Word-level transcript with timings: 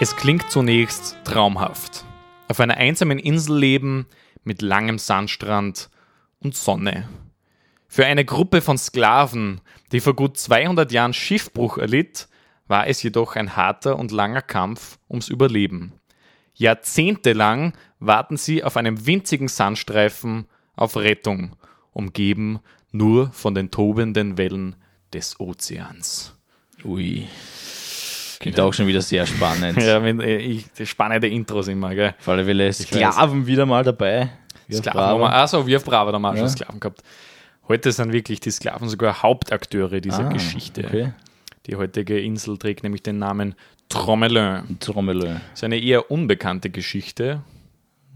Es 0.00 0.14
klingt 0.14 0.48
zunächst 0.48 1.16
traumhaft. 1.24 2.04
Auf 2.46 2.60
einer 2.60 2.76
einsamen 2.76 3.18
Insel 3.18 3.58
leben 3.58 4.06
mit 4.44 4.62
langem 4.62 4.96
Sandstrand 4.96 5.90
und 6.38 6.54
Sonne. 6.54 7.08
Für 7.88 8.06
eine 8.06 8.24
Gruppe 8.24 8.60
von 8.60 8.78
Sklaven, 8.78 9.60
die 9.90 9.98
vor 9.98 10.14
gut 10.14 10.38
200 10.38 10.92
Jahren 10.92 11.14
Schiffbruch 11.14 11.78
erlitt, 11.78 12.28
war 12.68 12.86
es 12.86 13.02
jedoch 13.02 13.34
ein 13.34 13.56
harter 13.56 13.98
und 13.98 14.12
langer 14.12 14.42
Kampf 14.42 15.00
ums 15.10 15.28
Überleben. 15.28 15.94
Jahrzehntelang 16.54 17.72
warten 17.98 18.36
sie 18.36 18.62
auf 18.62 18.76
einem 18.76 19.04
winzigen 19.04 19.48
Sandstreifen 19.48 20.46
auf 20.76 20.96
Rettung, 20.96 21.56
umgeben 21.92 22.60
nur 22.92 23.32
von 23.32 23.52
den 23.52 23.72
tobenden 23.72 24.38
Wellen 24.38 24.76
des 25.12 25.40
Ozeans. 25.40 26.36
Ui. 26.84 27.26
Klingt 28.40 28.60
auch 28.60 28.72
schon 28.72 28.86
wieder 28.86 29.00
sehr 29.02 29.26
spannend. 29.26 29.80
Ja, 29.82 30.02
wenn, 30.02 30.20
äh, 30.20 30.36
ich, 30.38 30.70
die 30.72 30.86
spannende 30.86 31.28
Intros 31.28 31.68
immer, 31.68 31.94
gell? 31.94 32.14
Vor 32.18 32.34
allem 32.34 32.46
Fälle 32.46 32.72
Sklaven 32.72 33.46
wieder 33.46 33.66
mal 33.66 33.82
dabei. 33.84 34.30
Wie 34.66 34.74
Sklaven 34.76 35.00
haben 35.00 35.20
wir, 35.20 35.32
also 35.32 35.66
wir 35.66 35.76
auf 35.78 35.84
Brava 35.84 36.12
haben 36.12 36.22
wir 36.22 36.30
auch 36.30 36.36
schon 36.36 36.48
Sklaven 36.48 36.78
gehabt. 36.80 37.02
Heute 37.68 37.92
sind 37.92 38.12
wirklich 38.12 38.40
die 38.40 38.50
Sklaven 38.50 38.88
sogar 38.88 39.22
Hauptakteure 39.22 40.00
dieser 40.00 40.26
Ah, 40.26 40.32
Geschichte. 40.32 40.84
Okay. 40.86 41.12
Die 41.66 41.76
heutige 41.76 42.18
Insel 42.18 42.56
trägt 42.56 42.82
nämlich 42.82 43.02
den 43.02 43.18
Namen 43.18 43.54
Tromelin. 43.88 44.78
Trommelö. 44.80 45.26
Das 45.26 45.40
ist 45.54 45.64
eine 45.64 45.78
eher 45.78 46.10
unbekannte 46.10 46.70
Geschichte. 46.70 47.42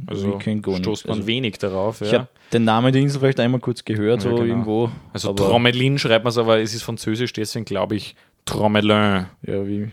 Also 0.06 0.38
Ich 0.44 0.58
stoßt 0.78 1.06
man 1.06 1.16
Also, 1.18 1.26
wenig 1.26 1.58
darauf. 1.58 2.00
Ich 2.00 2.10
Ja. 2.12 2.20
habe 2.20 2.28
den 2.52 2.64
Namen 2.64 2.92
der 2.92 3.02
Insel 3.02 3.20
vielleicht 3.20 3.40
einmal 3.40 3.60
kurz 3.60 3.84
gehört, 3.84 4.22
so 4.22 4.30
genau. 4.30 4.42
irgendwo. 4.42 4.90
Also 5.12 5.30
aber, 5.30 5.44
Tromelin 5.44 5.98
schreibt 5.98 6.24
man 6.24 6.30
es, 6.30 6.38
aber 6.38 6.60
es 6.60 6.74
ist 6.74 6.82
französisch, 6.82 7.32
deswegen 7.32 7.64
glaube 7.64 7.96
ich 7.96 8.14
Tromelin. 8.44 9.26
Ja, 9.42 9.66
wie, 9.66 9.90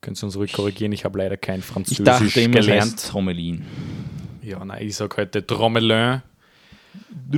Könnt 0.00 0.20
ihr 0.22 0.24
uns 0.24 0.36
ruhig 0.36 0.52
korrigieren, 0.52 0.92
ich 0.92 1.04
habe 1.04 1.18
leider 1.18 1.36
kein 1.36 1.60
ich 1.60 1.64
Französisch 1.66 2.04
dachte 2.04 2.40
immer, 2.40 2.60
gelernt. 2.60 2.92
heißt 2.92 3.08
Trommelin. 3.10 3.64
Ja, 4.42 4.64
nein, 4.64 4.86
ich 4.86 4.96
sage 4.96 5.16
heute 5.18 5.46
Tromelin. 5.46 6.22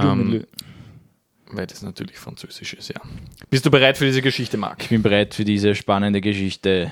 Ähm, 0.00 0.44
weil 1.50 1.66
das 1.66 1.82
natürlich 1.82 2.18
französisch 2.18 2.74
ist, 2.74 2.88
ja. 2.88 3.00
Bist 3.50 3.66
du 3.66 3.70
bereit 3.70 3.98
für 3.98 4.06
diese 4.06 4.22
Geschichte, 4.22 4.56
Marc? 4.56 4.82
Ich 4.82 4.88
bin 4.88 5.02
bereit 5.02 5.34
für 5.34 5.44
diese 5.44 5.74
spannende 5.74 6.20
Geschichte. 6.20 6.90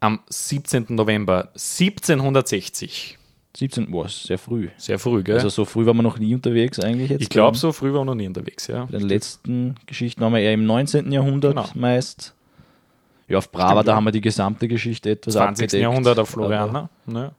Am 0.00 0.20
17. 0.28 0.86
November 0.90 1.48
1760. 1.54 3.18
17 3.56 3.92
Uhr, 3.92 4.08
sehr 4.08 4.38
früh. 4.38 4.68
Sehr 4.76 4.98
früh, 5.00 5.22
gell? 5.24 5.34
Also 5.34 5.48
so 5.48 5.64
früh 5.64 5.84
waren 5.84 5.96
wir 5.96 6.02
noch 6.04 6.18
nie 6.18 6.34
unterwegs 6.34 6.78
eigentlich 6.78 7.10
jetzt. 7.10 7.22
ich 7.22 7.28
glaube, 7.28 7.56
so 7.56 7.72
früh 7.72 7.88
waren 7.92 8.02
wir 8.02 8.04
noch 8.06 8.14
nie 8.14 8.28
unterwegs, 8.28 8.68
ja. 8.68 8.84
Bei 8.84 8.98
den 8.98 9.08
letzten 9.08 9.74
Geschichten 9.86 10.20
waren 10.20 10.32
wir 10.32 10.40
eher 10.40 10.54
im 10.54 10.64
19. 10.66 11.10
Jahrhundert 11.10 11.56
Genau. 11.56 11.68
meist. 11.74 12.34
Ja, 13.30 13.38
auf 13.38 13.50
Brava, 13.50 13.82
da 13.82 13.94
haben 13.94 14.04
wir 14.04 14.10
die 14.12 14.20
gesamte 14.20 14.68
Geschichte 14.68 15.10
etwas 15.10 15.34
20. 15.34 15.64
abgedeckt. 15.64 15.82
Jahrhundert 15.82 16.18
auf 16.18 16.28
Floriana. 16.30 16.90
Ne? 17.06 17.32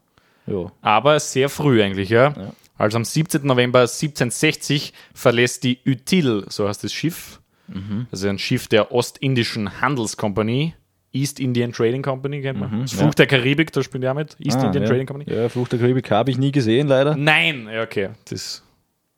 Aber, 0.47 0.53
ja. 0.61 0.71
Aber 0.81 1.19
sehr 1.19 1.49
früh 1.49 1.83
eigentlich, 1.83 2.09
ja. 2.09 2.33
Ja. 2.35 2.53
Also 2.77 2.97
am 2.97 3.05
17. 3.05 3.45
November 3.45 3.81
1760 3.81 4.93
verlässt 5.13 5.63
die 5.63 5.77
Util, 5.85 6.45
so 6.49 6.67
heißt 6.67 6.83
das 6.83 6.93
Schiff, 6.93 7.39
Mhm. 7.67 8.07
also 8.11 8.27
ein 8.27 8.39
Schiff 8.39 8.67
der 8.67 8.91
Ostindischen 8.91 9.79
Handelskompanie, 9.81 10.73
East 11.13 11.39
Indian 11.39 11.71
Trading 11.73 12.01
Company, 12.01 12.41
kennt 12.41 12.59
man. 12.59 12.81
Das 12.81 12.93
ja. 12.93 12.99
Fluch 12.99 13.13
der 13.13 13.27
Karibik, 13.27 13.71
da 13.71 13.83
spielt 13.83 14.03
ja 14.03 14.13
mit, 14.13 14.35
East 14.39 14.57
Ah, 14.57 14.65
Indian 14.65 14.83
ja. 14.83 14.89
Trading 14.89 15.05
Company. 15.07 15.31
Ja, 15.33 15.47
Flucht 15.49 15.71
der 15.73 15.79
Karibik 15.79 16.09
habe 16.11 16.31
ich 16.31 16.37
nie 16.37 16.51
gesehen, 16.51 16.87
leider. 16.87 17.15
Nein, 17.15 17.67
ja, 17.71 17.83
okay, 17.83 18.09
das 18.29 18.63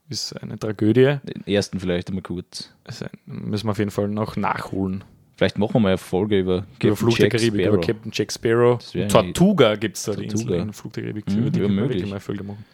ist 0.10 0.34
eine 0.42 0.60
Tragödie. 0.60 1.18
Den 1.24 1.48
ersten 1.48 1.80
vielleicht 1.80 2.10
einmal 2.10 2.22
kurz. 2.24 2.70
Ein- 2.86 3.10
müssen 3.26 3.68
wir 3.68 3.72
auf 3.72 3.80
jeden 3.80 3.92
Fall 3.92 4.08
noch 4.08 4.36
nachholen. 4.36 5.04
Vielleicht 5.36 5.58
machen 5.58 5.74
wir 5.76 5.80
mal 5.80 5.90
eine 5.90 5.98
Folge 5.98 6.40
über, 6.40 6.58
Über 6.58 6.66
Captain 6.80 6.96
Fluch 6.96 7.16
der 7.18 7.26
Jack 7.26 7.32
Karibik, 7.32 7.62
Sparrow. 7.62 7.74
über 7.78 7.86
Captain 7.88 8.12
Jack 8.14 8.32
Sparrow. 8.32 9.08
Tortuga 9.10 9.76
gibt 9.76 9.98
es 9.98 10.04
da, 10.04 10.12
die 10.16 10.28
Tortuga. 10.28 10.54
Insel 10.54 10.68
in 10.68 10.74
Fluch 10.74 10.92
der 10.92 11.04
Karibik. 11.04 11.28
Mhm, 11.30 11.38
über 11.38 11.50
die 11.50 11.60
können 11.60 11.76
wir 11.76 11.84
wirklich 11.84 12.04
mal 12.06 12.12
eine 12.12 12.20
Folge 12.20 12.44
machen. 12.44 12.66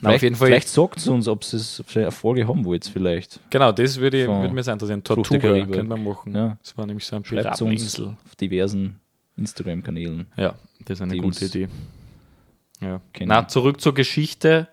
Na, 0.00 0.08
Vielleicht, 0.10 0.16
auf 0.16 0.22
jeden 0.24 0.36
Fall. 0.36 0.48
vielleicht 0.48 0.68
sagt 0.68 0.96
es 0.98 1.06
uns, 1.08 1.28
ob 1.28 1.42
es 1.42 1.82
eine 1.94 2.10
Folge 2.10 2.48
haben 2.48 2.64
wollt, 2.64 2.84
vielleicht. 2.84 3.38
Genau, 3.50 3.70
das 3.70 3.98
würde, 4.00 4.26
würde 4.26 4.52
mir 4.52 4.62
sein, 4.64 4.78
ein 4.80 4.86
der 4.88 5.04
Tortuga 5.04 5.38
können 5.66 5.88
wir 5.88 5.96
machen. 5.96 6.34
Ja. 6.34 6.58
Das 6.62 6.76
war 6.76 6.84
nämlich 6.86 7.04
so 7.06 7.14
uns 7.16 7.28
Pirateninsel. 7.28 8.06
auf 8.08 8.34
diversen 8.36 8.98
Instagram-Kanälen. 9.36 10.26
Ja, 10.36 10.54
das 10.84 10.98
ist 10.98 11.02
eine 11.02 11.14
Die 11.14 11.20
gute 11.20 11.44
Idee. 11.44 11.68
Ja. 12.80 13.00
Na, 13.20 13.46
zurück 13.46 13.80
zur 13.80 13.94
Geschichte. 13.94 14.66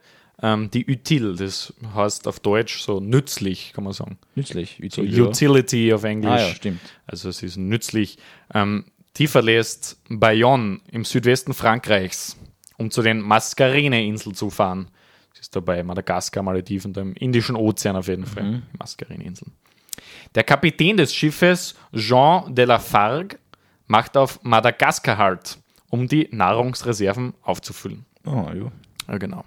Ähm, 0.43 0.71
die 0.71 0.85
Util, 0.87 1.35
das 1.35 1.73
heißt 1.95 2.27
auf 2.27 2.39
Deutsch 2.39 2.81
so 2.81 2.99
nützlich, 2.99 3.73
kann 3.73 3.83
man 3.83 3.93
sagen. 3.93 4.17
Nützlich. 4.35 4.77
So 4.89 5.01
Util, 5.01 5.17
ja. 5.17 5.23
Utility 5.25 5.93
auf 5.93 6.03
Englisch. 6.03 6.31
Ah 6.31 6.39
ja, 6.39 6.55
stimmt. 6.55 6.81
Also 7.05 7.29
es 7.29 7.43
ist 7.43 7.57
nützlich. 7.57 8.17
Ähm, 8.53 8.85
die 9.17 9.27
verlässt 9.27 10.01
Bayonne 10.09 10.79
im 10.91 11.05
Südwesten 11.05 11.53
Frankreichs, 11.53 12.37
um 12.77 12.89
zu 12.89 13.01
den 13.01 13.19
Mascarene-Inseln 13.19 14.35
zu 14.35 14.49
fahren. 14.49 14.87
Das 15.31 15.41
ist 15.41 15.55
dabei 15.55 15.83
Madagaskar, 15.83 16.43
Malediven, 16.43 16.93
im 16.95 17.13
Indischen 17.13 17.55
Ozean 17.55 17.95
auf 17.95 18.07
jeden 18.07 18.25
Fall, 18.25 18.63
die 18.73 18.77
Mascarene-Inseln. 18.77 19.51
Der 20.33 20.43
Kapitän 20.43 20.97
des 20.97 21.13
Schiffes, 21.13 21.75
Jean 21.93 22.55
de 22.55 22.65
la 22.65 22.79
Fargue, 22.79 23.37
macht 23.87 24.15
auf 24.15 24.41
Madagaskar 24.43 25.17
halt, 25.17 25.57
um 25.89 26.07
die 26.07 26.29
Nahrungsreserven 26.31 27.33
aufzufüllen. 27.41 28.05
Ah, 28.23 28.51
ja. 28.55 28.71
Ja, 29.07 29.17
genau. 29.17 29.43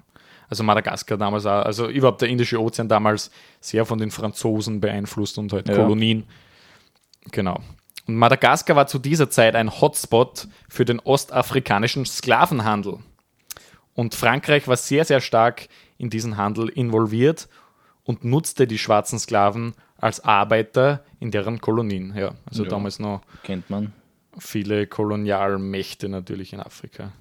Also 0.49 0.63
Madagaskar 0.63 1.17
damals 1.19 1.47
auch, 1.47 1.65
also 1.65 1.89
überhaupt 1.89 2.21
der 2.23 2.29
Indische 2.29 2.61
Ozean 2.61 2.89
damals 2.89 3.31
sehr 3.61 3.85
von 3.87 3.99
den 3.99 4.11
Franzosen 4.11 4.81
beeinflusst 4.81 5.39
und 5.39 5.53
halt 5.53 5.69
Ja. 5.69 5.75
Kolonien. 5.77 6.25
Genau. 7.31 7.61
Und 8.07 8.17
Madagaskar 8.17 8.77
war 8.77 8.87
zu 8.87 8.99
dieser 8.99 9.31
Zeit 9.31 9.57
ein 9.57 9.71
Hotspot 9.81 10.49
für 10.69 10.85
den 10.85 11.01
ostafrikanischen 11.01 12.05
Sklavenhandel. 12.05 12.99
Und 13.95 14.15
Frankreich 14.15 14.69
war 14.69 14.77
sehr, 14.77 15.05
sehr 15.05 15.21
stark 15.21 15.69
in 15.97 16.11
diesen 16.11 16.37
Handel 16.37 16.69
involviert 16.69 17.49
und 18.03 18.25
nutzte 18.25 18.67
die 18.67 18.79
schwarzen 18.79 19.19
Sklaven 19.19 19.73
als 19.97 20.23
Arbeiter 20.23 21.05
in 21.21 21.31
deren 21.31 21.61
Kolonien. 21.61 22.15
Ja, 22.15 22.35
also 22.47 22.65
Ja. 22.65 22.69
damals 22.71 22.99
noch 22.99 23.23
Kennt 23.45 23.71
man. 23.71 23.93
viele 24.39 24.87
Kolonialmächte 24.87 26.09
natürlich 26.11 26.53
in 26.53 26.61
Afrika. 26.61 27.13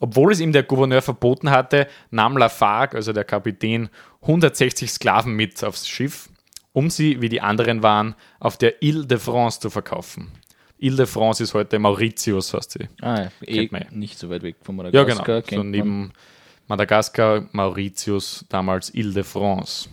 Obwohl 0.00 0.32
es 0.32 0.40
ihm 0.40 0.52
der 0.52 0.62
Gouverneur 0.62 1.02
verboten 1.02 1.50
hatte, 1.50 1.88
nahm 2.10 2.36
Lafargue, 2.36 2.96
also 2.96 3.12
der 3.12 3.24
Kapitän, 3.24 3.88
160 4.22 4.90
Sklaven 4.90 5.34
mit 5.34 5.62
aufs 5.64 5.88
Schiff, 5.88 6.28
um 6.72 6.90
sie, 6.90 7.20
wie 7.20 7.28
die 7.28 7.40
anderen 7.40 7.82
waren, 7.82 8.14
auf 8.38 8.56
der 8.56 8.82
Ile 8.82 9.06
de 9.06 9.18
France 9.18 9.60
zu 9.60 9.70
verkaufen. 9.70 10.30
Ile 10.78 10.96
de 10.96 11.06
France 11.06 11.42
ist 11.42 11.54
heute 11.54 11.78
Mauritius, 11.80 12.54
heißt 12.54 12.72
sie. 12.72 12.88
Ah, 13.00 13.22
ja. 13.22 13.30
Eh, 13.44 13.68
ja. 13.70 13.80
nicht 13.90 14.18
so 14.18 14.30
weit 14.30 14.42
weg 14.42 14.56
von 14.62 14.76
Ja, 14.76 14.84
Madagaskar. 14.84 15.24
genau. 15.24 15.42
kennt 15.42 15.60
So 15.60 15.62
neben 15.64 16.12
Madagaskar, 16.68 17.48
Mauritius, 17.52 18.44
damals 18.48 18.94
Ile 18.94 19.12
de 19.12 19.24
France. 19.24 19.88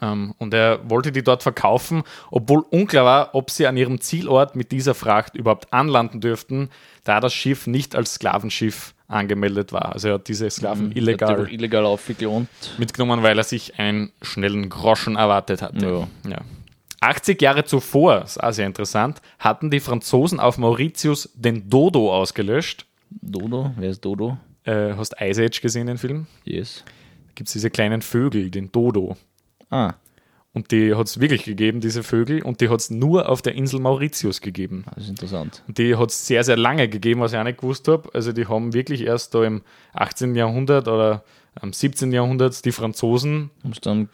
Ähm, 0.00 0.34
und 0.38 0.52
er 0.52 0.80
wollte 0.88 1.12
die 1.12 1.22
dort 1.22 1.42
verkaufen, 1.42 2.02
obwohl 2.30 2.64
unklar 2.70 3.04
war, 3.04 3.34
ob 3.34 3.50
sie 3.50 3.66
an 3.66 3.76
ihrem 3.76 4.00
Zielort 4.00 4.54
mit 4.56 4.72
dieser 4.72 4.94
Fracht 4.94 5.34
überhaupt 5.34 5.72
anlanden 5.72 6.20
dürften, 6.20 6.70
da 7.04 7.20
das 7.20 7.32
Schiff 7.32 7.66
nicht 7.66 7.96
als 7.96 8.14
Sklavenschiff 8.14 8.94
angemeldet 9.08 9.72
war. 9.72 9.92
Also 9.92 10.08
er 10.08 10.14
hat 10.14 10.28
diese 10.28 10.50
Sklaven 10.50 10.88
Hat 10.88 10.94
die 10.94 10.98
illegal 10.98 11.38
wohl 11.38 11.52
illegal 11.52 11.86
aufgeklont. 11.86 12.48
mitgenommen, 12.78 13.22
weil 13.22 13.38
er 13.38 13.44
sich 13.44 13.78
einen 13.78 14.12
schnellen 14.20 14.68
Groschen 14.68 15.16
erwartet 15.16 15.62
hatte. 15.62 15.86
Ja. 16.24 16.30
Ja. 16.30 16.38
80 17.00 17.40
Jahre 17.40 17.64
zuvor, 17.64 18.22
ist 18.24 18.42
auch 18.42 18.52
sehr 18.52 18.66
interessant, 18.66 19.20
hatten 19.38 19.70
die 19.70 19.80
Franzosen 19.80 20.40
auf 20.40 20.58
Mauritius 20.58 21.30
den 21.34 21.68
Dodo 21.70 22.12
ausgelöscht. 22.12 22.86
Dodo? 23.10 23.70
Wer 23.76 23.90
ist 23.90 24.04
Dodo? 24.04 24.38
Äh, 24.64 24.94
hast 24.94 25.14
Ice 25.20 25.44
Age 25.44 25.60
gesehen, 25.60 25.86
den 25.86 25.98
Film? 25.98 26.26
Yes. 26.44 26.82
Da 27.28 27.32
gibt 27.36 27.48
es 27.48 27.52
diese 27.52 27.70
kleinen 27.70 28.02
Vögel, 28.02 28.50
den 28.50 28.72
Dodo. 28.72 29.16
Ah, 29.70 29.94
Und 30.52 30.70
die 30.70 30.94
hat 30.94 31.06
es 31.06 31.20
wirklich 31.20 31.44
gegeben, 31.44 31.80
diese 31.80 32.02
Vögel, 32.02 32.42
und 32.42 32.60
die 32.60 32.68
hat 32.70 32.80
es 32.80 32.90
nur 32.90 33.28
auf 33.28 33.42
der 33.42 33.54
Insel 33.54 33.78
Mauritius 33.80 34.40
gegeben. 34.40 34.84
das 34.94 35.04
ist 35.04 35.10
interessant. 35.10 35.62
Und 35.68 35.76
die 35.78 35.96
hat 35.96 36.10
es 36.10 36.26
sehr, 36.26 36.44
sehr 36.44 36.56
lange 36.56 36.88
gegeben, 36.88 37.20
was 37.20 37.32
ich 37.32 37.38
auch 37.38 37.44
nicht 37.44 37.58
gewusst 37.60 37.86
habe. 37.88 38.08
Also 38.14 38.32
die 38.32 38.46
haben 38.46 38.72
wirklich 38.72 39.02
erst 39.02 39.34
da 39.34 39.44
im 39.44 39.62
18. 39.92 40.34
Jahrhundert 40.34 40.88
oder 40.88 41.24
am 41.60 41.72
17. 41.72 42.10
Jahrhundert 42.12 42.64
die 42.64 42.72
Franzosen 42.72 43.50
dann 43.82 44.08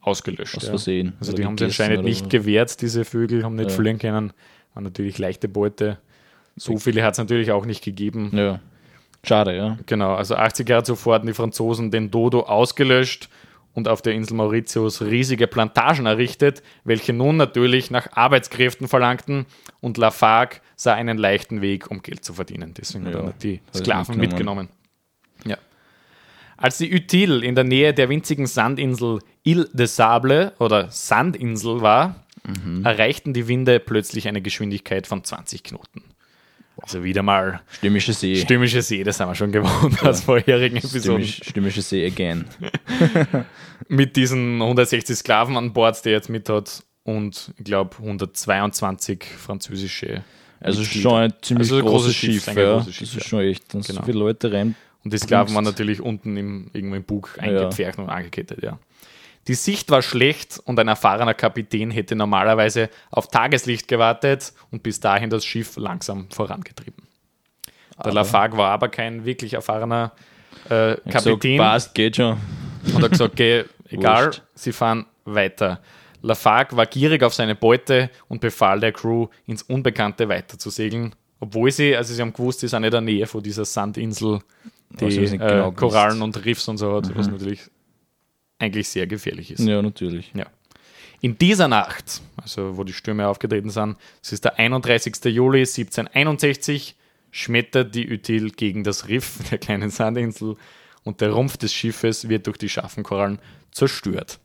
ausgelöscht. 0.00 0.56
aus 0.56 0.62
ja. 0.64 0.68
Versehen. 0.70 1.12
Also 1.20 1.32
oder 1.32 1.36
die 1.42 1.46
haben 1.46 1.58
sie 1.58 1.64
gegessen 1.64 1.82
anscheinend 1.82 2.04
nicht 2.04 2.30
gewehrt, 2.30 2.80
diese 2.80 3.04
Vögel, 3.04 3.44
haben 3.44 3.56
nicht 3.56 3.70
Ja. 3.70 3.76
fliegen 3.76 3.98
können. 3.98 4.32
War 4.74 4.82
natürlich 4.82 5.18
leichte 5.18 5.48
Beute. 5.48 5.98
So 6.56 6.76
viele 6.78 7.02
hat 7.02 7.12
es 7.12 7.18
natürlich 7.18 7.50
auch 7.52 7.64
nicht 7.66 7.82
gegeben. 7.84 8.30
Ja. 8.34 8.60
Schade, 9.24 9.56
ja. 9.56 9.78
Genau, 9.86 10.14
also 10.14 10.34
80 10.36 10.68
Jahre 10.68 10.82
zuvor 10.82 11.14
hatten 11.14 11.26
die 11.26 11.32
Franzosen 11.34 11.90
den 11.90 12.10
Dodo 12.10 12.40
ausgelöscht 12.40 13.28
und 13.74 13.88
auf 13.88 14.02
der 14.02 14.12
Insel 14.14 14.34
Mauritius 14.34 15.02
riesige 15.02 15.46
Plantagen 15.46 16.06
errichtet, 16.06 16.62
welche 16.84 17.12
nun 17.12 17.36
natürlich 17.36 17.90
nach 17.90 18.12
Arbeitskräften 18.12 18.88
verlangten 18.88 19.46
und 19.80 19.98
Lafargue 19.98 20.60
sah 20.76 20.94
einen 20.94 21.18
leichten 21.18 21.60
Weg, 21.60 21.90
um 21.90 22.02
Geld 22.02 22.24
zu 22.24 22.34
verdienen. 22.34 22.74
Deswegen 22.74 23.06
hat 23.06 23.14
Ja, 23.14 23.20
er 23.20 23.32
die 23.42 23.54
hat 23.54 23.74
er 23.74 23.78
Sklaven 23.78 24.18
mitgenommen. 24.18 24.68
Ja. 25.44 25.58
Als 26.56 26.78
die 26.78 26.94
Util 26.94 27.42
in 27.42 27.54
der 27.54 27.64
Nähe 27.64 27.92
der 27.94 28.08
winzigen 28.08 28.46
Sandinsel 28.46 29.20
Ile 29.42 29.68
de 29.72 29.86
Sable 29.86 30.52
oder 30.58 30.90
Sandinsel 30.90 31.80
war, 31.80 32.24
erreichten 32.84 33.32
die 33.32 33.46
Winde 33.46 33.78
plötzlich 33.78 34.26
eine 34.28 34.42
Geschwindigkeit 34.42 35.06
von 35.06 35.22
20 35.22 35.62
Knoten. 35.62 36.02
Also 36.82 37.04
wieder 37.04 37.22
mal 37.22 37.60
Stürmische 37.70 38.12
See. 38.12 38.36
stürmische 38.36 38.82
See, 38.82 39.04
das 39.04 39.20
haben 39.20 39.30
wir 39.30 39.34
schon 39.34 39.52
gewohnt 39.52 40.02
aus 40.04 40.22
vorherigen 40.22 40.76
Episoden. 40.76 41.00
Stürmisch, 41.24 41.40
Stürmische 41.44 41.82
See 41.82 42.04
again. 42.06 42.44
Mit 43.88 44.16
diesen 44.16 44.60
160 44.60 45.16
Sklaven 45.16 45.56
an 45.56 45.72
Bord, 45.72 46.04
die 46.04 46.10
er 46.10 46.14
jetzt 46.14 46.28
mit 46.28 46.48
hat 46.48 46.82
und 47.04 47.52
ich 47.58 47.64
glaube 47.64 47.96
122 47.98 49.24
französische. 49.24 50.22
Also 50.60 50.80
Mitglieder. 50.80 51.02
schon 51.10 51.18
ein 51.20 51.32
ziemlich 51.42 51.70
Also 51.70 51.76
ein 51.76 51.82
großes, 51.82 51.94
großes 52.04 52.16
Schiff, 52.16 52.44
Schiff. 52.44 52.56
ja. 52.56 52.74
großes 52.74 52.94
Schiff, 52.94 53.08
das 53.08 53.16
ist 53.16 53.22
ja. 53.24 53.28
schon 53.28 53.40
echt. 53.40 53.74
Dann 53.74 53.82
Genau. 53.82 54.00
so 54.00 54.06
viele 54.06 54.18
Leute 54.18 54.52
rein. 54.52 54.74
Und 55.04 55.12
die 55.12 55.18
Sklaven 55.18 55.54
waren 55.54 55.64
natürlich 55.64 56.00
unten 56.00 56.36
im, 56.36 56.70
irgendwo 56.72 56.94
im 56.94 57.02
Bug 57.02 57.36
eingepfercht 57.38 57.98
und 57.98 58.08
angekettet, 58.08 58.62
ja. 58.62 58.78
Die 59.48 59.54
Sicht 59.54 59.90
war 59.90 60.02
schlecht 60.02 60.60
und 60.64 60.78
ein 60.78 60.88
erfahrener 60.88 61.34
Kapitän 61.34 61.90
hätte 61.90 62.14
normalerweise 62.14 62.90
auf 63.10 63.28
Tageslicht 63.28 63.88
gewartet 63.88 64.52
und 64.70 64.82
bis 64.82 65.00
dahin 65.00 65.30
das 65.30 65.44
Schiff 65.44 65.76
langsam 65.76 66.28
vorangetrieben. 66.30 67.08
Der 68.04 68.12
Lafargue 68.12 68.56
war 68.56 68.70
aber 68.70 68.88
kein 68.88 69.24
wirklich 69.24 69.54
erfahrener 69.54 70.12
äh, 70.68 70.96
Kapitän 71.10 71.58
passt, 71.58 71.94
geht 71.94 72.16
schon. 72.16 72.36
und 72.94 73.02
hat 73.02 73.10
gesagt, 73.10 73.32
okay, 73.32 73.64
egal, 73.88 74.26
Wurscht. 74.26 74.42
sie 74.54 74.72
fahren 74.72 75.06
weiter. 75.24 75.80
Lafargue 76.22 76.76
war 76.76 76.86
gierig 76.86 77.22
auf 77.24 77.34
seine 77.34 77.54
Beute 77.54 78.10
und 78.28 78.40
befahl 78.40 78.78
der 78.80 78.92
Crew, 78.92 79.26
ins 79.46 79.62
Unbekannte 79.62 80.28
weiter 80.28 80.58
zu 80.58 80.70
segeln, 80.70 81.14
obwohl 81.40 81.70
sie, 81.72 81.96
also 81.96 82.14
sie 82.14 82.22
haben 82.22 82.32
gewusst, 82.32 82.60
sie 82.60 82.68
sind 82.68 82.84
in 82.84 82.90
der 82.90 83.00
Nähe 83.00 83.26
von 83.26 83.42
dieser 83.42 83.64
Sandinsel, 83.64 84.40
die 85.00 85.06
äh, 85.06 85.36
genau. 85.36 85.72
Korallen 85.72 86.22
und 86.22 86.44
Riffs 86.44 86.68
und 86.68 86.78
so 86.78 86.96
hat, 86.96 87.10
was 87.16 87.28
natürlich 87.28 87.62
eigentlich 88.62 88.88
sehr 88.88 89.06
gefährlich 89.06 89.50
ist. 89.50 89.60
Ja, 89.60 89.82
natürlich. 89.82 90.30
Ja. 90.34 90.46
In 91.20 91.38
dieser 91.38 91.68
Nacht, 91.68 92.20
also 92.36 92.76
wo 92.76 92.84
die 92.84 92.92
Stürme 92.92 93.28
aufgetreten 93.28 93.70
sind, 93.70 93.96
es 94.22 94.32
ist 94.32 94.44
der 94.44 94.58
31. 94.58 95.24
Juli 95.26 95.60
1761, 95.60 96.96
schmettert 97.30 97.94
die 97.94 98.10
Util 98.12 98.50
gegen 98.50 98.84
das 98.84 99.08
Riff 99.08 99.38
der 99.50 99.58
kleinen 99.58 99.90
Sandinsel 99.90 100.56
und 101.04 101.20
der 101.20 101.30
Rumpf 101.30 101.56
des 101.56 101.72
Schiffes 101.72 102.28
wird 102.28 102.46
durch 102.46 102.58
die 102.58 102.68
scharfen 102.68 103.02
Korallen 103.02 103.38
zerstört, 103.70 104.38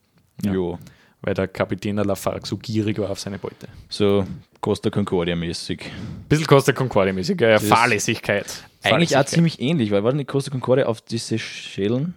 Ja. 0.43 0.53
Jo. 0.53 0.79
weil 1.21 1.33
der 1.33 1.47
Kapitän 1.47 1.97
Lafargue 1.97 2.45
so 2.47 2.57
gierig 2.57 2.97
war 2.99 3.09
auf 3.09 3.19
seine 3.19 3.37
Beute. 3.39 3.67
So 3.89 4.25
Costa 4.61 4.89
Concordia 4.89 5.35
mäßig. 5.35 5.83
Bisschen 6.29 6.47
Costa 6.47 6.71
Concordia 6.73 7.13
mäßig, 7.13 7.39
ja, 7.41 7.55
ist 7.55 7.67
Fahrlässigkeit. 7.67 8.45
Eigentlich 8.45 8.63
auch 8.83 8.89
Fahrlässigkeit. 8.89 9.29
ziemlich 9.29 9.59
ähnlich, 9.61 9.91
weil 9.91 10.03
war 10.03 10.13
nicht 10.13 10.27
Costa 10.29 10.49
Concordia 10.51 10.85
auf 10.85 11.01
die 11.01 11.17
Seychellen? 11.17 12.13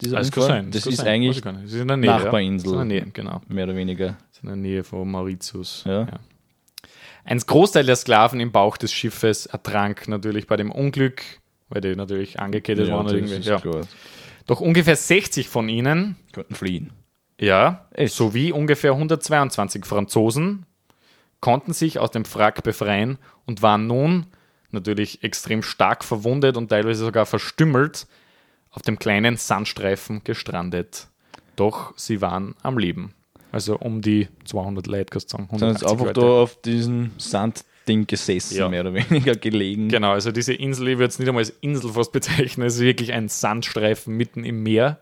Dieser 0.00 0.18
Das 0.18 0.26
Unfall? 0.28 0.42
sein. 0.48 0.70
Das 0.70 0.86
ist 0.86 0.96
sein. 0.98 1.06
eigentlich. 1.08 1.40
Das 1.40 1.62
ist 1.64 1.74
in 1.74 1.88
der 1.88 1.96
Nähe. 1.96 2.10
Nachbarinsel. 2.10 2.74
Ja. 2.74 2.82
In 2.82 2.88
der 2.88 3.00
Nähe, 3.02 3.10
genau. 3.12 3.40
mehr 3.48 3.64
oder 3.64 3.76
weniger. 3.76 4.08
Das 4.08 4.36
ist 4.38 4.42
in 4.42 4.48
der 4.48 4.56
Nähe 4.56 4.84
von 4.84 5.10
Mauritius. 5.10 5.84
Ja. 5.86 6.06
Ein 7.24 7.38
Großteil 7.38 7.84
der 7.84 7.96
Sklaven 7.96 8.38
im 8.40 8.52
Bauch 8.52 8.76
des 8.76 8.92
Schiffes 8.92 9.46
ertrank 9.46 10.06
natürlich 10.06 10.46
bei 10.46 10.56
dem 10.56 10.70
Unglück, 10.70 11.22
weil 11.68 11.80
die 11.80 11.96
natürlich 11.96 12.38
angekettet 12.38 12.90
waren. 12.90 13.04
das 13.04 13.12
Oder 13.14 13.22
irgendwie. 13.22 13.36
ist 13.40 13.46
Ja. 13.46 13.58
klar. 13.58 13.80
Doch 14.46 14.60
ungefähr 14.60 14.94
60 14.94 15.48
von 15.48 15.68
ihnen, 15.68 16.14
Könnten 16.32 16.54
fliehen. 16.54 16.90
ja, 17.40 17.86
Echt? 17.92 18.14
sowie 18.14 18.52
ungefähr 18.52 18.92
122 18.92 19.84
Franzosen 19.84 20.66
konnten 21.40 21.72
sich 21.72 21.98
aus 21.98 22.12
dem 22.12 22.22
Wrack 22.32 22.62
befreien 22.62 23.18
und 23.44 23.60
waren 23.62 23.86
nun 23.88 24.26
natürlich 24.70 25.24
extrem 25.24 25.62
stark 25.62 26.04
verwundet 26.04 26.56
und 26.56 26.68
teilweise 26.68 27.04
sogar 27.04 27.26
verstümmelt 27.26 28.06
auf 28.76 28.82
dem 28.82 28.98
kleinen 28.98 29.36
Sandstreifen 29.36 30.22
gestrandet. 30.22 31.08
Doch 31.56 31.94
sie 31.96 32.20
waren 32.20 32.54
am 32.62 32.78
Leben. 32.78 33.14
Also 33.50 33.76
um 33.78 34.02
die 34.02 34.28
200 34.44 34.86
Leute, 34.86 35.06
kannst 35.10 35.32
du 35.32 35.38
sagen. 35.38 35.48
Sind 35.58 35.68
jetzt 35.72 35.82
180 35.84 35.90
einfach 35.90 36.06
Leute. 36.06 36.20
da 36.20 36.26
auf 36.42 36.60
diesem 36.60 37.10
Sandding 37.16 38.06
gesessen, 38.06 38.58
Ja. 38.58 38.68
mehr 38.68 38.82
oder 38.82 38.92
weniger 38.94 39.34
gelegen. 39.34 39.88
Genau, 39.88 40.12
also 40.12 40.30
diese 40.30 40.52
Insel, 40.52 40.88
ich 40.88 40.98
würde 40.98 41.08
es 41.08 41.18
nicht 41.18 41.28
einmal 41.28 41.40
als 41.42 41.54
Insel 41.62 41.90
fast 41.92 42.12
bezeichnen, 42.12 42.66
es 42.66 42.74
ist 42.74 42.80
wirklich 42.82 43.12
ein 43.12 43.28
Sandstreifen 43.28 44.14
mitten 44.14 44.44
im 44.44 44.62
Meer. 44.62 45.00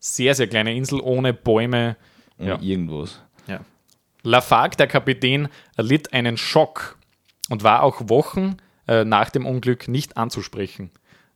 Sehr, 0.00 0.34
sehr 0.34 0.46
kleine 0.48 0.74
Insel, 0.76 1.00
ohne 1.00 1.32
Bäume. 1.32 1.96
Ja. 2.38 2.46
Ja. 2.46 2.60
Irgendwas. 2.60 3.22
Ja. 3.46 3.60
Lafargue, 4.22 4.76
der 4.76 4.86
Kapitän, 4.88 5.48
erlitt 5.76 6.12
einen 6.12 6.36
Schock 6.36 6.98
und 7.48 7.62
war 7.62 7.82
auch 7.82 8.08
Wochen 8.10 8.56
äh, 8.86 9.04
nach 9.04 9.30
dem 9.30 9.46
Unglück 9.46 9.88
nicht 9.88 10.18
anzusprechen. 10.18 10.90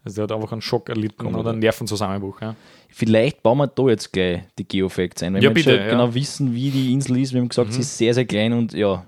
Also 0.08 0.22
er 0.22 0.24
hat 0.24 0.32
einfach 0.32 0.52
einen 0.52 0.62
Schock 0.62 0.88
erlitten 0.88 1.18
Komm, 1.24 1.34
oder 1.34 1.50
einen 1.50 1.58
Nervenzusammenbruch. 1.58 2.40
Ja. 2.40 2.54
Vielleicht 2.88 3.42
bauen 3.42 3.58
wir 3.58 3.66
da 3.66 3.82
jetzt 3.88 4.10
gleich 4.12 4.40
die 4.58 4.66
Geofacts 4.66 5.22
ein. 5.22 5.34
Wenn 5.34 5.42
Ja, 5.42 5.50
wir 5.50 5.54
bitte, 5.54 5.70
schon 5.70 5.78
ja. 5.80 5.84
Mhm. 5.86 5.90
genau 5.90 6.14
wissen, 6.14 6.54
wie 6.54 6.70
die 6.70 6.92
Insel 6.94 7.18
ist. 7.18 7.32
Wir 7.34 7.40
haben 7.42 7.48
gesagt, 7.50 7.72
sie 7.74 7.80
ist 7.80 7.96
sehr, 7.98 8.14
sehr 8.14 8.24
klein 8.24 8.52
und 8.54 8.72
ja, 8.72 9.04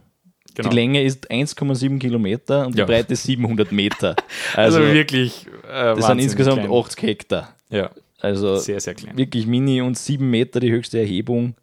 Genau. 0.54 0.68
die 0.68 0.74
Länge 0.74 1.02
ist 1.02 1.30
1,7 1.30 1.98
Kilometer 1.98 2.66
und 2.66 2.76
Ja. 2.76 2.84
die 2.84 2.92
Breite 2.92 3.16
700 3.16 3.72
Meter. 3.72 4.14
Also, 4.54 4.78
Also, 4.80 4.92
wirklich. 4.92 5.46
Äh, 5.66 5.94
das 5.94 6.06
sind 6.06 6.18
insgesamt 6.18 6.58
klein. 6.64 6.70
80 6.72 7.02
Hektar. 7.02 7.54
Ja, 7.70 7.90
Also 8.20 8.56
sehr, 8.56 8.80
sehr 8.80 8.94
klein. 8.94 9.16
wirklich 9.16 9.46
mini 9.46 9.80
und 9.80 9.96
7 9.96 10.28
Meter 10.28 10.60
die 10.60 10.70
höchste 10.70 10.98
Erhebung. 10.98 11.54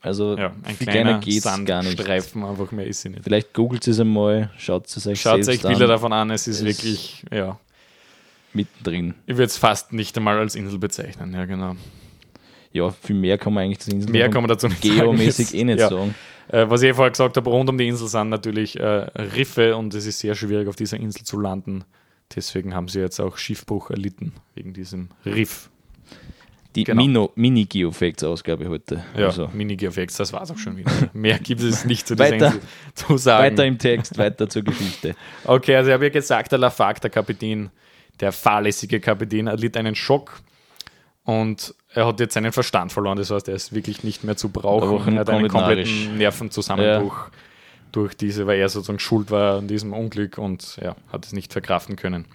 Also 0.00 0.36
Ja, 0.36 0.52
ein 0.62 0.76
viel 0.76 0.86
kleiner 0.86 1.18
kleiner 1.18 1.18
geht's 1.20 1.44
gar 1.44 1.82
nicht. 1.82 1.96
Sandstreifen, 1.96 2.44
einfach 2.44 2.70
mehr 2.70 2.86
ist 2.86 3.00
sie 3.02 3.08
nicht. 3.08 3.24
Vielleicht 3.24 3.52
googelt 3.54 3.86
es 3.88 3.98
einmal, 3.98 4.50
schaut 4.58 4.86
es 4.86 5.06
euch 5.06 5.20
Schaut 5.20 5.48
euch 5.48 5.62
Bilder 5.62 5.86
davon 5.86 6.12
an, 6.12 6.30
es 6.30 6.46
ist 6.46 6.60
Es- 6.60 6.64
wirklich, 6.64 7.24
ja. 7.32 7.58
Mittendrin. 8.56 9.14
Ich 9.26 9.34
würde 9.36 9.44
es 9.44 9.56
fast 9.56 9.92
nicht 9.92 10.16
einmal 10.16 10.38
als 10.38 10.54
Insel 10.56 10.78
bezeichnen, 10.78 11.32
ja, 11.34 11.44
genau. 11.44 11.76
Ja, 12.72 12.90
viel 12.90 13.16
mehr 13.16 13.38
kann 13.38 13.54
man 13.54 13.64
eigentlich 13.64 13.78
zu 13.78 13.90
Inseln 13.90 14.12
Mehr 14.12 14.28
kann 14.28 14.42
man 14.42 14.48
dazu 14.48 14.68
nicht 14.68 14.82
sagen. 14.82 14.96
geomäßig 14.98 15.50
Jetzt, 15.50 15.54
eh 15.54 15.64
nicht 15.64 15.78
ja. 15.78 15.88
sagen. 15.88 16.14
Äh, 16.48 16.68
was 16.68 16.82
ich 16.82 16.94
vorher 16.94 17.10
gesagt 17.10 17.36
habe, 17.36 17.50
rund 17.50 17.68
um 17.70 17.78
die 17.78 17.88
Insel 17.88 18.08
sind 18.08 18.28
natürlich 18.28 18.78
äh, 18.78 18.84
Riffe 18.84 19.76
und 19.76 19.94
es 19.94 20.04
ist 20.06 20.18
sehr 20.18 20.34
schwierig, 20.34 20.68
auf 20.68 20.76
dieser 20.76 20.98
Insel 20.98 21.24
zu 21.24 21.38
landen. 21.40 21.84
Deswegen 22.34 22.74
haben 22.74 22.88
sie 22.88 23.00
jetzt 23.00 23.20
auch 23.20 23.38
Schiffbruch 23.38 23.90
erlitten, 23.90 24.32
wegen 24.54 24.72
diesem 24.72 25.08
Riff. 25.24 25.70
Die 26.74 26.84
Genau. 26.84 27.32
Mini-Geofacts-Ausgabe 27.36 28.68
heute. 28.68 29.02
Ja, 29.16 29.26
Also, 29.26 29.48
Mini-Geofacts, 29.54 30.16
das 30.18 30.32
war 30.34 30.42
es 30.42 30.50
auch 30.50 30.58
schon 30.58 30.76
wieder. 30.76 30.90
Mehr 31.14 31.38
gibt 31.38 31.62
es 31.62 31.84
nicht 31.86 32.06
zu 32.06 32.14
dieser 32.14 32.30
Weiter. 32.30 32.46
Insel 32.48 32.60
zu 32.94 33.16
sagen. 33.16 33.44
weiter 33.44 33.64
im 33.64 33.78
Text, 33.78 34.18
weiter 34.18 34.48
zur 34.48 34.62
Geschichte. 34.62 35.14
Okay, 35.44 35.76
also 35.76 35.88
ich 35.88 35.94
habe 35.94 36.04
ja 36.04 36.10
gesagt, 36.10 36.52
der 36.52 36.58
Lafargue, 36.58 37.00
der 37.00 37.10
Kapitän, 37.10 37.70
der 38.20 38.32
fahrlässige 38.32 39.00
Kapitän, 39.00 39.46
erlitt 39.46 39.76
einen 39.76 39.94
Schock 39.94 40.40
und 41.24 41.74
er 41.92 42.06
hat 42.06 42.20
jetzt 42.20 42.34
seinen 42.34 42.52
Verstand 42.52 42.92
verloren. 42.92 43.16
Das 43.18 43.30
heißt, 43.30 43.48
er 43.48 43.54
ist 43.54 43.74
wirklich 43.74 44.04
nicht 44.04 44.22
mehr 44.24 44.36
zu 44.36 44.48
brauchen. 44.50 44.88
auch 44.88 45.06
Er 45.06 45.20
hat 45.20 45.30
einen 45.30 45.48
komplett 45.48 45.86
kompletten 45.86 46.18
Nervenzusammenbruch 46.18 47.28
durch 47.92 48.16
diese, 48.16 48.46
weil 48.46 48.58
er 48.58 48.68
sozusagen 48.68 48.98
schuld 48.98 49.30
war 49.30 49.58
an 49.58 49.68
diesem 49.68 49.92
Unglück 49.92 50.38
und 50.38 50.76
ja, 50.82 50.94
hat 51.12 51.24
es 51.26 51.32
nicht 51.32 51.52
verkraften 51.52 51.96
können. 51.96 52.26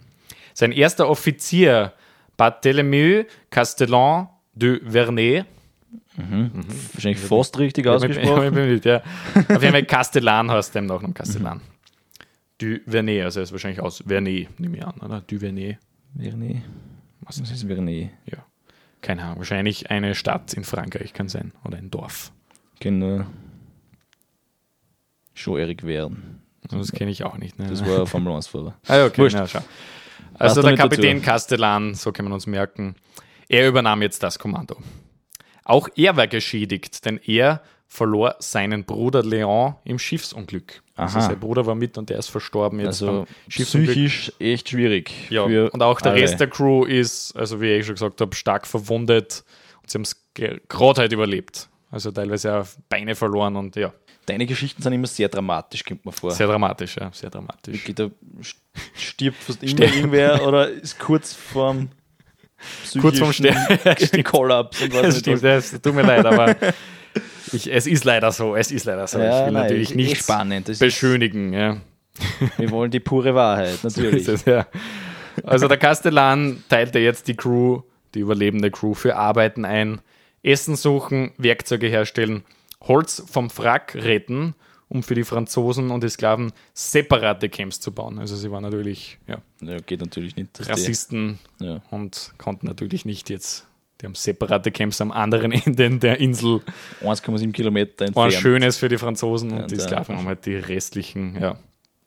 Sein 0.53 0.71
erster 0.71 1.07
Offizier, 1.09 1.93
Barthélemy 2.37 3.25
Castellan 3.49 4.27
de 4.53 4.81
Vernet, 4.89 5.45
Wahrscheinlich 6.93 7.19
fast 7.19 7.57
richtig 7.57 7.85
ja, 7.85 7.93
ausgesprochen. 7.95 8.53
mit- 8.53 8.85
ja. 8.85 9.01
Auf 9.35 9.61
jeden 9.61 9.71
Fall 9.71 9.85
Castellan 9.85 10.51
heißt 10.51 10.75
der 10.75 10.81
Nachname 10.83 11.13
Castellan. 11.13 11.59
Du 11.59 11.70
Vernet, 12.87 13.23
also 13.23 13.39
er 13.39 13.43
ist 13.43 13.51
wahrscheinlich 13.51 13.81
aus 13.81 14.03
Vernet, 14.07 14.59
nehme 14.59 14.77
ich 14.77 14.85
an, 14.85 14.95
oder? 15.01 15.21
Du 15.25 15.39
Vernet. 15.39 15.77
Vernet. 16.17 16.57
Was 17.21 17.37
Das 17.37 17.49
ist 17.51 17.63
ist 17.63 17.67
Vernet. 17.67 18.11
Ja. 18.25 18.45
Keine 19.01 19.23
Ahnung, 19.23 19.37
wahrscheinlich 19.37 19.89
eine 19.89 20.15
Stadt 20.15 20.53
in 20.53 20.63
Frankreich 20.63 21.13
kann 21.13 21.27
sein. 21.27 21.53
Oder 21.65 21.77
ein 21.77 21.89
Dorf. 21.89 22.31
Nur 22.83 23.25
schon 25.33 25.59
Erik 25.59 25.85
Wern. 25.85 26.41
Das 26.69 26.91
kenne 26.91 27.11
ich 27.11 27.23
auch 27.23 27.37
nicht. 27.37 27.57
Ne? 27.57 27.67
Das 27.67 27.85
war 27.85 28.05
Formel 28.07 28.33
1-Fahrer. 28.33 28.75
ah, 28.87 29.05
okay. 29.05 29.29
Na. 29.33 29.47
Also 30.35 30.61
du 30.61 30.67
der 30.67 30.77
Kapitän 30.77 31.17
dazu? 31.17 31.25
Castellan, 31.25 31.93
so 31.95 32.11
kann 32.11 32.25
man 32.25 32.33
uns 32.33 32.47
merken, 32.47 32.95
er 33.49 33.67
übernahm 33.67 34.01
jetzt 34.01 34.23
das 34.23 34.39
Kommando. 34.39 34.77
Auch 35.63 35.89
er 35.95 36.15
war 36.17 36.27
geschädigt, 36.27 37.05
denn 37.05 37.19
er 37.25 37.61
verlor 37.87 38.35
seinen 38.39 38.85
Bruder 38.85 39.23
Leon 39.23 39.75
im 39.83 39.99
Schiffsunglück. 39.99 40.81
Also 41.01 41.17
Aha. 41.17 41.27
sein 41.29 41.39
Bruder 41.39 41.65
war 41.65 41.73
mit 41.73 41.97
und 41.97 42.09
der 42.09 42.19
ist 42.19 42.27
verstorben 42.29 42.79
jetzt 42.79 43.01
Also 43.01 43.25
psychisch 43.49 44.31
echt 44.39 44.69
schwierig. 44.69 45.11
Ja, 45.31 45.43
und 45.43 45.81
auch 45.81 45.99
der 45.99 46.11
alle. 46.11 46.21
Rest 46.21 46.39
der 46.39 46.47
Crew 46.47 46.85
ist, 46.85 47.35
also 47.35 47.59
wie 47.59 47.71
ich 47.73 47.85
schon 47.85 47.95
gesagt 47.95 48.21
habe, 48.21 48.35
stark 48.35 48.67
verwundet 48.67 49.43
und 49.81 49.89
sie 49.89 49.97
haben 49.97 50.03
es 50.03 50.21
gerade 50.35 51.01
halt 51.01 51.11
überlebt. 51.11 51.69
Also 51.89 52.11
teilweise 52.11 52.55
auch 52.55 52.67
Beine 52.87 53.15
verloren 53.15 53.55
und 53.55 53.75
ja, 53.75 53.91
Deine 54.27 54.45
Geschichten 54.45 54.83
sind 54.83 54.93
immer 54.93 55.07
sehr 55.07 55.27
dramatisch, 55.27 55.83
kommt 55.83 56.05
mir 56.05 56.11
vor. 56.11 56.29
sehr 56.31 56.45
dramatisch, 56.45 56.95
ja, 56.97 57.09
sehr 57.11 57.31
dramatisch. 57.31 57.73
Wirklich, 57.73 57.95
da 57.95 58.03
st- 58.39 58.55
stirbt 58.95 59.41
fast 59.41 59.63
immer 59.63 59.81
irgendwer 59.81 60.47
oder 60.47 60.69
ist 60.69 60.99
kurz 60.99 61.33
vorm 61.33 61.89
Kurz 63.01 63.17
vorm 63.17 63.33
Kollaps 64.23 64.79
und 64.81 64.93
was 64.93 65.01
Das 65.01 65.13
nicht 65.15 65.19
stimmt, 65.21 65.43
das 65.43 65.71
tut 65.81 65.95
mir 65.95 66.03
leid, 66.03 66.23
aber 66.25 66.55
ich, 67.53 67.71
es 67.71 67.87
ist 67.87 68.03
leider 68.03 68.31
so, 68.31 68.55
es 68.55 68.71
ist 68.71 68.85
leider 68.85 69.07
so. 69.07 69.17
ich 69.19 69.25
Ja, 69.25 69.45
will 69.45 69.53
nein, 69.53 69.63
natürlich 69.63 69.95
nicht 69.95 70.17
spannend. 70.17 70.77
Beschönigen. 70.79 71.53
Ja. 71.53 71.77
wir 72.57 72.69
wollen 72.71 72.91
die 72.91 72.99
pure 72.99 73.35
Wahrheit, 73.35 73.79
natürlich. 73.83 74.21
Ist 74.21 74.29
es, 74.29 74.45
ja. 74.45 74.67
Also 75.43 75.67
der 75.67 75.77
Castellan 75.77 76.63
teilte 76.69 76.99
jetzt 76.99 77.27
die 77.27 77.35
Crew, 77.35 77.81
die 78.13 78.19
überlebende 78.19 78.69
Crew, 78.71 78.93
für 78.93 79.15
Arbeiten 79.15 79.65
ein. 79.65 80.01
Essen 80.43 80.75
suchen, 80.75 81.31
Werkzeuge 81.37 81.87
herstellen, 81.87 82.43
Holz 82.81 83.23
vom 83.29 83.49
Wrack 83.57 83.95
retten 83.95 84.55
um 84.89 85.03
für 85.03 85.15
die 85.15 85.23
Franzosen 85.23 85.89
und 85.89 86.03
die 86.03 86.09
Sklaven 86.09 86.51
separate 86.73 87.47
Camps 87.47 87.79
zu 87.79 87.93
bauen. 87.93 88.19
Also 88.19 88.35
sie 88.35 88.51
waren 88.51 88.63
natürlich 88.63 89.19
ja, 89.25 89.37
Ja, 89.61 89.77
geht 89.77 90.01
natürlich 90.01 90.35
nicht. 90.35 90.49
Rassisten 90.69 91.39
Ja. 91.61 91.81
und 91.91 92.33
konnten 92.37 92.67
natürlich 92.67 93.05
nicht 93.05 93.29
jetzt, 93.29 93.67
die 94.01 94.05
haben 94.07 94.15
separate 94.15 94.71
Camps 94.71 94.99
am 95.01 95.11
anderen 95.11 95.51
Ende 95.65 95.89
der 95.99 96.19
Insel. 96.19 96.61
1,7 97.03 97.51
Kilometer 97.51 98.07
War 98.15 98.25
entfernt. 98.25 98.33
Schönes 98.33 98.77
für 98.77 98.89
die 98.89 98.97
Franzosen 98.97 99.51
und 99.51 99.59
Ja, 99.59 99.67
die 99.67 99.79
Sklaven 99.79 100.17
haben 100.17 100.25
halt 100.27 100.45
die 100.45 100.55
restlichen, 100.55 101.39
ja, 101.39 101.51
Ein 101.51 101.57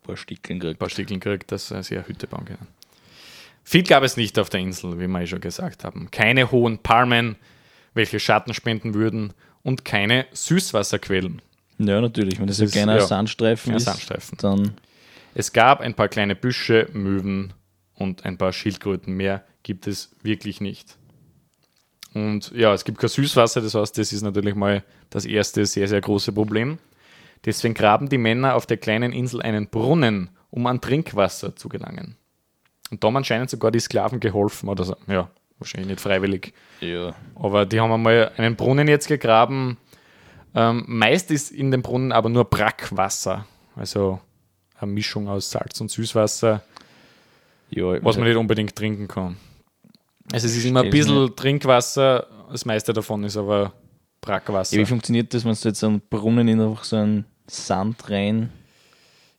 paar 0.02 0.16
Stickeln 0.16 0.58
gekriegt. 0.60 0.78
paar 0.80 0.90
Stickeln 0.90 1.20
gekriegt, 1.20 1.52
dass 1.52 1.68
sie 1.68 1.74
eine 1.96 2.06
Hütte 2.08 2.26
bauen 2.26 2.44
können. 2.46 2.66
Viel 3.62 3.82
gab 3.84 4.02
es 4.02 4.16
nicht 4.16 4.38
auf 4.38 4.50
der 4.50 4.60
Insel, 4.60 4.98
wie 4.98 5.06
wir 5.06 5.20
eh 5.20 5.26
schon 5.26 5.40
gesagt 5.40 5.84
haben. 5.84 6.10
Keine 6.10 6.50
hohen 6.50 6.78
Palmen, 6.78 7.36
welche 7.94 8.20
Schatten 8.20 8.52
spenden 8.52 8.92
würden 8.92 9.32
und 9.62 9.84
keine 9.86 10.26
Süßwasserquellen. 10.32 11.40
Ja, 11.78 12.00
natürlich. 12.00 12.38
Wenn 12.38 12.46
das, 12.46 12.56
Das 12.58 12.62
ein 12.62 12.66
ist- 12.66 12.72
kleiner 12.72 12.96
ja, 12.96 13.06
Sandstreifen 13.06 13.72
Ein 13.72 13.76
ist, 13.78 13.84
Sandstreifen. 13.84 14.38
dann 14.40 14.74
Es 15.34 15.52
gab 15.52 15.80
ein 15.80 15.94
paar 15.94 16.08
kleine 16.08 16.36
Büsche, 16.36 16.88
Möwen 16.92 17.52
und 17.94 18.24
ein 18.26 18.36
paar 18.36 18.52
Schildkröten. 18.52 19.14
Mehr 19.14 19.44
gibt 19.62 19.86
es 19.86 20.10
wirklich 20.22 20.60
nicht. 20.60 20.96
Und 22.14 22.52
ja, 22.52 22.72
es 22.72 22.84
gibt 22.84 22.98
kein 22.98 23.10
Süßwasser, 23.10 23.60
das 23.60 23.74
heißt, 23.74 23.98
das 23.98 24.12
ist 24.12 24.22
natürlich 24.22 24.54
mal 24.54 24.84
das 25.10 25.24
erste 25.24 25.66
sehr, 25.66 25.88
sehr 25.88 26.00
große 26.00 26.32
Problem. 26.32 26.78
Deswegen 27.44 27.74
graben 27.74 28.08
die 28.08 28.18
Männer 28.18 28.54
auf 28.54 28.66
der 28.66 28.76
kleinen 28.76 29.12
Insel 29.12 29.42
einen 29.42 29.68
Brunnen, 29.68 30.30
um 30.50 30.66
an 30.66 30.80
Trinkwasser 30.80 31.56
zu 31.56 31.68
gelangen. 31.68 32.16
Und 32.90 33.02
da 33.02 33.08
haben 33.08 33.16
anscheinend 33.16 33.50
sogar 33.50 33.70
die 33.70 33.80
Sklaven 33.80 34.20
geholfen, 34.20 34.68
oder 34.68 34.84
so. 34.84 34.96
Ja, 35.08 35.28
wahrscheinlich 35.58 35.88
nicht 35.88 36.00
freiwillig. 36.00 36.54
ja, 36.80 37.14
Aber 37.34 37.66
die 37.66 37.80
haben 37.80 37.92
einmal 37.92 38.30
einen 38.36 38.54
Brunnen 38.56 38.86
jetzt 38.88 39.08
gegraben. 39.08 39.76
Ähm, 40.54 40.84
meist 40.86 41.32
ist 41.32 41.50
in 41.50 41.72
dem 41.72 41.82
Brunnen 41.82 42.12
aber 42.12 42.28
nur 42.28 42.44
Brackwasser. 42.44 43.44
Also 43.74 44.20
eine 44.78 44.92
Mischung 44.92 45.28
aus 45.28 45.50
Salz 45.50 45.80
und 45.80 45.90
Süßwasser, 45.90 46.62
ja, 47.70 48.04
was 48.04 48.16
man 48.16 48.28
nicht 48.28 48.36
unbedingt 48.36 48.76
trinken 48.76 49.08
kann. 49.08 49.36
Also 50.32 50.46
es 50.46 50.56
ist 50.56 50.64
immer 50.64 50.82
ein 50.82 50.90
bisschen 50.90 51.34
Trinkwasser, 51.36 52.26
das 52.50 52.64
meiste 52.64 52.92
davon 52.92 53.24
ist 53.24 53.36
aber 53.36 53.72
Brackwasser. 54.20 54.76
ja, 54.76 54.82
wie 54.82 54.86
funktioniert 54.86 55.32
das, 55.34 55.44
wenn 55.44 55.52
du 55.54 55.68
jetzt 55.68 55.84
einen 55.84 56.00
Brunnen 56.00 56.48
in 56.48 56.60
einfach 56.60 56.84
so 56.84 56.96
einen 56.96 57.24
Sand 57.46 58.08
rein 58.10 58.50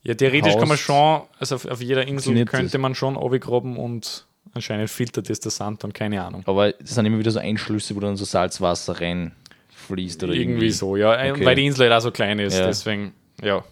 Ja, 0.03 0.13
theoretisch 0.13 0.55
kann 0.57 0.67
man 0.67 0.77
schon, 0.77 1.21
also 1.39 1.55
auf, 1.55 1.65
auf 1.65 1.81
jeder 1.81 2.07
Insel 2.07 2.45
könnte 2.45 2.71
das? 2.73 2.81
man 2.81 2.93
schon 2.93 3.15
runtergraben 3.15 3.77
und 3.77 4.25
anscheinend 4.53 4.89
filtert 4.91 5.29
das 5.29 5.39
der 5.39 5.51
Sand 5.51 5.83
dann, 5.83 5.91
keine 5.91 6.23
Ahnung. 6.23 6.43
Aber 6.45 6.71
das 6.71 6.91
sind 6.91 7.05
immer 7.07 7.17
wieder 7.17 7.31
so 7.31 7.39
Einschlüsse, 7.39 7.95
wo 7.95 7.99
dann 7.99 8.15
so 8.15 8.25
Salzwasser 8.25 9.01
reinfließt 9.01 10.23
oder 10.23 10.33
irgendwie, 10.33 10.51
irgendwie. 10.53 10.71
so, 10.71 10.95
ja, 10.95 11.15
äh, 11.15 11.31
Okay. 11.31 11.45
weil 11.45 11.55
die 11.55 11.65
Insel 11.65 11.89
halt 11.89 11.93
auch 11.99 12.03
so 12.03 12.11
klein 12.11 12.37
ist, 12.39 12.55
Ja. 12.57 12.67
deswegen, 12.67 13.13
ja. 13.41 13.63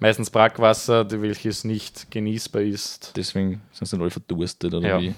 Meistens 0.00 0.28
Brackwasser, 0.30 1.06
welches 1.22 1.64
nicht 1.64 2.10
genießbar 2.10 2.62
ist. 2.62 3.12
Deswegen 3.16 3.60
sind 3.72 3.86
sie 3.86 3.92
dann 3.96 4.02
alle 4.02 4.10
verdurstet 4.10 4.72
oder 4.74 4.86
Ja. 4.88 5.00
wie. 5.00 5.14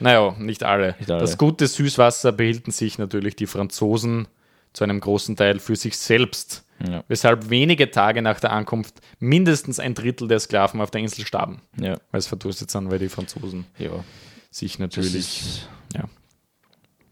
Naja, 0.00 0.34
nicht 0.38 0.62
alle. 0.64 0.94
Nicht 0.98 1.10
alle. 1.10 1.20
Das 1.20 1.38
gute 1.38 1.66
Süßwasser 1.66 2.32
behielten 2.32 2.70
sich 2.70 2.98
natürlich 2.98 3.36
die 3.36 3.46
Franzosen 3.46 4.28
zu 4.72 4.82
einem 4.84 4.98
großen 5.00 5.36
Teil 5.36 5.60
für 5.60 5.76
sich 5.76 5.96
selbst, 5.96 6.64
Ja. 6.84 7.04
weshalb 7.06 7.48
wenige 7.48 7.90
Tage 7.92 8.20
nach 8.22 8.40
der 8.40 8.50
Ankunft 8.52 8.96
mindestens 9.20 9.78
ein 9.78 9.94
Drittel 9.94 10.26
der 10.26 10.40
Sklaven 10.40 10.80
auf 10.80 10.90
der 10.90 11.00
Insel 11.00 11.24
starben, 11.24 11.60
Ja, 11.78 11.94
weil 12.10 12.18
es 12.18 12.26
verdurstet 12.26 12.70
sind, 12.72 12.90
weil 12.90 12.98
die 12.98 13.08
Franzosen 13.08 13.66
ja. 13.78 13.90
sich 14.50 14.80
natürlich 14.80 15.14
ist, 15.14 15.68
ja, 15.94 16.00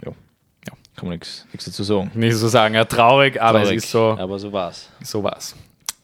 ja. 0.04 0.12
Ja. 0.66 0.72
Kann 0.96 1.08
man 1.08 1.10
nichts 1.10 1.46
nichts 1.52 1.66
dazu 1.66 1.84
sagen. 1.84 2.10
nicht 2.14 2.34
so 2.34 2.48
sagen, 2.48 2.74
ja, 2.74 2.84
traurig, 2.84 3.40
aber 3.40 3.60
Traurig, 3.62 3.78
es 3.78 3.84
ist 3.84 3.90
so, 3.92 4.16
Aber 4.18 4.38
so 4.40 4.52
war's. 4.52 4.88
so 5.04 5.22
war's. 5.22 5.54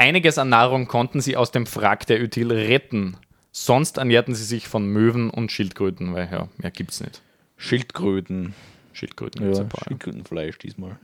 Einiges 0.00 0.38
an 0.38 0.48
Nahrung 0.50 0.86
konnten 0.86 1.20
sie 1.20 1.36
aus 1.36 1.50
dem 1.50 1.66
Wrack 1.74 2.06
der 2.06 2.22
Util 2.22 2.52
retten. 2.52 3.16
Sonst 3.64 3.98
ernährten 3.98 4.36
sie 4.36 4.44
sich 4.44 4.68
von 4.68 4.86
Möwen 4.86 5.30
und 5.30 5.50
Schildkröten, 5.50 6.14
weil 6.14 6.28
ja, 6.30 6.48
mehr 6.58 6.70
gibt's 6.70 7.00
nicht. 7.00 7.22
Schildkröten. 7.56 8.54
Schildkröten 8.92 9.52
Ja, 9.52 9.60
ein 9.60 9.68
paar. 9.68 9.82
Schildkrötenfleisch 9.84 10.58
diesmal. 10.58 10.96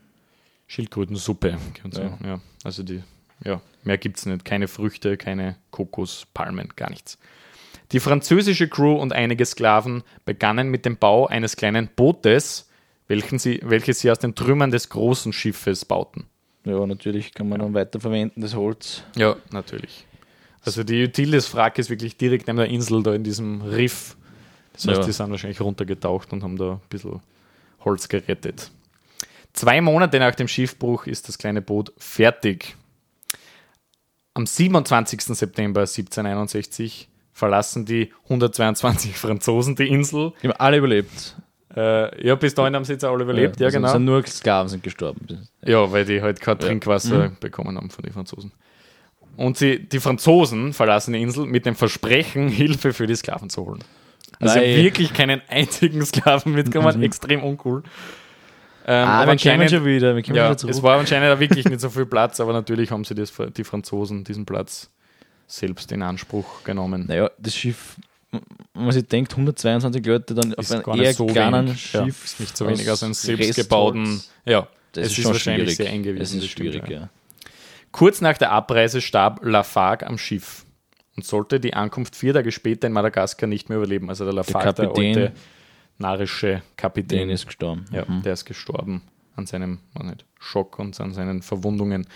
Schildkrötensuppe. 0.69 1.59
So. 1.91 2.01
Ja. 2.01 2.19
ja. 2.25 2.41
Also 2.63 2.85
die, 2.85 3.03
ja, 3.45 3.61
mehr 3.83 3.99
gibt's 3.99 4.25
nicht. 4.25 4.45
Keine 4.45 4.69
Früchte, 4.69 5.17
keine 5.17 5.57
Kokos, 5.73 6.29
Palmen, 6.33 6.69
gar 6.77 6.91
nichts. 6.91 7.19
Die 7.91 7.99
französische 7.99 8.69
Crew 8.69 8.95
und 8.95 9.13
einige 9.13 9.45
Sklaven 9.45 10.05
begannen 10.25 10.69
mit 10.69 10.87
dem 10.87 10.97
Bau 10.97 11.27
eines 11.27 11.57
kleinen 11.57 11.89
Bootes, 11.97 12.71
welchen 13.09 13.41
sie, 13.41 13.61
welches 13.65 13.99
sie 13.99 14.13
aus 14.13 14.21
den 14.21 14.37
Trümmern 14.37 14.71
des 14.71 14.91
großen 14.91 15.33
Schiffes 15.33 15.85
bauten. 15.85 16.27
Ja, 16.65 16.87
natürlich 16.87 17.35
kann 17.35 17.49
man 17.49 17.59
dann 17.59 17.75
weiterverwenden, 17.75 18.41
das 18.41 18.55
Holz. 18.55 19.03
Ja, 19.17 19.37
natürlich. 19.51 20.07
Also 20.65 20.83
die 20.85 21.05
Util 21.05 21.33
des 21.33 21.53
Wrack 21.55 21.79
ist 21.79 21.91
wirklich 21.91 22.17
direkt 22.17 22.47
neben 22.47 22.57
der 22.59 22.69
Insel, 22.69 23.03
da 23.03 23.15
in 23.15 23.23
diesem 23.25 23.63
Riff. 23.63 24.17
Das 24.73 24.87
heißt, 24.87 24.99
Ja. 25.01 25.05
die 25.05 25.13
sind 25.13 25.31
wahrscheinlich 25.31 25.61
runtergetaucht 25.61 26.33
und 26.33 26.43
haben 26.43 26.57
da 26.57 26.73
ein 26.73 26.81
bisschen 26.89 27.21
Holz 27.85 28.09
gerettet. 28.09 28.71
Zwei 29.53 29.81
Monate 29.81 30.19
nach 30.19 30.35
dem 30.35 30.49
Schiffbruch 30.49 31.07
ist 31.07 31.29
das 31.29 31.39
kleine 31.39 31.63
Boot 31.63 31.93
fertig. 31.99 32.75
Am 34.33 34.47
27. 34.47 35.21
September 35.37 35.83
1761 35.83 37.09
verlassen 37.33 37.85
die 37.85 38.13
122 38.25 39.17
Franzosen 39.17 39.77
die 39.77 39.89
Insel. 39.89 40.33
Die 40.43 40.49
haben 40.49 40.57
alle 40.59 40.79
überlebt. 40.79 41.37
Äh, 41.77 42.27
ja, 42.27 42.35
bis 42.37 42.55
dahin 42.55 42.75
haben 42.75 42.85
sie 42.85 42.93
jetzt 42.93 43.05
alle 43.05 43.23
überlebt, 43.23 43.59
ja, 43.61 43.67
also 43.67 43.79
genau. 43.79 43.93
Sind 43.93 44.05
nur 44.05 44.25
Sklaven 44.27 44.69
sind 44.69 44.83
gestorben. 44.83 45.49
Ja, 45.65 45.91
weil 45.91 46.05
die 46.05 46.23
halt 46.23 46.41
kein 46.41 46.59
Trinkwasser 46.59 47.31
bekommen 47.41 47.77
haben 47.77 47.91
von 47.91 48.03
den 48.05 48.13
Franzosen. 48.13 48.53
Und 49.37 49.57
sie, 49.59 49.79
die 49.81 50.01
Franzosen 50.01 50.73
verlassen 50.73 51.13
die 51.15 51.23
Insel 51.23 51.47
mit 51.47 51.67
dem 51.67 51.75
Versprechen, 51.77 52.49
Hilfe 52.51 52.93
für 52.93 53.07
die 53.07 53.15
Sklaven 53.17 53.51
zu 53.51 53.67
holen. 53.67 53.83
Also 54.41 54.57
Nein. 54.59 54.77
wirklich 54.77 55.13
keinen 55.13 55.41
einzigen 55.49 56.05
Sklaven 56.05 56.53
mitgekommen, 56.55 57.03
extrem 57.03 57.43
uncool. 57.43 57.83
Ähm, 58.87 59.09
Ah, 59.09 59.23
aber 59.23 59.33
wir 59.33 59.51
kommen 59.53 59.69
schon 59.69 59.85
wieder. 59.87 60.15
Wir 60.15 60.23
kommen 60.23 60.37
ja, 60.37 60.45
wieder 60.47 60.57
zurück. 60.59 60.75
es 60.75 60.83
war 60.83 60.99
anscheinend 60.99 61.41
wirklich 61.41 61.65
nicht 61.67 61.81
so 61.81 61.89
viel 61.91 62.05
Platz, 62.07 62.39
aber 62.41 62.53
natürlich 62.53 62.91
haben 62.91 63.05
sie 63.05 63.15
das, 63.15 63.33
die 63.57 63.65
Franzosen 63.65 64.25
diesen 64.25 64.45
Platz 64.45 64.91
selbst 65.47 65.91
in 65.93 66.03
Anspruch 66.03 66.65
genommen. 66.65 67.07
naja, 67.07 67.31
das 67.39 67.55
Schiff, 67.55 67.97
wenn 68.31 68.85
man 68.85 68.93
sich 68.93 69.07
denkt, 69.07 69.33
122 69.33 70.05
Leute 70.05 70.35
dann 70.35 70.53
auf 70.55 70.65
Ist 70.65 70.73
einem 70.73 70.83
gar 70.83 70.99
eher 70.99 71.15
so 71.15 71.27
kleinen 71.27 71.69
wenig. 71.69 71.93
Ja, 71.93 72.05
Schiff. 72.05 72.25
ist 72.25 72.41
nicht 72.41 72.57
so 72.57 72.67
wenig 72.67 72.91
aus 72.91 73.03
einem 73.03 73.13
aus 73.13 73.23
selbstgebauten. 73.23 74.21
Ja, 74.45 74.69
Das 74.93 75.07
es 75.07 75.13
ist, 75.13 75.19
ist, 75.19 75.23
schon 75.23 75.33
wahrscheinlich 75.33 75.63
schwierig. 75.75 75.77
sehr 75.77 75.91
eng 75.91 76.03
gewesen. 76.03 76.39
Es 76.39 76.45
ist 76.45 76.51
schwierig, 76.51 76.89
ja. 76.89 77.09
Ja. 77.95 77.99
Kurz 77.99 78.21
nach 78.21 78.39
der 78.39 78.51
Abreise 78.53 79.01
starb 79.01 79.45
Lafargue 79.45 80.07
am 80.07 80.19
Schiff 80.19 80.65
und 81.17 81.25
sollte 81.25 81.61
die 81.61 81.75
Ankunft 81.75 82.17
vier 82.17 82.35
Tage 82.35 82.51
später 82.53 82.87
in 82.89 82.93
Madagaskar 82.93 83.49
nicht 83.49 83.69
mehr 83.69 83.79
überleben. 83.79 84.09
Also 84.09 84.25
der 84.25 84.35
Lafargue, 84.35 84.73
der, 84.73 84.89
Kapitän- 84.89 85.09
alte 85.19 85.33
narische 85.99 86.63
Kapitän, 86.77 87.19
Den 87.21 87.31
ist 87.31 87.47
gestorben. 87.47 87.85
ja, 87.93 88.05
Mhm. 88.07 88.23
der 88.23 88.33
ist 88.33 88.45
gestorben 88.45 89.03
an 89.37 89.47
seinem 89.47 89.79
nicht, 90.03 90.25
Schock 90.39 90.79
und 90.79 91.01
an 91.01 91.13
seinen 91.13 91.43
Verwundungen. 91.43 92.07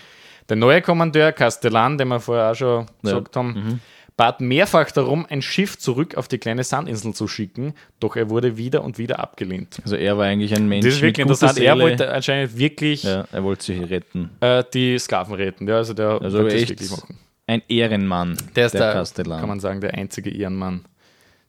Der 0.49 0.57
neue 0.57 0.81
Kommandeur 0.81 1.31
Castellan, 1.31 1.97
den 1.97 2.07
wir 2.09 2.19
vorher 2.19 2.51
auch 2.51 2.55
schon 2.55 2.85
gesagt 3.01 3.35
haben, 3.35 3.53
Mhm. 3.53 3.79
Bat 4.19 4.41
mehrfach 4.41 4.91
darum, 4.91 5.25
ein 5.29 5.41
Schiff 5.41 5.79
zurück 5.79 6.15
auf 6.15 6.27
die 6.27 6.39
kleine 6.39 6.65
Sandinsel 6.65 7.13
zu 7.13 7.29
schicken, 7.29 7.73
doch 8.01 8.17
er 8.17 8.29
wurde 8.29 8.57
wieder 8.57 8.83
und 8.83 8.97
wieder 8.97 9.19
abgelehnt. 9.21 9.79
Also 9.83 9.95
er 9.95 10.17
war 10.17 10.25
eigentlich 10.25 10.53
ein 10.53 10.67
Mensch 10.67 10.85
Das 10.85 10.95
ist 10.95 11.01
wirklich 11.01 11.23
interessant. 11.25 11.57
Er 11.57 11.79
wollte 11.79 12.11
anscheinend 12.11 12.57
wirklich 12.57 13.03
ja, 13.03 13.25
er 13.31 13.43
wollte 13.45 13.63
sie 13.63 13.79
retten. 13.79 14.31
äh, 14.41 14.61
die 14.73 14.99
Sklaven 14.99 15.35
retten. 15.35 15.69
Ja, 15.69 15.77
also 15.77 15.93
der 15.93 16.21
Also 16.21 16.39
wollte 16.39 16.55
echt 16.55 16.69
wirklich 16.69 16.91
machen. 16.91 17.17
ein 17.47 17.61
Ehrenmann, 17.69 18.37
Der 18.57 18.65
ist 18.65 18.73
der, 18.73 18.91
Kastellan. 18.91 19.39
kann 19.39 19.47
man 19.47 19.61
sagen, 19.61 19.79
der 19.79 19.93
einzige 19.93 20.29
Ehrenmann 20.29 20.83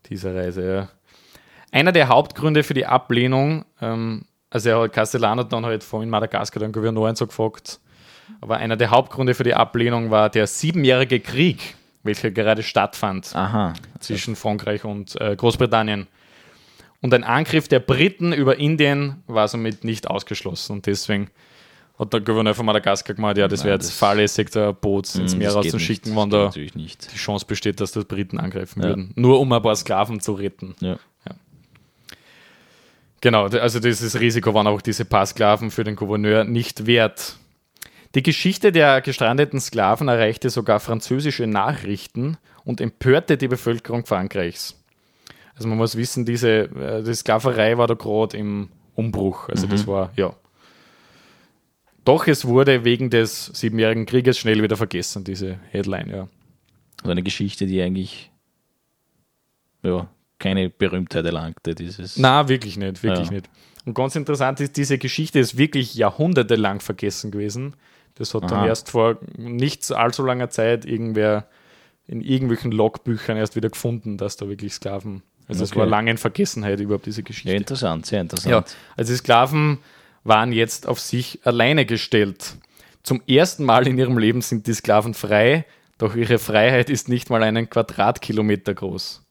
dieser 0.08 0.32
Reise. 0.36 0.64
Ja. 0.74 0.88
Einer 1.72 1.90
der 1.90 2.06
Hauptgründe 2.08 2.62
für 2.62 2.74
die 2.74 2.86
Ablehnung, 2.86 3.64
ähm, 3.82 4.26
also 4.48 4.70
er 4.70 4.80
hat 4.82 4.92
Castellan 4.92 5.40
hat 5.40 5.52
dann 5.52 5.66
halt 5.66 5.82
vorhin 5.82 6.08
Madagaskar 6.08 6.60
den 6.62 6.70
Gouverneur 6.70 7.16
so 7.16 7.26
gefragt, 7.26 7.80
aber 8.40 8.58
einer 8.58 8.76
der 8.76 8.90
Hauptgründe 8.90 9.34
für 9.34 9.42
die 9.44 9.54
Ablehnung 9.54 10.10
war 10.12 10.30
der 10.30 10.46
siebenjährige 10.46 11.18
Krieg, 11.18 11.74
welcher 12.02 12.30
gerade 12.30 12.62
stattfand 12.62 13.34
Aha. 13.34 13.74
zwischen 14.00 14.36
Frankreich 14.36 14.84
und 14.84 15.20
äh, 15.20 15.36
Großbritannien. 15.36 16.06
Und 17.02 17.14
ein 17.14 17.24
Angriff 17.24 17.68
der 17.68 17.80
Briten 17.80 18.32
über 18.32 18.58
Indien 18.58 19.22
war 19.26 19.48
somit 19.48 19.84
nicht 19.84 20.08
ausgeschlossen. 20.08 20.72
Und 20.74 20.86
deswegen 20.86 21.30
hat 21.98 22.12
der 22.12 22.20
Gouverneur 22.20 22.54
von 22.54 22.64
Madagaskar 22.66 23.14
gemeint, 23.16 23.36
ja, 23.38 23.48
das 23.48 23.64
wäre 23.64 23.74
jetzt 23.74 23.92
fahrlässig, 23.92 24.50
da 24.50 24.72
Boot 24.72 25.14
ins 25.14 25.34
Mm, 25.34 25.38
Meer 25.38 25.52
rauszuschicken, 25.52 26.16
wenn 26.16 26.30
da 26.30 26.44
natürlich 26.44 26.74
nicht. 26.74 27.12
die 27.12 27.16
Chance 27.16 27.44
besteht, 27.46 27.80
dass 27.80 27.92
das 27.92 28.04
Briten 28.06 28.38
angreifen 28.38 28.80
Ja. 28.82 28.88
würden. 28.88 29.12
Nur 29.16 29.40
um 29.40 29.52
ein 29.52 29.62
paar 29.62 29.76
Sklaven 29.76 30.20
zu 30.20 30.32
retten. 30.32 30.74
Ja. 30.80 30.96
Genau, 33.22 33.48
d- 33.48 33.60
also 33.60 33.80
dieses 33.80 34.18
Risiko 34.18 34.54
waren 34.54 34.66
auch 34.66 34.80
diese 34.80 35.04
paar 35.04 35.26
Sklaven 35.26 35.70
für 35.70 35.84
den 35.84 35.94
Gouverneur 35.96 36.44
nicht 36.44 36.86
wert. 36.86 37.36
Die 38.14 38.22
Geschichte 38.22 38.72
der 38.72 39.00
gestrandeten 39.02 39.60
Sklaven 39.60 40.08
erreichte 40.08 40.50
sogar 40.50 40.80
französische 40.80 41.46
Nachrichten 41.46 42.38
und 42.64 42.80
empörte 42.80 43.36
die 43.36 43.48
Bevölkerung 43.48 44.04
Frankreichs. 44.04 44.76
Also 45.54 45.68
man 45.68 45.78
muss 45.78 45.96
wissen, 45.96 46.24
diese 46.24 46.62
äh, 46.62 47.02
die 47.02 47.14
Sklaverei 47.14 47.78
war 47.78 47.86
da 47.86 47.94
gerade 47.94 48.36
im 48.36 48.70
Umbruch. 48.94 49.48
Also 49.48 49.66
das 49.66 49.86
war, 49.86 50.10
ja. 50.16 50.34
Doch 52.04 52.26
es 52.26 52.46
wurde 52.46 52.84
wegen 52.84 53.10
des 53.10 53.46
Siebenjährigen 53.46 54.06
Krieges 54.06 54.38
schnell 54.38 54.62
wieder 54.62 54.76
vergessen, 54.76 55.22
diese 55.22 55.60
Headline, 55.70 56.10
ja. 56.10 56.28
Also 57.02 57.10
eine 57.12 57.22
Geschichte, 57.22 57.66
die 57.66 57.80
eigentlich 57.80 58.30
ja, 59.82 60.08
keine 60.38 60.68
Berühmtheit 60.70 61.24
erlangte. 61.24 61.74
Dieses 61.74 62.16
Na, 62.18 62.48
wirklich 62.48 62.76
nicht, 62.76 63.02
wirklich 63.02 63.28
Ja. 63.28 63.34
nicht. 63.34 63.50
Und 63.84 63.94
ganz 63.94 64.16
interessant 64.16 64.60
ist, 64.60 64.76
diese 64.76 64.98
Geschichte 64.98 65.38
ist 65.38 65.56
wirklich 65.56 65.94
jahrhundertelang 65.94 66.80
vergessen 66.80 67.30
gewesen. 67.30 67.74
Das 68.20 68.34
hat 68.34 68.42
dann 68.44 68.58
Aha. 68.58 68.66
erst 68.66 68.90
vor 68.90 69.16
nicht 69.38 69.90
allzu 69.90 70.22
langer 70.22 70.50
Zeit 70.50 70.84
irgendwer 70.84 71.46
in 72.06 72.20
irgendwelchen 72.20 72.70
Logbüchern 72.70 73.38
erst 73.38 73.56
wieder 73.56 73.70
gefunden, 73.70 74.18
dass 74.18 74.36
da 74.36 74.46
wirklich 74.46 74.74
Sklaven. 74.74 75.22
Also 75.48 75.64
es 75.64 75.70
Okay. 75.70 75.80
war 75.80 75.86
lange 75.86 76.10
in 76.10 76.18
Vergessenheit 76.18 76.78
überhaupt 76.80 77.06
diese 77.06 77.22
Geschichte. 77.22 77.48
ja, 77.50 77.56
interessant, 77.56 78.04
sehr 78.04 78.20
interessant. 78.20 78.50
Ja, 78.52 78.64
also 78.96 79.10
die 79.12 79.16
Sklaven 79.16 79.78
waren 80.22 80.52
jetzt 80.52 80.86
auf 80.86 81.00
sich 81.00 81.40
alleine 81.44 81.86
gestellt. 81.86 82.56
Zum 83.02 83.22
ersten 83.26 83.64
Mal 83.64 83.86
in 83.88 83.96
ihrem 83.96 84.18
Leben 84.18 84.42
sind 84.42 84.66
die 84.66 84.74
Sklaven 84.74 85.14
frei, 85.14 85.64
doch 85.96 86.14
ihre 86.14 86.38
Freiheit 86.38 86.90
ist 86.90 87.08
nicht 87.08 87.30
mal 87.30 87.42
einen 87.42 87.70
Quadratkilometer 87.70 88.74
groß. 88.74 89.22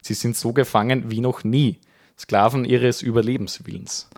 Sie 0.00 0.14
sind 0.14 0.36
so 0.36 0.54
gefangen 0.54 1.10
wie 1.10 1.20
noch 1.20 1.44
nie. 1.44 1.78
Sklaven 2.18 2.64
ihres 2.64 3.02
Überlebenswillens. 3.02 4.08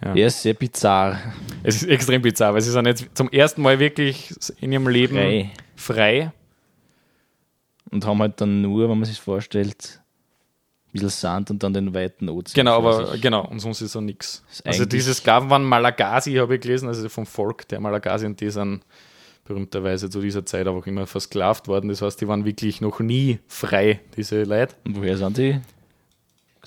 Er 0.00 0.26
ist 0.26 0.42
sehr 0.42 0.54
bizarr. 0.54 1.18
Es 1.62 1.76
ist 1.76 1.88
extrem 1.88 2.22
bizarr, 2.22 2.54
weil 2.54 2.60
sie 2.60 2.70
sind 2.70 2.86
jetzt 2.86 3.06
zum 3.14 3.30
ersten 3.30 3.62
Mal 3.62 3.78
wirklich 3.78 4.34
in 4.60 4.72
ihrem 4.72 4.88
Leben 4.88 5.16
Frei. 5.16 5.50
frei. 5.74 6.32
Und 7.90 8.04
haben 8.04 8.20
halt 8.20 8.40
dann 8.40 8.62
nur, 8.62 8.88
wenn 8.88 8.98
man 8.98 9.04
sich 9.04 9.20
vorstellt, 9.20 10.00
ein 10.88 10.92
bisschen 10.92 11.08
Sand 11.08 11.50
und 11.50 11.62
dann 11.62 11.72
den 11.72 11.94
weiten 11.94 12.28
Ozean. 12.28 12.54
Genau, 12.54 12.76
aber 12.76 13.12
sich. 13.12 13.22
genau, 13.22 13.46
und 13.46 13.60
sonst 13.60 13.80
ist 13.80 13.92
so 13.92 14.00
nichts. 14.00 14.44
Also 14.64 14.84
diese 14.84 15.14
Sklaven 15.14 15.48
waren 15.50 15.64
Malagasy, 15.64 16.34
habe 16.34 16.56
ich 16.56 16.60
gelesen, 16.60 16.88
also 16.88 17.08
vom 17.08 17.26
Volk 17.26 17.68
der 17.68 17.80
Malagasy 17.80 18.26
und 18.26 18.40
die 18.40 18.50
sind 18.50 18.82
berühmterweise 19.44 20.10
zu 20.10 20.20
dieser 20.20 20.44
Zeit 20.44 20.66
auch 20.66 20.86
immer 20.86 21.06
versklavt 21.06 21.68
worden. 21.68 21.88
Das 21.88 22.02
heißt, 22.02 22.20
die 22.20 22.28
waren 22.28 22.44
wirklich 22.44 22.80
noch 22.80 23.00
nie 23.00 23.38
frei, 23.46 24.00
diese 24.16 24.42
Leute. 24.42 24.74
Und 24.84 24.96
woher 24.96 25.16
sind 25.16 25.38
die? 25.38 25.60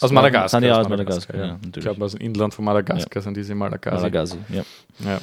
Aus 0.01 0.11
Madagaskar. 0.11 0.49
Sind 0.49 0.63
die 0.63 0.71
aus 0.71 0.89
Madagaskar, 0.89 1.35
ja, 1.37 1.45
Ich 1.45 1.65
natürlich. 1.65 1.83
glaube, 1.85 2.05
aus 2.05 2.11
dem 2.13 2.21
Inland 2.21 2.53
von 2.53 2.65
Madagaskar 2.65 3.21
sind 3.21 3.35
diese 3.37 3.55
Malagasy. 3.55 3.95
Malagasy, 3.95 4.37
ja. 4.49 4.63
Ja. 4.99 5.21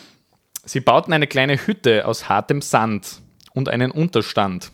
Sie 0.64 0.80
bauten 0.80 1.12
eine 1.12 1.26
kleine 1.26 1.56
Hütte 1.56 2.06
aus 2.06 2.28
hartem 2.28 2.60
Sand 2.60 3.20
und 3.54 3.68
einen 3.68 3.90
Unterstand. 3.90 4.72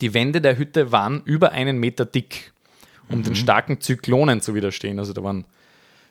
Die 0.00 0.14
Wände 0.14 0.40
der 0.40 0.58
Hütte 0.58 0.92
waren 0.92 1.22
über 1.24 1.52
einen 1.52 1.78
Meter 1.78 2.04
dick, 2.04 2.52
um 3.08 3.22
den 3.22 3.34
starken 3.34 3.80
Zyklonen 3.80 4.40
zu 4.40 4.54
widerstehen. 4.54 4.98
Also 4.98 5.12
da 5.12 5.22
waren 5.24 5.44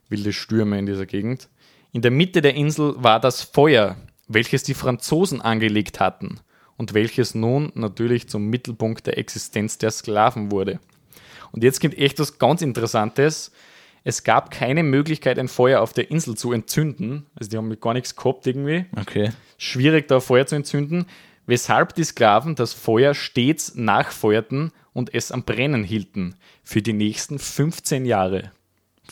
wilde 0.10 0.34
Stürme 0.34 0.80
in 0.80 0.86
dieser 0.86 1.06
Gegend. 1.06 1.48
In 1.94 2.02
der 2.02 2.12
Mitte 2.12 2.42
der 2.42 2.56
Insel 2.56 2.96
war 2.98 3.20
das 3.20 3.42
Feuer, 3.42 3.96
welches 4.28 4.64
die 4.64 4.74
Franzosen 4.74 5.42
angelegt 5.42 6.00
hatten 6.00 6.40
und 6.76 6.94
welches 6.94 7.34
nun 7.34 7.72
natürlich 7.76 8.28
zum 8.28 8.48
Mittelpunkt 8.48 9.08
der 9.08 9.18
Existenz 9.18 9.78
der 9.78 9.92
Sklaven 9.92 10.52
wurde. 10.52 10.80
Und 11.52 11.64
jetzt 11.64 11.82
kommt 11.82 11.98
echt 11.98 12.20
was 12.20 12.40
ganz 12.40 12.62
Interessantes. 12.62 13.52
Es 14.04 14.24
gab 14.24 14.52
keine 14.52 14.84
Möglichkeit, 14.84 15.38
ein 15.38 15.48
Feuer 15.48 15.82
auf 15.82 15.94
der 15.94 16.10
Insel 16.12 16.36
zu 16.36 16.54
entzünden. 16.54 17.26
Also 17.36 17.50
die 17.50 17.58
haben 17.58 17.68
mit 17.68 17.82
gar 17.82 17.94
nichts 17.94 18.16
gehabt 18.16 18.48
irgendwie. 18.48 18.86
Okay. 19.00 19.32
Schwierig, 19.58 20.08
da 20.08 20.20
Feuer 20.20 20.46
zu 20.46 20.56
entzünden. 20.56 21.08
Weshalb 21.46 21.96
die 21.96 22.04
Sklaven 22.04 22.56
das 22.56 22.74
Feuer 22.74 23.14
stets 23.14 23.76
nachfeuerten 23.76 24.72
und 24.94 25.14
es 25.14 25.32
am 25.32 25.44
Brennen 25.44 25.84
hielten. 25.84 26.36
Für 26.64 26.82
die 26.82 26.94
nächsten 26.94 27.40
15 27.40 28.06
Jahre. 28.06 28.52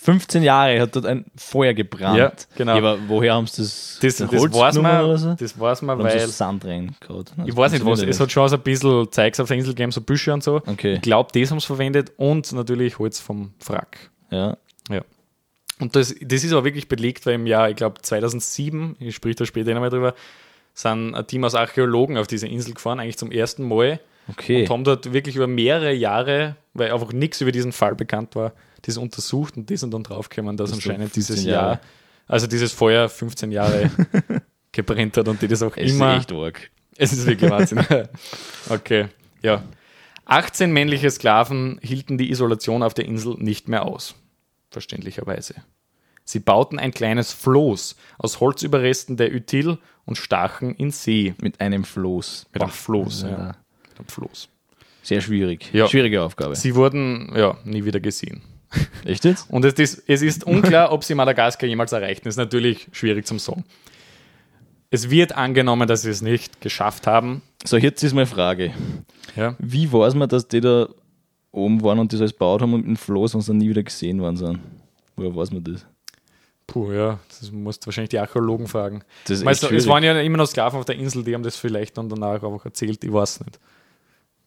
15 0.06 0.44
Jahre 0.44 0.80
hat 0.82 0.96
dort 0.96 1.08
ein 1.08 1.26
Feuer 1.36 1.74
gebrannt. 1.74 2.18
Ja, 2.18 2.32
genau. 2.56 2.78
aber 2.78 3.00
woher 3.08 3.34
haben 3.34 3.48
sie 3.48 3.64
das? 3.64 3.98
Das, 4.00 4.18
das, 4.18 4.32
weiß 4.32 4.76
man, 4.76 5.04
oder 5.04 5.18
so? 5.18 5.34
das 5.34 5.60
weiß 5.60 5.82
man, 5.82 5.98
weil. 5.98 6.28
Sand 6.28 6.64
reingehauen? 6.64 7.26
Ich 7.48 7.58
weiß 7.58 7.72
nicht 7.72 7.84
was. 7.84 8.04
Es 8.04 8.20
hat 8.20 8.32
schon 8.32 8.48
so 8.48 8.56
ein 8.56 8.62
bisschen 8.62 9.12
Zeugs 9.12 9.40
auf 9.40 9.48
der 9.48 9.58
Insel 9.58 9.72
gegeben, 9.72 9.92
so 9.92 10.02
Büsche 10.02 10.32
und 10.32 10.44
so. 10.44 10.58
Okay. 10.58 10.94
Ich 10.94 11.02
glaube, 11.02 11.32
das 11.34 11.50
haben 11.50 11.60
sie 11.60 11.66
verwendet 11.66 12.12
und 12.18 12.52
natürlich 12.54 13.00
Holz 13.00 13.20
vom 13.20 13.54
Wrack. 13.66 14.12
Ja. 14.30 14.58
Ja. 14.92 15.02
Und 15.80 15.96
das, 15.96 16.14
das 16.22 16.44
ist 16.44 16.54
aber 16.54 16.66
wirklich 16.66 16.88
belegt, 16.88 17.26
weil 17.26 17.34
im 17.34 17.48
Jahr, 17.48 17.72
ich 17.72 17.76
glaube 17.76 18.00
2007, 18.00 18.98
ich 19.00 19.16
sprich 19.16 19.36
da 19.36 19.46
später 19.48 19.74
nochmal 19.74 19.90
drüber, 19.90 20.14
sind 20.76 21.16
ein 21.16 21.26
Team 21.26 21.44
aus 21.46 21.56
Archäologen 21.56 22.18
auf 22.18 22.28
diese 22.28 22.48
Insel 22.48 22.76
gefahren, 22.76 23.00
eigentlich 23.00 23.18
zum 23.18 23.32
ersten 23.32 23.68
Mal. 23.68 24.00
Okay. 24.30 24.62
Und 24.62 24.70
haben 24.70 24.84
dort 24.84 25.14
wirklich 25.14 25.36
über 25.36 25.48
mehrere 25.48 25.94
Jahre, 25.94 26.58
weil 26.76 26.92
einfach 26.92 27.12
nichts 27.12 27.42
über 27.42 27.52
diesen 27.52 27.72
Fall 27.72 27.96
bekannt 27.96 28.36
war, 28.36 28.54
das 28.86 28.98
untersucht 28.98 29.58
und 29.58 29.70
die 29.70 29.78
sind 29.78 29.94
dann 29.94 30.04
draufgekommen, 30.04 30.58
dass 30.58 30.70
Das 30.70 30.78
anscheinend 30.78 31.12
15 31.12 31.14
dieses 31.36 31.44
Jahre. 31.46 31.68
Jahr, 31.74 31.82
also 32.28 32.48
dieses 32.48 32.72
Feuer 32.72 33.10
15 33.10 33.52
Jahre 33.52 33.90
gebrennt 34.72 35.18
hat 35.18 35.28
und 35.28 35.42
die 35.42 35.48
das 35.48 35.62
auch 35.64 35.76
Es 35.78 35.92
immer. 35.92 36.14
ist 36.16 36.22
echt 36.22 36.32
arg. 36.34 36.72
Es 36.98 37.14
ist 37.14 37.26
wirklich 37.26 37.50
Wahnsinn. 37.52 37.86
okay, 38.70 39.08
ja. 39.42 39.64
18 40.26 40.72
männliche 40.72 41.12
Sklaven 41.12 41.80
hielten 41.84 42.18
die 42.18 42.32
Isolation 42.32 42.82
auf 42.84 42.94
der 42.94 43.06
Insel 43.06 43.36
nicht 43.38 43.68
mehr 43.68 43.86
aus. 43.86 44.16
Verständlicherweise. 44.72 45.56
Sie 46.24 46.40
bauten 46.40 46.80
ein 46.80 46.92
kleines 46.92 47.32
Floß 47.34 47.96
aus 48.18 48.40
Holzüberresten 48.40 49.18
der 49.18 49.32
Util 49.34 49.78
und 50.06 50.18
stachen 50.18 50.74
in 50.76 50.90
See. 50.92 51.36
Mit 51.42 51.62
einem 51.62 51.84
Floß. 51.84 52.48
Mit 52.54 52.64
einem 52.64 52.72
Floß, 52.72 53.22
Ja. 53.24 53.30
ja. 53.30 53.38
Mit 53.90 54.00
einem 54.00 54.08
Floß. 54.08 54.50
Sehr 55.04 55.22
schwierig. 55.22 55.70
Ja. 55.72 55.88
Schwierige 55.88 56.24
Aufgabe. 56.24 56.56
Sie 56.56 56.74
wurden 56.74 57.32
ja 57.36 57.58
nie 57.64 57.86
wieder 57.86 58.00
gesehen. 58.00 58.42
Echt 59.06 59.26
jetzt? 59.26 59.50
Und 59.50 59.66
es 59.66 59.74
ist, 59.74 60.04
es 60.08 60.22
ist 60.22 60.44
unklar, 60.46 60.92
ob 60.92 61.04
sie 61.04 61.16
Madagaskar 61.16 61.68
jemals 61.68 61.92
erreichten. 61.92 62.26
Das 62.26 62.34
ist 62.34 62.40
natürlich 62.40 62.88
schwierig 62.92 63.26
zum 63.26 63.40
Sagen. 63.40 63.64
Es 64.90 65.10
wird 65.10 65.36
angenommen, 65.36 65.88
dass 65.88 66.04
sie 66.04 66.10
es 66.10 66.22
nicht 66.22 66.62
geschafft 66.62 67.08
haben. 67.08 67.42
So, 67.66 67.78
jetzt 67.78 68.04
ist 68.04 68.14
meine 68.14 68.28
Frage. 68.28 68.74
Ja. 69.36 69.56
Wie 69.60 69.92
weiß 69.92 70.16
man, 70.16 70.30
dass 70.30 70.48
die 70.48 70.62
da 70.62 70.88
oben 71.52 71.82
waren 71.84 72.00
und 72.00 72.14
das 72.14 72.22
alles 72.22 72.34
gebaut 72.34 72.62
haben 72.62 72.74
und 72.74 72.82
mit 72.82 72.90
dem 72.90 72.98
Floß 72.98 73.36
und 73.36 73.48
dann 73.48 73.58
nie 73.58 73.70
wieder 73.70 73.84
gesehen 73.84 74.22
worden 74.22 74.38
sind? 74.38 74.60
Woher 75.16 75.36
weiß 75.36 75.52
man 75.52 75.64
das? 75.64 75.86
Puh, 76.68 76.92
ja, 76.92 77.20
das 77.28 77.52
musst 77.52 77.84
du 77.84 77.88
wahrscheinlich 77.88 78.10
die 78.10 78.20
Archäologen 78.20 78.68
fragen. 78.68 79.04
Das 79.26 79.40
ist 79.40 79.46
Weißt 79.46 79.64
du, 79.64 79.68
es 79.68 79.88
waren 79.88 80.04
ja 80.04 80.20
immer 80.20 80.38
noch 80.38 80.48
Sklaven 80.48 80.80
auf 80.80 80.86
der 80.86 80.96
Insel, 80.96 81.24
die 81.24 81.34
haben 81.34 81.44
das 81.44 81.58
vielleicht 81.58 81.98
dann 81.98 82.10
danach 82.10 82.42
einfach 82.44 82.66
erzählt, 82.66 83.04
ich 83.04 83.14
weiß 83.14 83.42
nicht. 83.42 83.60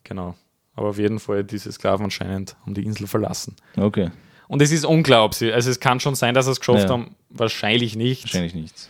Genau. 0.04 0.34
Aber 0.78 0.90
auf 0.90 0.98
jeden 0.98 1.18
Fall, 1.18 1.42
diese 1.42 1.72
Sklaven 1.72 2.04
anscheinend 2.04 2.54
haben 2.62 2.72
die 2.74 2.84
Insel 2.84 3.08
verlassen. 3.08 3.56
Okay, 3.76 4.12
Und 4.46 4.62
es 4.62 4.70
ist 4.70 4.84
unklar, 4.84 5.24
ob 5.24 5.34
sie, 5.34 5.52
also 5.52 5.68
es 5.72 5.80
kann 5.80 5.98
schon 5.98 6.14
sein, 6.14 6.34
dass 6.34 6.44
sie 6.44 6.52
es 6.52 6.60
geschafft 6.60 6.84
Ja. 6.84 6.90
haben, 6.90 7.16
wahrscheinlich 7.30 7.96
nicht. 7.96 8.22
wahrscheinlich 8.22 8.54
nichts. 8.54 8.88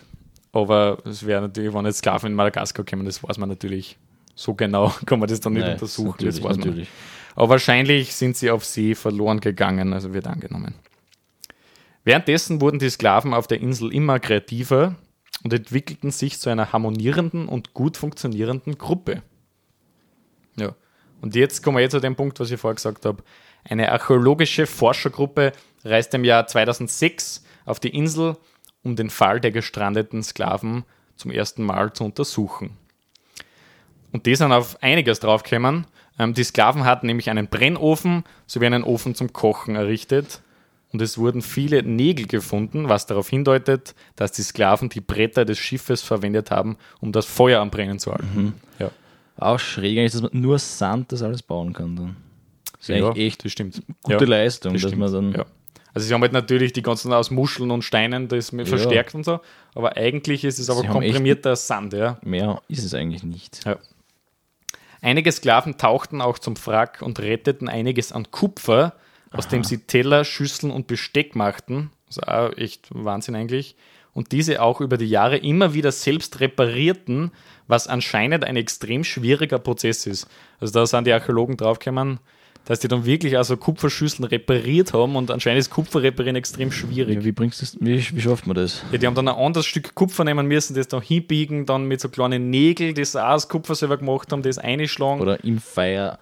Aber 0.52 0.98
es 1.06 1.24
wäre 1.24 1.40
natürlich, 1.40 1.72
wenn 1.72 1.86
jetzt 1.86 1.98
Sklaven 1.98 2.30
in 2.32 2.34
Madagaskar 2.36 2.84
kommen, 2.84 3.06
das 3.06 3.22
weiß 3.22 3.38
man 3.38 3.48
natürlich. 3.48 3.96
So 4.34 4.52
genau 4.52 4.92
kann 5.06 5.18
man 5.18 5.30
das 5.30 5.40
dann 5.40 5.54
nicht 5.54 5.62
Nein, 5.62 5.72
untersuchen. 5.72 6.26
Das 6.26 6.42
weiß 6.42 6.58
man. 6.58 6.86
Aber 7.36 7.48
wahrscheinlich 7.48 8.14
sind 8.14 8.36
sie 8.36 8.50
auf 8.50 8.66
See 8.66 8.94
verloren 8.94 9.40
gegangen, 9.40 9.94
also 9.94 10.12
wird 10.12 10.26
angenommen. 10.26 10.74
Währenddessen 12.04 12.60
wurden 12.60 12.78
die 12.78 12.90
Sklaven 12.90 13.32
auf 13.32 13.46
der 13.46 13.60
Insel 13.62 13.94
immer 13.94 14.20
kreativer 14.20 14.94
und 15.42 15.54
entwickelten 15.54 16.10
sich 16.10 16.38
zu 16.38 16.50
einer 16.50 16.70
harmonierenden 16.74 17.48
und 17.48 17.72
gut 17.72 17.96
funktionierenden 17.96 18.76
Gruppe. 18.76 19.22
Ja. 20.56 20.74
Und 21.20 21.34
jetzt 21.34 21.62
kommen 21.62 21.76
wir 21.76 21.82
jetzt 21.82 21.92
zu 21.92 22.00
dem 22.00 22.16
Punkt, 22.16 22.38
was 22.40 22.50
ich 22.50 22.60
vorher 22.60 22.76
gesagt 22.76 23.04
habe. 23.04 23.22
Eine 23.64 23.90
archäologische 23.92 24.66
Forschergruppe 24.66 25.52
reiste 25.84 26.16
im 26.16 26.24
Jahr 26.24 26.46
2006 26.46 27.44
auf 27.64 27.80
die 27.80 27.94
Insel, 27.94 28.36
um 28.82 28.96
den 28.96 29.10
Fall 29.10 29.40
der 29.40 29.50
gestrandeten 29.50 30.22
Sklaven 30.22 30.84
zum 31.16 31.30
ersten 31.30 31.64
Mal 31.64 31.92
zu 31.92 32.04
untersuchen. 32.04 32.76
Und 34.12 34.26
die 34.26 34.34
sind 34.34 34.52
auf 34.52 34.82
einiges 34.82 35.20
draufgekommen. 35.20 35.86
Ähm, 36.18 36.34
die 36.34 36.44
Sklaven 36.44 36.84
hatten 36.84 37.06
nämlich 37.06 37.30
einen 37.30 37.48
Brennofen 37.48 38.24
sowie 38.46 38.66
einen 38.66 38.84
Ofen 38.84 39.14
zum 39.14 39.32
Kochen 39.32 39.76
errichtet. 39.76 40.40
Und 40.90 41.02
es 41.02 41.18
wurden 41.18 41.42
viele 41.42 41.82
Nägel 41.82 42.26
gefunden, 42.26 42.88
was 42.88 43.04
darauf 43.04 43.28
hindeutet, 43.28 43.94
dass 44.16 44.32
die 44.32 44.42
Sklaven 44.42 44.88
die 44.88 45.02
Bretter 45.02 45.44
des 45.44 45.58
Schiffes 45.58 46.00
verwendet 46.00 46.50
haben, 46.50 46.78
um 47.00 47.12
das 47.12 47.26
Feuer 47.26 47.60
am 47.60 47.70
Brennen 47.70 47.98
zu 47.98 48.12
halten. 48.12 48.54
Ja. 48.78 48.90
Auch 49.38 49.58
schräg 49.58 49.98
eigentlich, 49.98 50.12
dass 50.12 50.22
man 50.22 50.30
nur 50.32 50.58
Sand 50.58 51.12
das 51.12 51.22
alles 51.22 51.42
bauen 51.42 51.72
kann 51.72 51.96
dann. 51.96 52.16
Das 52.72 52.82
ist 52.82 52.88
ja, 52.88 52.96
eigentlich 52.96 53.26
echt 53.26 53.44
das 53.44 53.52
stimmt. 53.52 53.82
gute 54.02 54.24
ja, 54.24 54.30
Leistung, 54.30 54.72
das 54.72 54.82
dass 54.82 54.90
stimmt. 54.90 55.00
man 55.02 55.12
dann. 55.12 55.32
ja. 55.32 55.46
Also 55.94 56.06
sie 56.06 56.14
haben 56.14 56.20
halt 56.22 56.32
natürlich 56.32 56.72
die 56.72 56.82
ganzen 56.82 57.12
aus 57.12 57.30
Muscheln 57.30 57.70
und 57.70 57.82
Steinen 57.82 58.28
das 58.28 58.52
Ja. 58.52 58.64
verstärkt 58.64 59.14
und 59.14 59.24
so, 59.24 59.40
aber 59.74 59.96
eigentlich 59.96 60.44
ist 60.44 60.58
es 60.58 60.70
aber 60.70 60.82
Sie 60.82 60.86
komprimierter 60.86 61.56
Sand, 61.56 61.92
ja. 61.92 62.18
Mehr 62.22 62.60
ist 62.68 62.84
es 62.84 62.94
eigentlich 62.94 63.22
nicht. 63.24 63.64
Ja. 63.64 63.78
Einige 65.00 65.30
Sklaven 65.32 65.76
tauchten 65.78 66.20
auch 66.20 66.38
zum 66.38 66.54
Wrack 66.66 67.02
und 67.02 67.20
retteten 67.20 67.68
einiges 67.68 68.12
an 68.12 68.30
Kupfer, 68.30 68.94
aus 69.30 69.48
dem 69.48 69.64
sie 69.64 69.78
Teller, 69.78 70.24
Schüsseln 70.24 70.72
und 70.72 70.86
Besteck 70.86 71.36
machten. 71.36 71.90
Das 72.06 72.18
ist 72.18 72.28
auch 72.28 72.56
echt 72.56 72.88
Wahnsinn 72.90 73.34
eigentlich. 73.34 73.76
Und 74.18 74.32
diese 74.32 74.60
auch 74.60 74.80
über 74.80 74.96
die 74.96 75.08
Jahre 75.08 75.36
immer 75.36 75.74
wieder 75.74 75.92
selbst 75.92 76.40
reparierten, 76.40 77.30
was 77.68 77.86
anscheinend 77.86 78.42
ein 78.42 78.56
extrem 78.56 79.04
schwieriger 79.04 79.60
Prozess 79.60 80.06
ist. 80.08 80.26
Also 80.58 80.72
da 80.74 80.86
sind 80.86 81.06
die 81.06 81.12
Archäologen 81.12 81.56
draufgekommen, 81.56 82.18
dass 82.64 82.80
die 82.80 82.88
dann 82.88 83.04
wirklich 83.04 83.36
also 83.36 83.56
Kupferschüsseln 83.56 84.24
repariert 84.24 84.92
haben 84.92 85.14
und 85.14 85.30
anscheinend 85.30 85.60
ist 85.60 85.70
Kupfer 85.70 86.02
reparieren 86.02 86.34
extrem 86.34 86.72
schwierig. 86.72 87.14
Ja, 87.14 87.24
wie 87.24 87.30
bringst 87.30 87.62
du 87.62 87.64
das, 87.64 87.76
wie, 87.78 88.16
wie 88.16 88.20
schafft 88.20 88.48
man 88.48 88.56
das? 88.56 88.82
Ja, 88.90 88.98
die 88.98 89.06
haben 89.06 89.14
dann 89.14 89.28
ein 89.28 89.36
anderes 89.36 89.66
Stück 89.66 89.94
Kupfer 89.94 90.24
nehmen 90.24 90.48
müssen, 90.48 90.74
das 90.74 90.88
dann 90.88 91.00
hinbiegen, 91.00 91.64
dann 91.64 91.84
mit 91.84 92.00
so 92.00 92.08
kleinen 92.08 92.50
Nägeln, 92.50 92.96
das 92.96 93.14
auch 93.14 93.22
aus 93.22 93.48
Kupfer 93.48 93.76
selber 93.76 93.98
gemacht 93.98 94.32
haben, 94.32 94.42
das 94.42 94.58
einschlagen. 94.58 95.20
Oder 95.20 95.44
im 95.44 95.60
Feuer 95.60 96.18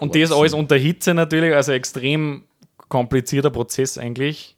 Und 0.00 0.16
das 0.16 0.32
alles 0.32 0.54
unter 0.54 0.74
Hitze 0.74 1.14
natürlich, 1.14 1.54
also 1.54 1.70
extrem 1.70 2.42
komplizierter 2.88 3.50
Prozess 3.50 3.96
eigentlich. 3.96 4.57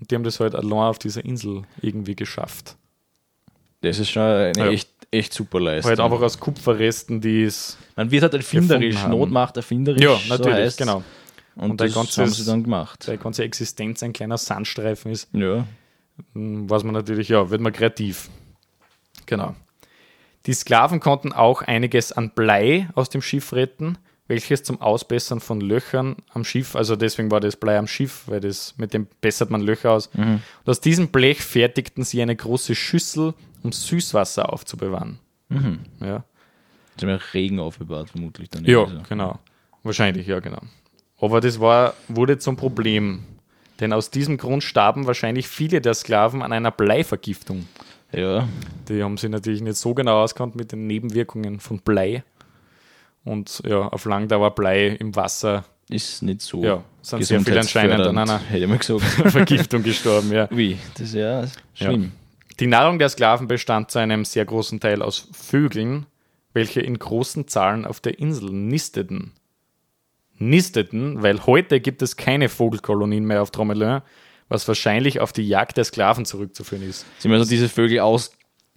Und 0.00 0.10
die 0.10 0.14
haben 0.14 0.24
das 0.24 0.40
halt 0.40 0.54
allein 0.54 0.72
auf 0.88 0.98
dieser 0.98 1.24
Insel 1.24 1.62
irgendwie 1.82 2.16
geschafft. 2.16 2.76
Das 3.82 3.98
ist 3.98 4.10
schon 4.10 4.22
eine 4.22 4.52
Ja. 4.56 4.68
echt, 4.70 4.90
echt 5.10 5.32
super 5.32 5.60
Leistung. 5.60 5.90
Halt 5.90 6.00
einfach 6.00 6.20
aus 6.22 6.38
Kupferresten, 6.38 7.20
die 7.20 7.42
es. 7.44 7.76
Man 7.96 8.10
wird 8.10 8.22
halt 8.22 8.34
erfinderisch. 8.34 9.06
Not 9.06 9.30
macht 9.30 9.56
erfinderisch. 9.56 10.02
Ja, 10.02 10.16
so 10.16 10.28
natürlich, 10.28 10.54
heißt's. 10.58 10.76
genau. 10.78 11.02
Und, 11.56 11.72
Und 11.72 11.80
das 11.80 11.94
ganzes- 11.94 12.18
haben 12.18 12.28
sie 12.30 12.44
dann 12.44 12.62
gemacht. 12.62 13.02
Seine 13.02 13.18
ganze 13.18 13.42
Existenz 13.44 14.02
ein 14.02 14.12
kleiner 14.12 14.38
Sandstreifen 14.38 15.10
ist. 15.12 15.28
Ja. 15.32 15.66
was 16.34 16.84
man 16.84 16.92
natürlich, 16.92 17.30
ja, 17.30 17.48
wird 17.48 17.62
man 17.62 17.72
kreativ. 17.72 18.28
Genau. 19.24 19.54
Die 20.46 20.52
Sklaven 20.52 21.00
konnten 21.00 21.32
auch 21.32 21.62
einiges 21.62 22.12
an 22.12 22.30
Blei 22.34 22.88
aus 22.94 23.08
dem 23.08 23.22
Schiff 23.22 23.54
retten, 23.54 23.96
welches 24.30 24.62
zum 24.62 24.80
Ausbessern 24.80 25.40
von 25.40 25.60
Löchern 25.60 26.14
am 26.32 26.44
Schiff, 26.44 26.76
also 26.76 26.94
deswegen 26.94 27.32
war 27.32 27.40
das 27.40 27.56
Blei 27.56 27.76
am 27.76 27.88
Schiff, 27.88 28.22
weil 28.26 28.38
das 28.38 28.74
mit 28.78 28.94
dem 28.94 29.08
bessert 29.20 29.50
man 29.50 29.60
Löcher 29.60 29.90
aus. 29.90 30.06
Und 30.14 30.40
aus 30.64 30.80
diesem 30.80 31.08
Blech 31.08 31.42
fertigten 31.42 32.04
sie 32.04 32.22
eine 32.22 32.36
große 32.36 32.76
Schüssel, 32.76 33.34
um 33.64 33.72
Süßwasser 33.72 34.52
aufzubewahren. 34.52 35.18
Ja. 36.00 36.22
Sie 36.96 37.06
haben 37.06 37.10
ja 37.10 37.20
Regen 37.34 37.58
aufgebaut, 37.58 38.10
vermutlich 38.10 38.48
dann. 38.50 38.64
Ja, 38.64 38.78
irgendwie 38.78 38.98
so. 38.98 39.02
genau. 39.08 39.40
Wahrscheinlich, 39.82 40.28
ja, 40.28 40.38
genau. 40.38 40.60
Aber 41.20 41.40
das 41.40 41.58
war, 41.58 41.94
wurde 42.06 42.38
zum 42.38 42.56
Problem. 42.56 43.24
Denn 43.80 43.92
aus 43.92 44.10
diesem 44.10 44.36
Grund 44.36 44.62
starben 44.62 45.06
wahrscheinlich 45.08 45.48
viele 45.48 45.80
der 45.80 45.94
Sklaven 45.94 46.42
an 46.42 46.52
einer 46.52 46.70
Bleivergiftung. 46.70 47.66
Ja, 48.12 48.48
Die 48.88 49.02
haben 49.02 49.16
sich 49.16 49.30
natürlich 49.30 49.60
nicht 49.60 49.76
so 49.76 49.92
genau 49.92 50.22
auskannt 50.22 50.54
mit 50.54 50.70
den 50.70 50.86
Nebenwirkungen 50.86 51.58
von 51.58 51.80
Blei. 51.80 52.22
Und 53.30 53.62
ja, 53.64 53.82
auf 53.82 54.06
Langdauer 54.06 54.56
Blei 54.56 54.88
im 54.88 55.14
Wasser 55.14 55.64
ist 55.88 56.20
nicht 56.20 56.42
so. 56.42 56.64
Ja, 56.64 56.82
sind 57.00 57.24
sehr 57.24 57.40
viele 57.40 57.60
anscheinend 57.60 58.00
an 58.00 58.18
einer-. 58.18 58.40
Vergiftung 58.98 59.84
gestorben, 59.84 60.32
ja. 60.32 60.48
Wie? 60.50 60.76
Das 60.94 61.02
ist 61.02 61.14
ja 61.14 61.44
schlimm. 61.74 62.10
Die 62.58 62.66
Nahrung 62.66 62.98
der 62.98 63.08
Sklaven 63.08 63.46
bestand 63.46 63.92
zu 63.92 64.00
einem 64.00 64.24
sehr 64.24 64.44
großen 64.44 64.80
Teil 64.80 65.00
aus 65.00 65.28
Vögeln, 65.32 66.06
welche 66.54 66.80
in 66.80 66.98
großen 66.98 67.46
Zahlen 67.46 67.84
auf 67.84 68.00
der 68.00 68.18
Insel 68.18 68.50
nisteten. 68.50 69.30
Nisteten, 70.38 71.22
weil 71.22 71.46
heute 71.46 71.78
gibt 71.78 72.02
es 72.02 72.16
keine 72.16 72.48
Vogelkolonien 72.48 73.24
mehr 73.24 73.42
auf 73.42 73.52
Tromelin, 73.52 74.00
was 74.48 74.66
wahrscheinlich 74.66 75.20
auf 75.20 75.32
die 75.32 75.46
Jagd 75.46 75.76
der 75.76 75.84
Sklaven 75.84 76.24
zurückzuführen 76.24 76.82
ist. 76.82 77.06
Sie 77.20 77.28
haben 77.28 77.34
also 77.34 77.48
diese 77.48 77.68
Vögel 77.68 78.00
aus. 78.00 78.32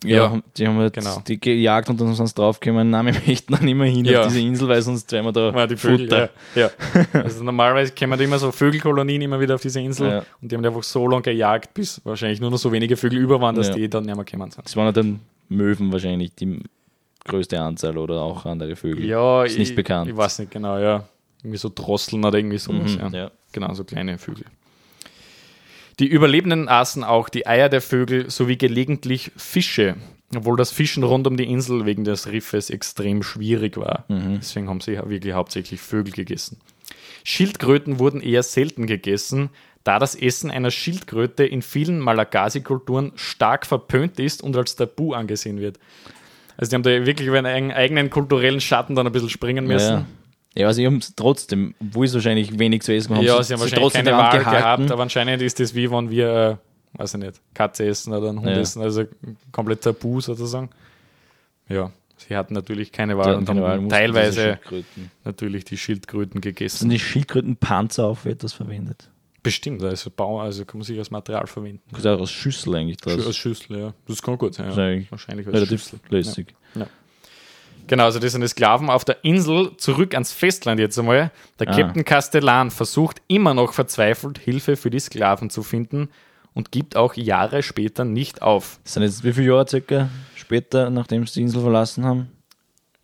Ja, 0.05 0.33
Ja, 0.33 0.41
die 0.57 0.67
haben 0.67 0.77
halt 0.77 0.93
genau. 0.93 1.21
die 1.27 1.39
gejagt 1.39 1.89
und 1.89 1.99
dann 1.99 2.13
sind 2.13 2.27
sie 2.27 2.33
draufgekommen, 2.35 2.89
nein, 2.89 3.05
wir 3.07 3.13
möchten 3.27 3.53
dann 3.53 3.67
immer 3.67 3.85
hin 3.85 4.05
Ja. 4.05 4.21
auf 4.21 4.27
diese 4.27 4.39
Insel, 4.41 4.67
weil 4.67 4.81
sonst 4.81 5.11
wären 5.11 5.25
wir 5.25 5.31
da 5.31 5.51
Ja, 5.51 5.67
die 5.67 5.75
Vögel, 5.77 6.07
Futter. 6.07 6.29
ja. 6.55 6.69
ja. 7.13 7.21
Also 7.23 7.43
normalerweise 7.43 7.93
kommen 7.93 8.17
da 8.17 8.23
immer 8.23 8.39
so 8.39 8.51
Vögelkolonien 8.51 9.21
immer 9.21 9.39
wieder 9.39 9.55
auf 9.55 9.61
diese 9.61 9.79
Insel 9.81 10.23
und 10.41 10.51
die 10.51 10.55
haben 10.55 10.61
die 10.63 10.67
einfach 10.67 10.83
so 10.83 11.07
lange 11.07 11.23
gejagt, 11.23 11.73
bis 11.73 12.01
wahrscheinlich 12.03 12.39
nur 12.41 12.51
noch 12.51 12.57
so 12.57 12.71
wenige 12.71 12.97
Vögel 12.97 13.19
über 13.19 13.39
waren, 13.41 13.55
dass 13.55 13.71
die 13.71 13.89
dann 13.89 14.05
nicht 14.05 14.15
mehr 14.15 14.25
gekommen 14.25 14.51
sind. 14.51 14.65
Das 14.65 14.75
waren 14.75 14.93
dann 14.93 15.19
Möwen 15.49 15.91
wahrscheinlich 15.91 16.33
die 16.35 16.59
größte 17.25 17.59
Anzahl 17.59 17.97
oder 17.97 18.21
auch 18.21 18.45
andere 18.45 18.75
Vögel. 18.75 19.05
Ja, 19.05 19.43
ist 19.43 19.57
nicht 19.57 19.69
ich, 19.71 19.75
bekannt. 19.75 20.09
Ich 20.09 20.17
weiß 20.17 20.39
nicht 20.39 20.51
genau, 20.51 20.77
ja. 20.77 21.03
Irgendwie 21.41 21.57
so 21.57 21.69
Drosseln 21.73 22.23
oder 22.23 22.37
irgendwie 22.37 22.57
sowas. 22.57 22.97
Mhm, 22.97 23.13
ja. 23.13 23.31
Genau, 23.51 23.73
so 23.73 23.83
kleine 23.83 24.17
Vögel. 24.17 24.45
Die 25.99 26.07
Überlebenden 26.07 26.69
aßen 26.69 27.03
auch 27.03 27.29
die 27.29 27.45
Eier 27.45 27.69
der 27.69 27.81
Vögel 27.81 28.29
sowie 28.29 28.57
gelegentlich 28.57 29.31
Fische, 29.37 29.95
obwohl 30.35 30.57
das 30.57 30.71
Fischen 30.71 31.03
rund 31.03 31.27
um 31.27 31.37
die 31.37 31.49
Insel 31.49 31.85
wegen 31.85 32.03
des 32.03 32.31
Riffes 32.31 32.69
extrem 32.69 33.21
schwierig 33.21 33.77
war. 33.77 34.05
Mhm. 34.07 34.39
Deswegen 34.39 34.69
haben 34.69 34.81
sie 34.81 34.97
wirklich 34.97 35.33
hauptsächlich 35.33 35.81
Vögel 35.81 36.13
gegessen. 36.13 36.59
Schildkröten 37.23 37.99
wurden 37.99 38.21
eher 38.21 38.43
selten 38.43 38.87
gegessen, 38.87 39.49
da 39.83 39.99
das 39.99 40.15
Essen 40.15 40.49
einer 40.49 40.71
Schildkröte 40.71 41.45
in 41.45 41.61
vielen 41.61 41.99
Malagasy-Kulturen 41.99 43.11
stark 43.15 43.65
verpönt 43.65 44.19
ist 44.19 44.41
und 44.41 44.55
als 44.57 44.75
Tabu 44.75 45.13
angesehen 45.13 45.59
wird. 45.59 45.77
Also 46.57 46.69
die 46.69 46.75
haben 46.75 46.83
da 46.83 47.05
wirklich 47.05 47.27
über 47.27 47.39
einen 47.39 47.71
eigenen 47.71 48.09
kulturellen 48.09 48.61
Schatten 48.61 48.95
dann 48.95 49.07
ein 49.07 49.13
bisschen 49.13 49.29
springen 49.29 49.67
müssen. 49.67 49.89
Ja, 49.89 49.99
ja 49.99 50.05
also 50.57 50.71
sie 50.77 50.85
haben 50.85 50.97
es 50.97 51.15
trotzdem, 51.15 51.73
obwohl 51.81 52.05
es 52.05 52.13
wahrscheinlich 52.13 52.57
wenig 52.59 52.83
zu 52.83 52.93
essen 52.93 53.15
haben, 53.15 53.23
Ja, 53.25 53.41
sie, 53.41 53.53
haben 53.53 53.61
wahrscheinlich 53.61 53.83
trotzdem 53.91 54.05
keine 54.05 54.17
Wahl 54.17 54.39
gehabt, 54.39 54.91
aber 54.91 55.01
anscheinend 55.03 55.41
ist 55.41 55.59
das 55.59 55.73
wie 55.73 55.89
wenn 55.89 56.09
wir, 56.09 56.59
äh, 56.95 56.99
weiß 56.99 57.15
ich 57.15 57.19
nicht, 57.21 57.41
Katze 57.53 57.85
essen 57.87 58.13
oder 58.13 58.29
einen 58.29 58.39
Hund 58.39 58.49
Ja. 58.49 58.57
essen, 58.59 58.81
also 58.83 59.03
komplett 59.51 59.81
tabu 59.81 60.21
sozusagen. 60.21 60.69
Ja, 61.69 61.91
sie 62.17 62.35
hatten 62.35 62.53
natürlich 62.53 62.91
keine 62.91 63.17
Wahl 63.17 63.35
hatten 63.37 63.49
und 63.49 63.61
Wahl, 63.61 63.71
haben 63.77 63.83
diese 63.89 63.89
teilweise 63.97 64.59
natürlich 65.23 65.65
die 65.65 65.77
Schildkröten 65.77 66.33
Sind 66.33 66.41
gegessen. 66.41 66.89
die 66.89 66.99
Schildkrötenpanzer 66.99 68.05
auch 68.05 68.19
für 68.19 68.29
etwas 68.29 68.53
verwendet? 68.53 69.09
Bestimmt, 69.41 69.83
also 69.83 70.09
Bau, 70.15 70.39
also 70.39 70.63
kann 70.63 70.77
man 70.79 70.85
sich 70.85 70.97
als 70.97 71.11
Material 71.11 71.47
verwenden. 71.47 71.81
Das 71.91 71.99
ist 71.99 72.05
auch 72.05 72.19
aus 72.19 72.31
Schüssel 72.31 72.75
eigentlich 72.75 72.97
draus. 72.97 73.25
Als 73.25 73.35
Schüssel, 73.35 73.77
ja. 73.77 73.93
Das 74.07 74.21
kann 74.21 74.37
gut 74.37 74.53
sein. 74.53 74.69
Ja. 74.69 75.11
Wahrscheinlich 75.11 75.45
als 75.47 75.55
Relativ 75.55 75.81
Schüssel. 75.83 75.99
lässig. 76.09 76.55
Genau, 77.87 78.05
also 78.05 78.19
das 78.19 78.31
sind 78.31 78.41
die 78.41 78.47
Sklaven 78.47 78.89
auf 78.89 79.03
der 79.05 79.23
Insel, 79.23 79.71
zurück 79.77 80.13
ans 80.13 80.31
Festland 80.31 80.79
jetzt 80.79 80.97
einmal. 80.97 81.31
Der 81.59 81.67
Ah. 81.69 81.75
Captain 81.75 82.05
Castellan 82.05 82.71
versucht 82.71 83.21
immer 83.27 83.53
noch 83.53 83.73
verzweifelt 83.73 84.37
Hilfe 84.39 84.75
für 84.77 84.89
die 84.89 84.99
Sklaven 84.99 85.49
zu 85.49 85.63
finden 85.63 86.09
und 86.53 86.71
gibt 86.71 86.95
auch 86.95 87.13
Jahre 87.15 87.61
später 87.63 88.05
nicht 88.05 88.41
auf. 88.41 88.79
Das 88.83 88.93
sind 88.93 89.03
jetzt 89.03 89.23
wie 89.23 89.33
viele 89.33 89.47
Jahre 89.47 89.67
circa 89.67 90.09
später, 90.35 90.89
nachdem 90.89 91.25
sie 91.27 91.33
die 91.35 91.41
Insel 91.41 91.61
verlassen 91.61 92.05
haben? 92.05 92.29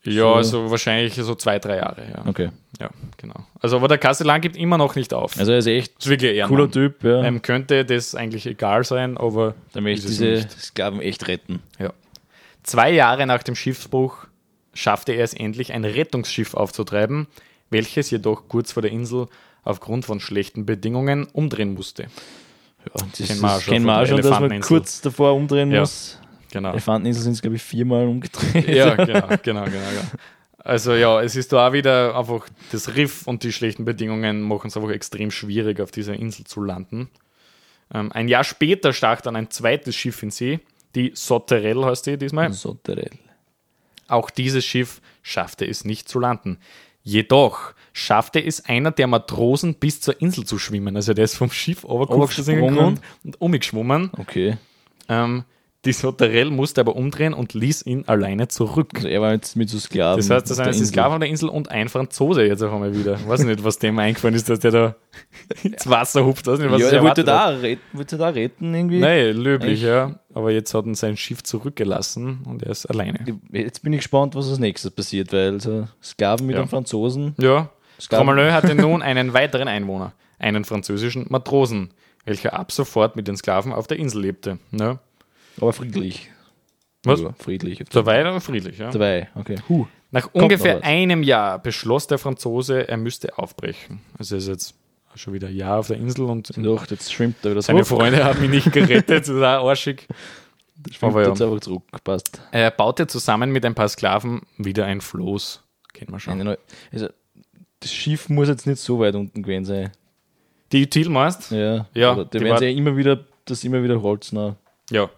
Ja, 0.03 0.13
So. 0.21 0.33
also 0.33 0.71
wahrscheinlich 0.71 1.13
so 1.15 1.35
zwei, 1.35 1.59
drei 1.59 1.75
Jahre, 1.77 2.01
ja. 2.09 2.25
Okay. 2.25 2.49
Ja, 2.79 2.89
genau. 3.17 3.45
Also 3.59 3.75
aber 3.75 3.89
der 3.89 3.97
Castellan 3.97 4.39
gibt 4.39 4.55
immer 4.55 4.77
noch 4.77 4.95
nicht 4.95 5.13
auf. 5.13 5.37
Also 5.37 5.51
er 5.51 5.57
ist 5.57 5.67
echt 5.67 5.99
ist 5.99 6.07
wirklich 6.07 6.41
cooler 6.45 6.71
Typ, 6.71 7.03
ja. 7.03 7.21
Ähm, 7.23 7.41
könnte 7.41 7.83
das 7.83 8.15
eigentlich 8.15 8.45
egal 8.45 8.85
sein, 8.85 9.17
aber 9.17 9.55
der 9.75 9.81
möchte 9.81 10.07
diese. 10.07 10.47
Sklaven 10.57 11.01
echt 11.01 11.27
retten. 11.27 11.61
Ja. 11.79 11.91
Zwei 12.63 12.91
Jahre 12.91 13.25
nach 13.25 13.43
dem 13.43 13.55
Schiffsbruch 13.55 14.27
schaffte 14.79 15.11
er 15.11 15.23
es 15.23 15.33
endlich, 15.33 15.73
ein 15.73 15.83
Rettungsschiff 15.83 16.53
aufzutreiben, 16.53 17.27
welches 17.69 18.09
jedoch 18.11 18.47
kurz 18.47 18.71
vor 18.71 18.81
der 18.81 18.91
Insel 18.91 19.27
aufgrund 19.63 20.05
von 20.05 20.19
schlechten 20.19 20.65
Bedingungen 20.65 21.27
umdrehen 21.33 21.73
musste. 21.73 22.03
Ja, 22.03 23.05
das 23.17 23.27
Kennen 23.27 23.41
wir 23.41 23.59
schon 23.59 23.83
wir 23.83 24.07
schon, 24.07 24.21
dass 24.21 24.39
man 24.39 24.61
kurz 24.61 25.01
davor 25.01 25.35
umdrehen 25.35 25.71
Ja. 25.71 25.81
muss. 25.81 26.17
Genau. 26.51 26.71
Elefanteninsel 26.71 27.23
sind 27.23 27.33
es, 27.33 27.41
glaube 27.41 27.57
ich, 27.57 27.61
viermal 27.61 28.07
umgedreht. 28.07 28.67
Ja, 28.69 28.95
genau, 29.05 29.27
genau, 29.43 29.65
genau, 29.65 29.65
genau. 29.65 30.01
Also 30.57 30.93
ja, 30.93 31.21
es 31.21 31.35
ist 31.35 31.51
da 31.53 31.67
auch 31.67 31.73
wieder 31.73 32.17
einfach 32.17 32.47
das 32.71 32.95
Riff 32.95 33.27
und 33.27 33.43
die 33.43 33.51
schlechten 33.51 33.85
Bedingungen 33.85 34.41
machen 34.41 34.67
es 34.67 34.77
einfach 34.77 34.89
extrem 34.89 35.29
schwierig, 35.29 35.79
auf 35.79 35.91
dieser 35.91 36.13
Insel 36.15 36.45
zu 36.45 36.61
landen. 36.61 37.09
Ähm, 37.93 38.11
ein 38.13 38.27
Jahr 38.27 38.43
später 38.43 38.93
stach 38.93 39.21
dann 39.21 39.35
ein 39.35 39.51
zweites 39.51 39.95
Schiff 39.95 40.23
in 40.23 40.31
See, 40.31 40.59
die 40.95 41.11
Sotterell 41.13 41.83
heißt 41.83 42.07
die 42.07 42.17
diesmal. 42.17 42.51
Sotterell. 42.53 43.11
Auch 44.09 44.29
dieses 44.29 44.65
Schiff 44.65 45.01
schaffte 45.21 45.65
es 45.65 45.85
nicht 45.85 46.09
zu 46.09 46.19
landen. 46.19 46.57
Jedoch 47.03 47.73
schaffte 47.93 48.43
es 48.43 48.65
einer 48.65 48.91
der 48.91 49.07
Matrosen 49.07 49.75
bis 49.75 50.01
zur 50.01 50.21
Insel 50.21 50.45
zu 50.45 50.59
schwimmen. 50.59 50.95
Also 50.95 51.13
der 51.13 51.25
ist 51.25 51.35
vom 51.35 51.51
Schiff 51.51 51.83
Runtergesprungen. 51.83 52.99
und 53.23 53.41
umgeschwommen. 53.41 54.11
Okay. 54.17 54.57
Ähm, 55.07 55.43
die 55.85 55.93
Sotterell 55.93 56.49
musste 56.51 56.81
aber 56.81 56.95
umdrehen 56.97 57.33
und 57.33 57.53
ließ 57.53 57.85
ihn 57.85 58.03
alleine 58.05 58.49
zurück. 58.49 58.89
Also 58.95 59.07
er 59.07 59.21
war 59.21 59.31
jetzt 59.31 59.55
mit 59.55 59.69
so 59.69 59.79
Sklaven. 59.79 60.17
Das 60.17 60.29
heißt, 60.29 60.49
das 60.49 60.57
sind 60.57 60.67
Insel. 60.67 60.85
Sklaven 60.87 61.13
auf 61.13 61.19
der 61.19 61.29
Insel 61.29 61.47
und 61.47 61.71
ein 61.71 61.87
Franzose 61.87 62.43
jetzt 62.43 62.61
auf 62.61 62.73
einmal 62.73 62.93
wieder. 62.97 63.13
Ich 63.15 63.27
weiß 63.27 63.43
nicht, 63.45 63.63
was 63.63 63.79
dem 63.79 63.97
eingefallen 63.97 64.35
ist, 64.35 64.49
dass 64.49 64.59
der 64.59 64.71
da 64.71 64.95
ins 65.63 65.89
Wasser 65.89 66.25
hupft. 66.25 66.47
Weiß 66.47 66.59
nicht, 66.59 66.69
was 66.69 66.81
Ja, 66.81 66.89
er 66.89 67.03
wollte 67.03 67.23
da, 67.23 67.47
retten, 67.47 67.81
wollte 67.93 68.17
da 68.17 68.27
retten 68.27 68.73
irgendwie. 68.73 68.99
Nein, 68.99 69.35
löblich, 69.37 69.79
Echt? 69.79 69.83
ja. 69.83 70.19
Aber 70.33 70.51
jetzt 70.51 70.73
hat 70.73 70.85
er 70.85 70.95
sein 70.95 71.15
Schiff 71.15 71.43
zurückgelassen 71.43 72.39
und 72.45 72.61
er 72.63 72.71
ist 72.71 72.85
alleine. 72.85 73.19
Jetzt 73.51 73.81
bin 73.81 73.93
ich 73.93 73.99
gespannt, 73.99 74.35
was 74.35 74.49
als 74.49 74.59
nächstes 74.59 74.91
passiert, 74.91 75.31
weil 75.31 75.61
so 75.61 75.87
Sklaven 76.03 76.45
mit 76.45 76.55
Ja. 76.55 76.61
einem 76.61 76.69
Franzosen. 76.69 77.35
Ja, 77.39 77.69
Tromelin 78.09 78.51
hatte 78.53 78.75
nun 78.75 79.01
einen 79.01 79.33
weiteren 79.33 79.67
Einwohner, 79.69 80.11
einen 80.39 80.65
französischen 80.65 81.25
Matrosen, 81.29 81.91
welcher 82.25 82.53
ab 82.53 82.71
sofort 82.71 83.15
mit 83.15 83.27
den 83.29 83.37
Sklaven 83.37 83.71
auf 83.73 83.87
der 83.87 83.97
Insel 83.97 84.21
lebte. 84.21 84.59
Ja. 84.71 84.99
Aber 85.57 85.73
friedlich. 85.73 86.31
Was? 87.03 87.21
Ja, 87.21 87.33
friedlich. 87.37 87.83
Dabei 87.91 88.25
aber 88.25 88.41
friedlich, 88.41 88.77
ja. 88.77 88.91
Dabei, 88.91 89.29
okay. 89.35 89.55
Huh. 89.69 89.87
Nach 90.11 90.25
noch 90.33 90.41
ungefähr 90.43 90.83
einem 90.83 91.23
Jahr 91.23 91.59
beschloss 91.59 92.07
der 92.07 92.17
Franzose, 92.17 92.87
er 92.87 92.97
müsste 92.97 93.37
aufbrechen. 93.37 94.01
Also 94.17 94.35
er 94.35 94.39
ist 94.39 94.47
jetzt 94.47 94.75
schon 95.15 95.33
wieder 95.33 95.47
ein 95.47 95.55
Jahr 95.55 95.79
auf 95.79 95.87
der 95.87 95.97
Insel 95.97 96.25
und 96.25 96.51
Doch, 96.57 96.87
jetzt 96.89 97.13
schwimmt 97.13 97.37
er 97.43 97.51
wieder 97.51 97.61
seine 97.61 97.83
zurück. 97.83 98.01
Freunde 98.01 98.23
haben 98.23 98.43
ihn 98.43 98.51
nicht 98.51 98.71
gerettet, 98.71 99.09
das 99.09 99.29
ist 99.29 99.35
auch 99.35 99.67
arschig. 99.69 100.07
Schwimmt 100.91 101.13
Aber 101.13 101.23
ja. 101.23 101.29
jetzt 101.29 101.41
einfach 101.41 101.59
zurück. 101.59 101.83
Passt. 102.03 102.41
Er 102.51 102.71
baute 102.71 103.07
zusammen 103.07 103.51
mit 103.51 103.65
ein 103.65 103.75
paar 103.75 103.89
Sklaven 103.89 104.41
wieder 104.57 104.85
ein 104.85 105.01
Floß. 105.01 105.61
Kennen 105.93 106.11
wir 106.11 106.19
schon. 106.19 106.37
Neue, 106.37 106.57
also, 106.91 107.07
das 107.79 107.93
Schiff 107.93 108.29
muss 108.29 108.47
jetzt 108.47 108.65
nicht 108.65 108.79
so 108.79 108.99
weit 108.99 109.15
unten 109.15 109.43
gewesen 109.43 109.65
sein. 109.65 109.91
Die 110.71 110.83
Util 110.83 111.09
meinst? 111.09 111.51
Ja. 111.51 111.87
Ja, 111.93 112.15
da 112.15 112.23
die 112.23 112.39
werden 112.41 112.63
ja 112.63 112.69
immer 112.69 112.95
wieder, 112.95 113.25
das 113.45 113.63
immer 113.63 113.83
wieder 113.83 114.01
Holz 114.01 114.31
nach. 114.31 114.55
Ja. 114.89 115.09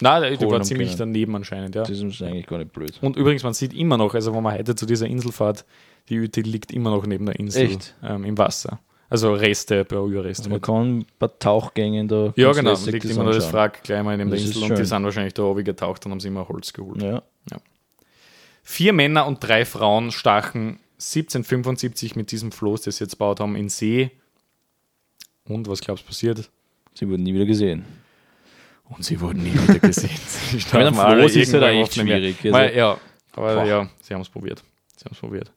Nein, 0.00 0.36
die 0.38 0.44
Holen 0.44 0.50
war 0.50 0.62
ziemlich 0.62 0.90
können. 0.90 1.12
daneben 1.12 1.36
anscheinend, 1.36 1.74
ja. 1.74 1.82
Das 1.82 1.90
ist 1.90 2.22
eigentlich 2.22 2.46
gar 2.46 2.58
nicht 2.58 2.72
blöd. 2.72 2.98
Und 3.00 3.16
übrigens, 3.16 3.42
man 3.42 3.54
sieht 3.54 3.72
immer 3.72 3.96
noch, 3.96 4.14
also 4.14 4.34
wenn 4.34 4.42
man 4.42 4.54
heute 4.54 4.74
zu 4.74 4.84
dieser 4.84 5.06
Insel 5.06 5.32
fährt, 5.32 5.64
die 6.08 6.20
Util 6.20 6.46
liegt 6.46 6.70
immer 6.72 6.90
noch 6.90 7.06
neben 7.06 7.26
der 7.26 7.38
Insel 7.38 7.66
Echt? 7.66 7.94
Ähm, 8.02 8.24
im 8.24 8.36
Wasser. 8.36 8.80
Also 9.08 9.32
Reste, 9.32 9.84
Berührreste. 9.84 10.50
Man 10.50 10.60
kann 10.60 10.98
ein 10.98 11.06
paar 11.18 11.38
Tauchgängen 11.38 12.08
da. 12.08 12.32
ja, 12.36 12.52
genau, 12.52 12.74
liegt 12.86 13.04
das 13.04 13.12
immer 13.12 13.24
noch 13.24 13.32
das. 13.32 13.52
Wrack 13.52 13.84
gleich 13.84 14.02
mal 14.02 14.16
neben 14.16 14.30
der 14.30 14.38
Das 14.38 14.48
Insel 14.48 14.70
und 14.70 14.78
die 14.78 14.84
sind 14.84 15.04
wahrscheinlich 15.04 15.34
da 15.34 15.44
oben 15.44 15.64
getaucht 15.64 16.04
und 16.04 16.12
haben 16.12 16.20
sie 16.20 16.28
immer 16.28 16.46
Holz 16.48 16.72
geholt. 16.72 17.02
Ja. 17.02 17.22
Vier 18.68 18.92
Männer 18.92 19.28
und 19.28 19.38
drei 19.44 19.64
Frauen 19.64 20.10
stachen 20.10 20.80
1775 20.94 22.16
mit 22.16 22.32
diesem 22.32 22.50
Floß, 22.50 22.82
das 22.82 22.96
sie 22.96 23.04
jetzt 23.04 23.12
gebaut 23.12 23.38
haben, 23.38 23.54
in 23.54 23.68
See. 23.68 24.10
Und 25.44 25.68
was 25.68 25.80
glaubst 25.80 26.02
du 26.02 26.08
passiert? 26.08 26.50
Sie 26.94 27.08
wurden 27.08 27.22
nie 27.22 27.32
wieder 27.32 27.46
gesehen. 27.46 27.84
Und 28.88 29.04
sie 29.04 29.20
wurden 29.20 29.42
nie 29.42 29.52
wieder 29.52 29.78
gesehen. 29.80 30.10
Starben 30.58 30.98
alle 30.98 31.20
Floß 31.22 31.36
ist 31.36 31.52
ja 31.52 31.60
da 31.60 31.70
echt 31.70 31.94
schwierig. 31.94 32.36
Also, 32.44 32.52
Weil, 32.52 32.76
ja, 32.76 32.98
aber 33.32 33.54
Boah. 33.56 33.64
ja, 33.66 33.90
sie 34.00 34.14
haben 34.14 34.20
es 34.22 34.28
probiert. 34.28 34.62
Sie 34.96 35.04
haben 35.04 35.12
es 35.12 35.18
probiert. 35.18 35.52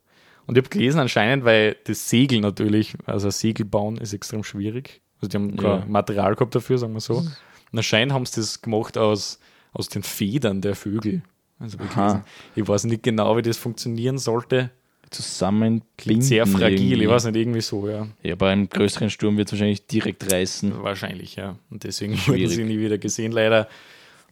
Und 0.48 0.58
ich 0.58 0.64
habe 0.64 0.70
gelesen, 0.70 1.00
anscheinend, 1.00 1.46
weil 1.46 1.78
das 1.86 2.10
Segel 2.10 2.40
natürlich, 2.42 2.96
also 3.06 3.30
Segel 3.30 3.66
bauen 3.66 3.98
ist 3.98 4.14
extrem 4.14 4.44
schwierig. 4.44 5.02
Also 5.22 5.28
die 5.30 5.38
haben 5.38 5.62
Ja. 5.62 5.80
kein 5.80 5.92
Material 5.92 6.34
gehabt 6.36 6.56
dafür, 6.56 6.78
sagen 6.80 6.94
wir 6.94 7.02
so. 7.02 7.18
Und 7.18 7.78
anscheinend 7.78 8.14
haben 8.14 8.26
sie 8.26 8.42
das 8.42 8.62
gemacht 8.62 8.98
aus, 8.98 9.40
aus 9.74 9.90
den 9.90 10.02
Federn 10.02 10.62
der 10.62 10.76
Vögel. 10.76 11.22
Also 11.60 11.78
ich, 11.78 12.62
ich 12.64 12.68
weiß 12.68 12.86
nicht 12.86 13.04
genau, 13.04 13.38
wie 13.38 13.42
das 13.44 13.58
funktionieren 13.58 14.18
sollte. 14.18 14.72
Zusammen 15.12 15.82
Klingt 15.98 16.24
sehr 16.24 16.46
fragil, 16.46 16.80
irgendwie. 16.92 17.04
ich 17.04 17.10
weiß 17.10 17.26
nicht, 17.26 17.36
irgendwie 17.36 17.62
so, 17.62 17.88
ja. 17.90 18.08
Ja, 18.24 18.36
bei 18.36 18.52
einem 18.52 18.70
größeren 18.70 19.10
Sturm 19.10 19.38
wird 19.38 19.48
es 19.48 19.54
wahrscheinlich 19.54 19.86
direkt 19.88 20.32
reißen. 20.32 20.84
Wahrscheinlich, 20.84 21.36
ja. 21.36 21.56
Und 21.70 21.84
deswegen 21.84 22.14
wurden 22.28 22.38
Schwierig. 22.38 22.50
sie 22.56 22.64
nie 22.64 22.80
wieder 22.80 22.98
gesehen, 22.98 23.32
leider. 23.32 23.68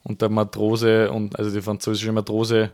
Und 0.04 0.22
der 0.22 0.28
Matrose 0.28 1.10
und 1.10 1.38
also 1.38 1.50
die 1.54 1.60
französische 1.62 2.12
Matrose 2.12 2.70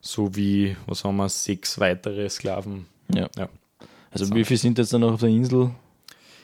sowie, 0.00 0.76
was 0.86 1.04
haben 1.04 1.16
wir, 1.16 1.28
sechs 1.28 1.78
weitere 1.78 2.28
Sklaven. 2.28 2.86
Ja. 3.14 3.28
Ja. 3.36 3.48
Also 4.10 4.24
So. 4.24 4.34
wie 4.34 4.44
viele 4.44 4.58
sind 4.58 4.78
jetzt 4.78 4.92
da 4.92 4.98
noch 4.98 5.12
auf 5.12 5.20
der 5.20 5.28
Insel? 5.28 5.70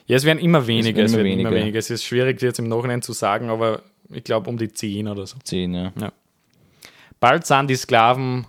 Ja, 0.07 0.17
es 0.17 0.25
werden 0.25 0.39
immer 0.39 0.67
weniger. 0.67 0.97
werden 0.99 1.07
Es 1.07 1.13
immer 1.15 1.25
werden 1.25 1.41
immer 1.41 1.51
weniger. 1.51 1.63
weniger. 1.65 1.79
Es 1.79 1.91
ist 1.91 2.05
schwierig 2.05 2.41
jetzt 2.43 2.59
im 2.61 2.69
Nachhinein 2.69 3.03
zu 3.03 3.13
sagen, 3.13 3.51
aber 3.51 3.83
ich 4.11 4.23
glaube 4.25 4.49
um 4.49 4.57
die 4.57 4.71
zehn 4.73 5.09
oder 5.09 5.27
so. 5.27 5.37
Zehn, 5.43 5.75
ja. 5.75 5.93
Bald 7.19 7.47
sahen 7.47 7.67
die 7.67 7.75
Sklaven 7.77 8.47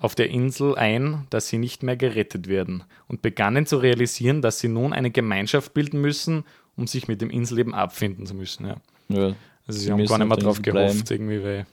auf 0.00 0.14
der 0.14 0.30
Insel 0.30 0.74
ein, 0.76 1.26
dass 1.30 1.48
sie 1.48 1.58
nicht 1.58 1.82
mehr 1.82 1.96
gerettet 1.96 2.48
werden 2.48 2.82
und 3.06 3.22
begannen 3.22 3.66
zu 3.66 3.76
realisieren, 3.76 4.40
dass 4.42 4.58
sie 4.58 4.68
nun 4.68 4.92
eine 4.92 5.10
Gemeinschaft 5.10 5.74
bilden 5.74 6.00
müssen, 6.00 6.44
um 6.76 6.86
sich 6.86 7.06
mit 7.06 7.20
dem 7.20 7.30
Inseleben 7.30 7.74
abfinden 7.74 8.26
zu 8.26 8.34
müssen. 8.34 8.66
Ja. 8.66 8.76
ja. 9.08 9.34
Also 9.66 9.78
sie, 9.78 9.84
Sie 9.84 9.92
haben 9.92 10.04
gar 10.06 10.18
nicht 10.18 10.28
mehr 10.28 10.36
drauf 10.38 10.62
gehofft, 10.62 11.10
irgendwie, 11.10 11.42
weil 11.44 11.66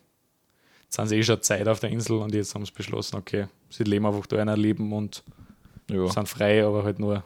jetzt 0.83 0.95
sind 0.97 1.07
sie 1.07 1.15
eh 1.17 1.23
schon 1.23 1.41
Zeit 1.41 1.67
auf 1.67 1.79
der 1.79 1.89
Insel 1.89 2.17
und 2.17 2.35
jetzt 2.35 2.53
haben 2.53 2.65
sie 2.65 2.73
beschlossen, 2.73 3.15
okay, 3.15 3.47
sie 3.69 3.85
leben 3.85 4.05
einfach 4.05 4.27
da 4.27 4.37
ein 4.37 4.49
Leben 4.59 4.91
und 4.91 5.23
ja. 5.89 6.07
sind 6.09 6.27
frei, 6.27 6.65
aber 6.65 6.83
halt 6.83 6.99
nur, 6.99 7.23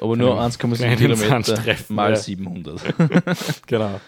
Aber 0.00 0.16
nur 0.16 0.34
Kleinen- 0.34 0.50
1,7 0.52 0.76
kleinen 0.76 0.96
Kilometer 0.96 1.76
mal 1.88 2.10
ja. 2.10 2.16
700. 2.16 2.82
genau. 3.66 4.00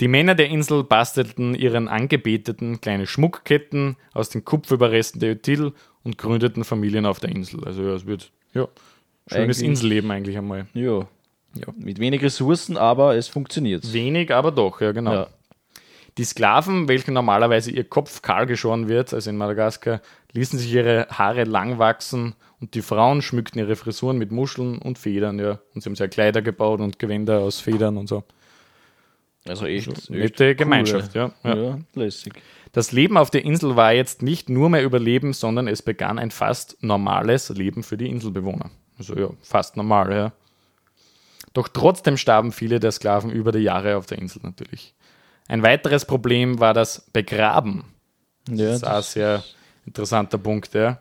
Die 0.00 0.08
Männer 0.08 0.34
der 0.34 0.48
Insel 0.48 0.82
bastelten 0.82 1.54
ihren 1.54 1.86
Angebeteten 1.86 2.80
kleine 2.80 3.06
Schmuckketten 3.06 3.96
aus 4.14 4.30
den 4.30 4.44
Kupferüberresten 4.44 5.20
der 5.20 5.32
Util 5.32 5.72
und 6.02 6.16
gründeten 6.16 6.64
Familien 6.64 7.04
auf 7.04 7.20
der 7.20 7.30
Insel. 7.30 7.64
Also 7.64 7.82
ja, 7.82 7.94
es 7.94 8.06
wird, 8.06 8.30
ja, 8.54 8.66
schönes 9.26 9.58
Eigentlich- 9.58 9.68
Inselleben 9.68 10.10
eigentlich 10.10 10.38
einmal. 10.38 10.66
ja. 10.74 11.06
Ja. 11.54 11.66
Mit 11.76 11.98
wenig 11.98 12.22
Ressourcen, 12.22 12.76
aber 12.76 13.16
es 13.16 13.26
funktioniert. 13.26 13.92
Wenig, 13.92 14.32
aber 14.32 14.52
doch, 14.52 14.80
ja 14.80 14.92
genau. 14.92 15.12
Ja. 15.12 15.26
Die 16.16 16.22
Sklaven, 16.22 16.86
welchen 16.86 17.12
normalerweise 17.12 17.72
ihr 17.72 17.82
Kopf 17.82 18.22
kahl 18.22 18.46
geschoren 18.46 18.88
wird, 18.88 19.12
also 19.12 19.30
in 19.30 19.36
Madagaskar, 19.36 20.00
ließen 20.32 20.60
sich 20.60 20.72
ihre 20.72 21.08
Haare 21.10 21.42
lang 21.42 21.80
wachsen 21.80 22.36
und 22.60 22.74
die 22.74 22.82
Frauen 22.82 23.20
schmückten 23.20 23.58
ihre 23.58 23.74
Frisuren 23.74 24.16
mit 24.16 24.30
Muscheln 24.30 24.78
und 24.78 24.96
Federn, 24.96 25.40
ja. 25.40 25.58
Und 25.74 25.82
sie 25.82 25.88
haben 25.88 25.96
sich 25.96 26.00
ja 26.04 26.06
Kleider 26.06 26.40
gebaut 26.40 26.78
und 26.78 27.00
Gewänder 27.00 27.40
aus 27.40 27.58
Federn 27.58 27.96
und 27.96 28.08
so. 28.08 28.22
Also 29.48 29.66
echt, 29.66 29.88
echt 29.88 30.10
Nette 30.10 30.48
cool, 30.48 30.54
Gemeinschaft, 30.54 31.14
ja. 31.14 31.32
Ja. 31.42 31.54
ja. 31.54 31.62
ja, 31.62 31.78
lässig. 31.94 32.34
Das 32.72 32.92
Leben 32.92 33.16
auf 33.16 33.30
der 33.30 33.44
Insel 33.44 33.74
war 33.74 33.92
jetzt 33.92 34.22
nicht 34.22 34.48
nur 34.48 34.70
mehr 34.70 34.84
Überleben, 34.84 35.32
sondern 35.32 35.66
es 35.66 35.82
begann 35.82 36.18
ein 36.18 36.30
fast 36.30 36.76
normales 36.82 37.48
Leben 37.48 37.82
für 37.82 37.96
die 37.96 38.08
Inselbewohner. 38.08 38.70
Also 38.98 39.16
ja, 39.16 39.30
fast 39.42 39.76
normal, 39.76 40.12
ja. 40.12 40.32
Doch 41.52 41.68
trotzdem 41.68 42.16
starben 42.16 42.52
viele 42.52 42.78
der 42.78 42.92
Sklaven 42.92 43.30
über 43.30 43.50
die 43.50 43.60
Jahre 43.60 43.96
auf 43.96 44.06
der 44.06 44.18
Insel 44.18 44.40
natürlich. 44.42 44.94
Ein 45.48 45.62
weiteres 45.62 46.04
Problem 46.04 46.60
war 46.60 46.74
das 46.74 47.10
Begraben. 47.12 47.84
Ja, 48.48 48.66
Das 48.66 48.76
ist 48.76 48.86
auch 48.86 48.96
ein 48.96 49.02
sehr 49.02 49.44
interessanter 49.84 50.38
Punkt. 50.38 50.72
Ja. 50.74 51.00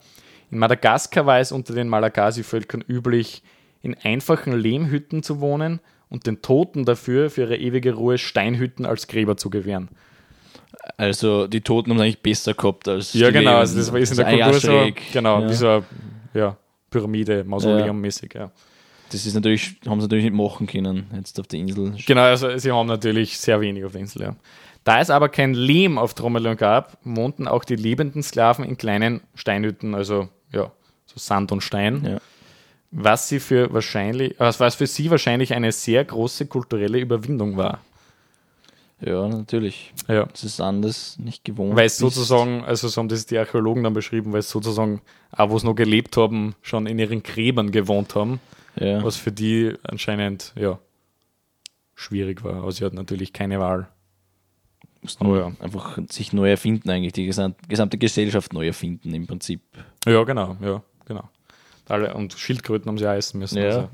In 0.50 0.58
Madagaskar 0.58 1.28
war 1.28 1.40
es 1.40 1.52
unter 1.52 1.74
den 1.74 1.88
Malagasy-Völkern 1.88 2.84
üblich, 2.88 3.44
in 3.82 3.96
einfachen 3.96 4.54
Lehmhütten 4.54 5.22
zu 5.22 5.40
wohnen 5.40 5.80
und 6.10 6.26
den 6.28 6.42
Toten 6.42 6.86
dafür 6.86 7.30
für 7.30 7.42
ihre 7.42 7.58
ewige 7.58 7.94
Ruhe 7.94 8.18
Steinhütten 8.18 8.86
als 8.86 9.08
Gräber 9.08 9.38
zu 9.38 9.50
gewähren. 9.50 9.90
also 10.98 11.48
die 11.48 11.62
Toten 11.62 11.92
haben 11.92 12.00
eigentlich 12.00 12.22
besser 12.22 12.54
gehabt 12.54 12.88
als 12.88 13.14
Ja, 13.14 13.28
die 13.28 13.40
genau. 13.40 13.58
Also 13.58 13.78
das 13.78 13.92
war 13.92 14.00
ist 14.00 14.12
in 14.12 14.18
der 14.18 14.26
Kultur 14.26 14.60
so, 14.60 14.88
genau, 15.14 15.42
ja. 15.42 15.50
wie 15.50 15.54
so 15.54 15.68
eine 15.68 15.84
ja, 16.34 16.58
Pyramide, 16.90 17.44
Mausoleum-mäßig. 17.44 18.34
Ja. 18.34 18.52
Das 19.12 19.26
ist 19.26 19.34
natürlich, 19.34 19.76
haben 19.88 20.00
sie 20.00 20.06
natürlich 20.06 20.26
nicht 20.26 20.36
machen 20.36 20.68
können, 20.68 21.08
jetzt 21.16 21.40
auf 21.40 21.48
der 21.48 21.60
Insel. 21.60 21.96
Genau, 22.06 22.22
also 22.22 22.56
sie 22.58 22.72
haben 22.72 22.88
natürlich 22.88 23.38
sehr 23.40 23.60
wenig 23.60 23.84
auf 23.84 23.94
der 23.94 24.02
Insel. 24.02 24.22
Ja. 24.22 24.36
Da 24.84 25.02
es 25.02 25.10
aber 25.10 25.30
kein 25.30 25.54
Lehm 25.54 25.98
auf 25.98 26.14
Trommelon 26.14 26.58
gab, 26.58 26.98
wohnten 27.04 27.48
auch 27.48 27.64
die 27.64 27.76
lebenden 27.76 28.24
Sklaven 28.24 28.64
in 28.64 28.78
kleinen 28.78 29.22
Steinhütten, 29.36 29.96
also 29.96 30.30
ja, 30.52 30.72
so 31.06 31.16
Sand 31.18 31.52
und 31.52 31.62
Stein. 31.62 32.04
Ja. 32.06 32.22
Was 32.92 33.28
sie 33.30 33.40
für 33.40 33.72
wahrscheinlich, 33.74 34.36
was 34.40 34.76
für 34.76 34.88
sie 34.88 35.12
wahrscheinlich 35.12 35.54
eine 35.54 35.72
sehr 35.72 36.04
große 36.04 36.48
kulturelle 36.48 37.00
Überwindung 37.00 37.56
war. 37.58 37.82
Ja, 39.02 39.28
natürlich. 39.30 39.94
Ja. 40.08 40.26
Das 40.26 40.44
ist 40.44 40.60
anders, 40.60 41.18
nicht 41.20 41.46
gewohnt. 41.46 41.76
Weil 41.76 41.86
es 41.86 41.98
sozusagen, 41.98 42.64
also 42.66 42.88
so 42.88 43.00
haben 43.00 43.08
das 43.08 43.26
die 43.26 43.38
Archäologen 43.38 43.84
dann 43.84 43.94
beschrieben, 43.94 44.34
weil 44.34 44.40
es 44.40 44.50
sozusagen, 44.50 45.02
auch 45.32 45.50
wo 45.52 45.56
es 45.56 45.64
noch 45.64 45.76
gelebt 45.76 46.18
haben, 46.18 46.56
schon 46.62 46.86
in 46.88 47.00
ihren 47.00 47.24
Gräbern 47.24 47.72
gewohnt 47.72 48.16
haben. 48.16 48.40
Ja. 48.80 49.04
was 49.04 49.18
für 49.18 49.32
die 49.32 49.74
anscheinend 49.84 50.54
ja 50.56 50.80
schwierig 51.96 52.44
war. 52.44 52.56
Aber 52.56 52.72
sie 52.72 52.86
hat 52.86 52.94
natürlich 52.94 53.34
keine 53.34 53.60
Wahl. 53.60 53.88
Mussten 55.02 55.26
Oh 55.26 55.36
ja. 55.36 55.52
einfach 55.60 55.98
sich 56.10 56.34
neu 56.34 56.50
erfinden, 56.50 56.90
eigentlich. 56.90 57.14
Die 57.14 57.30
gesam- 57.30 57.56
gesamte 57.68 57.98
Gesellschaft 57.98 58.54
neu 58.54 58.68
erfinden, 58.68 59.14
im 59.14 59.28
Prinzip. 59.28 59.62
Ja, 60.06 60.24
genau, 60.24 60.56
ja, 60.62 60.82
genau. 61.06 61.30
Alle, 61.90 62.14
und 62.14 62.34
Schildkröten 62.34 62.88
haben 62.88 62.98
sie 62.98 63.08
auch 63.08 63.16
essen 63.16 63.40
müssen. 63.40 63.58
Ja. 63.58 63.64
Also, 63.64 63.90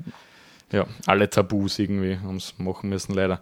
ja, 0.72 0.86
alle 1.06 1.30
Tabus 1.30 1.78
irgendwie 1.78 2.18
haben 2.18 2.36
es 2.36 2.54
machen 2.58 2.90
müssen, 2.90 3.14
leider. 3.14 3.40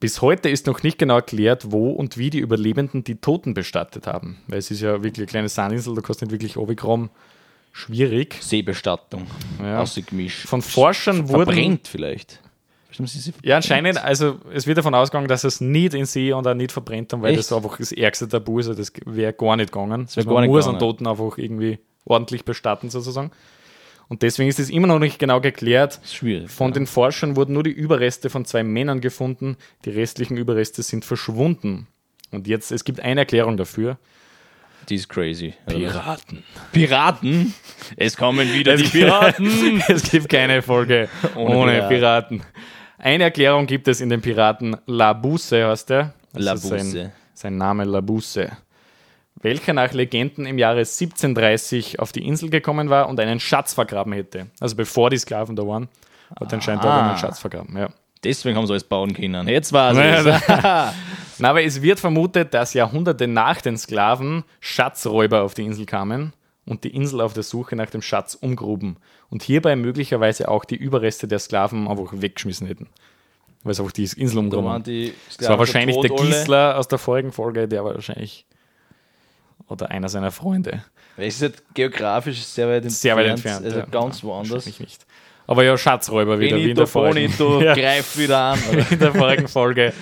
Bis 0.00 0.22
heute 0.22 0.48
ist 0.48 0.66
noch 0.66 0.82
nicht 0.82 0.98
genau 0.98 1.16
erklärt, 1.16 1.72
wo 1.72 1.90
und 1.90 2.18
wie 2.18 2.30
die 2.30 2.38
Überlebenden 2.38 3.02
die 3.02 3.16
Toten 3.16 3.54
bestattet 3.54 4.06
haben. 4.06 4.38
Weil 4.46 4.58
es 4.58 4.70
ist 4.70 4.80
ja 4.80 5.02
wirklich 5.02 5.18
eine 5.18 5.26
kleine 5.26 5.48
Sandinsel, 5.48 5.94
da 5.94 6.02
kannst 6.02 6.20
du 6.20 6.26
nicht 6.26 6.32
wirklich 6.32 6.56
runterkommen. 6.56 7.10
Schwierig. 7.72 8.36
Seebestattung. 8.40 9.26
Ja. 9.60 9.80
Ausgemischt. 9.80 10.46
Von 10.46 10.62
Forschern 10.62 11.28
wurden. 11.28 11.44
Verbrennt 11.44 11.88
vielleicht. 11.88 12.40
Ja, 13.42 13.56
anscheinend, 13.56 14.02
also 14.02 14.38
es 14.52 14.66
wird 14.66 14.78
davon 14.78 14.94
ausgegangen, 14.94 15.28
dass 15.28 15.44
es 15.44 15.60
nicht 15.60 15.94
in 15.94 16.04
See 16.04 16.32
und 16.32 16.46
auch 16.46 16.54
nicht 16.54 16.72
verbrennt 16.72 17.12
haben, 17.12 17.22
weil 17.22 17.30
Echt? 17.30 17.40
das 17.40 17.52
einfach 17.52 17.76
das 17.76 17.92
ärgste 17.92 18.26
Tabu 18.26 18.58
ist. 18.58 18.68
Also 18.68 18.80
das 18.80 18.92
wäre 19.04 19.32
gar 19.32 19.56
nicht 19.56 19.72
gegangen. 19.72 20.06
Das 20.06 20.16
wär 20.16 20.24
man 20.24 20.34
gar 20.34 20.40
nicht 20.40 20.50
muss 20.50 20.64
gegangen. 20.64 20.82
einen 20.82 20.90
Toten 20.90 21.06
einfach 21.06 21.38
irgendwie 21.38 21.78
ordentlich 22.08 22.44
bestatten, 22.44 22.90
sozusagen. 22.90 23.30
Und 24.08 24.22
deswegen 24.22 24.48
ist 24.48 24.58
es 24.58 24.70
immer 24.70 24.86
noch 24.86 24.98
nicht 24.98 25.18
genau 25.18 25.40
geklärt. 25.40 26.00
schwierig. 26.04 26.50
Von 26.50 26.68
ja. 26.68 26.74
den 26.74 26.86
Forschern 26.86 27.36
wurden 27.36 27.52
nur 27.52 27.62
die 27.62 27.70
Überreste 27.70 28.30
von 28.30 28.44
zwei 28.46 28.64
Männern 28.64 29.00
gefunden. 29.00 29.56
Die 29.84 29.90
restlichen 29.90 30.36
Überreste 30.36 30.82
sind 30.82 31.04
verschwunden. 31.04 31.86
Und 32.30 32.46
jetzt, 32.46 32.72
es 32.72 32.84
gibt 32.84 33.00
eine 33.00 33.20
Erklärung 33.20 33.56
dafür. 33.56 33.98
Die 34.88 34.94
ist 34.94 35.08
crazy. 35.08 35.52
Piraten. 35.66 36.42
Piraten? 36.72 37.54
Es 37.96 38.16
kommen 38.16 38.50
wieder 38.54 38.74
Es 38.74 38.82
die 38.82 38.88
Piraten. 38.88 39.82
es 39.88 40.10
gibt 40.10 40.30
keine 40.30 40.62
Folge 40.62 41.10
ohne, 41.34 41.56
Ohne 41.56 41.88
Piraten. 41.88 42.42
Eine 42.96 43.24
Erklärung 43.24 43.66
gibt 43.66 43.86
es 43.88 44.00
in 44.00 44.08
den 44.08 44.22
Piraten 44.22 44.76
Labuse, 44.86 45.66
heißt 45.66 45.90
der. 45.90 46.14
Das 46.32 46.62
ist 46.62 46.62
Sein, 46.62 46.78
Labuse. 46.78 47.12
sein 47.34 47.56
Name 47.58 47.84
Labuse. 47.84 48.50
Welcher 49.40 49.72
nach 49.72 49.92
Legenden 49.92 50.46
im 50.46 50.58
Jahre 50.58 50.78
1730 50.80 52.00
auf 52.00 52.12
die 52.12 52.26
Insel 52.26 52.50
gekommen 52.50 52.90
war 52.90 53.08
und 53.08 53.20
einen 53.20 53.40
Schatz 53.40 53.74
vergraben 53.74 54.12
hätte. 54.12 54.46
Also 54.60 54.74
bevor 54.76 55.10
die 55.10 55.18
Sklaven 55.18 55.54
da 55.56 55.66
waren, 55.66 55.88
hat 56.38 56.52
anscheinend 56.52 56.84
da 56.84 56.88
Ah. 56.90 57.08
einen 57.10 57.18
Schatz 57.18 57.38
vergraben. 57.38 57.76
Ja. 57.76 57.88
Deswegen 58.24 58.56
haben 58.56 58.66
sie 58.66 58.72
alles 58.72 58.84
bauen 58.84 59.14
können. 59.14 59.46
Jetzt 59.46 59.72
war 59.72 59.92
es. 59.92 60.26
Na, 61.38 61.50
aber 61.50 61.62
es 61.62 61.82
wird 61.82 62.00
vermutet, 62.00 62.52
dass 62.52 62.74
Jahrhunderte 62.74 63.28
nach 63.28 63.60
den 63.60 63.76
Sklaven 63.78 64.42
Schatzräuber 64.58 65.42
auf 65.42 65.54
die 65.54 65.62
Insel 65.64 65.86
kamen 65.86 66.32
und 66.66 66.82
die 66.82 66.94
Insel 66.94 67.20
auf 67.20 67.32
der 67.32 67.44
Suche 67.44 67.76
nach 67.76 67.90
dem 67.90 68.02
Schatz 68.02 68.34
umgruben 68.34 68.96
und 69.30 69.44
hierbei 69.44 69.76
möglicherweise 69.76 70.48
auch 70.48 70.64
die 70.64 70.74
Überreste 70.74 71.28
der 71.28 71.38
Sklaven 71.38 71.86
einfach 71.86 72.10
weggeschmissen 72.12 72.66
hätten. 72.66 72.88
Weil 73.62 73.74
sie 73.74 73.82
einfach 73.82 73.92
die 73.92 74.02
Insel 74.02 74.34
Da 74.34 74.40
umgruben 74.40 74.82
die 74.82 75.14
Das 75.38 75.48
war 75.48 75.58
wahrscheinlich 75.60 75.96
der. 76.00 76.10
Gisler 76.10 76.76
aus 76.76 76.88
der 76.88 76.98
vorigen 76.98 77.30
Folge, 77.30 77.68
der 77.68 77.84
war 77.84 77.94
wahrscheinlich. 77.94 78.46
Oder 79.68 79.90
einer 79.90 80.08
seiner 80.08 80.30
Freunde. 80.30 80.82
Es 81.16 81.36
ist 81.36 81.42
halt 81.42 81.62
geografisch 81.74 82.42
sehr 82.42 82.66
weit 82.68 82.84
entfernt. 82.84 82.92
Sehr 82.94 83.16
weit 83.16 83.26
entfernt. 83.26 83.64
Also 83.66 83.78
ja. 83.80 83.86
ganz 83.86 84.22
Ja, 84.22 84.28
woanders. 84.28 84.66
nicht. 84.80 85.06
Aber 85.46 85.64
ja, 85.64 85.76
Schatzräuber 85.78 86.38
wieder, 86.38 86.56
wie 86.56 86.70
in 86.70 86.76
der 86.76 86.86
vorigen. 86.86 87.30
Bonito 87.36 87.62
Ja. 87.64 87.74
greift 87.74 88.18
wieder 88.18 88.38
an. 88.38 88.58
Oder? 88.70 88.92
in 88.92 88.98
der 88.98 89.14
vorigen 89.14 89.48
Folge 89.48 89.92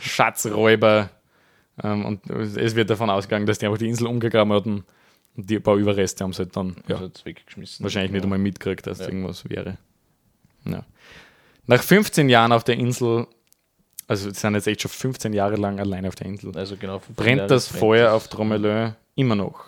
Schatzräuber. 0.00 1.10
Ähm, 1.82 2.04
und 2.04 2.30
es 2.30 2.74
wird 2.74 2.90
davon 2.90 3.10
ausgegangen, 3.10 3.46
dass 3.46 3.58
die 3.58 3.66
einfach 3.66 3.78
die 3.78 3.88
Insel 3.88 4.06
umgegraben 4.06 4.52
hatten. 4.52 4.84
Und 5.36 5.50
die 5.50 5.60
paar 5.60 5.76
Überreste 5.76 6.24
haben 6.24 6.32
sie 6.32 6.42
halt 6.44 6.56
dann 6.56 6.76
ja, 6.88 6.96
Ja. 6.96 7.00
Hat 7.02 7.24
weggeschmissen. 7.24 7.82
wahrscheinlich 7.84 8.12
nicht 8.12 8.24
einmal 8.24 8.38
mitgekriegt, 8.38 8.86
dass 8.86 9.00
irgendwas 9.00 9.48
wäre. 9.48 9.76
Nach 11.68 11.82
15 11.82 12.28
Jahren 12.28 12.52
auf 12.52 12.64
der 12.64 12.76
Insel, 12.76 13.26
also 14.08 14.30
sie 14.30 14.38
sind 14.38 14.54
jetzt 14.54 14.66
echt 14.66 14.82
schon 14.82 14.90
15 14.90 15.32
Jahre 15.32 15.56
lang 15.56 15.80
allein 15.80 16.06
auf 16.06 16.14
der 16.14 16.26
Insel, 16.26 16.56
Also 16.56 16.76
genau. 16.76 16.98
15 16.98 17.14
brennt 17.16 17.38
Jahre 17.38 17.48
das 17.48 17.68
brennt 17.68 17.80
Feuer 17.80 18.12
auf 18.12 18.28
Tromelin 18.28 18.94
immer 19.14 19.34
noch. 19.34 19.64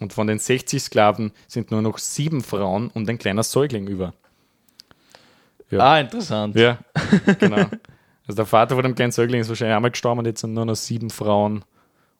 Und 0.00 0.12
von 0.12 0.26
den 0.26 0.38
60 0.38 0.82
Sklaven 0.82 1.32
sind 1.46 1.70
nur 1.70 1.82
noch 1.82 1.98
sieben 1.98 2.42
Frauen 2.42 2.88
und 2.88 3.08
ein 3.08 3.18
kleiner 3.18 3.42
Säugling 3.42 3.86
über. 3.86 4.14
Ah, 5.70 6.00
interessant. 6.00 6.56
Ja, 6.56 6.78
genau. 7.38 7.66
Also 8.26 8.36
der 8.36 8.46
Vater 8.46 8.74
von 8.74 8.82
dem 8.82 8.94
kleinen 8.94 9.12
Säugling 9.12 9.40
ist 9.40 9.48
wahrscheinlich 9.48 9.76
einmal 9.76 9.90
gestorben 9.90 10.20
und 10.20 10.26
jetzt 10.26 10.40
sind 10.40 10.54
nur 10.54 10.64
noch 10.64 10.74
sieben 10.74 11.10
Frauen 11.10 11.64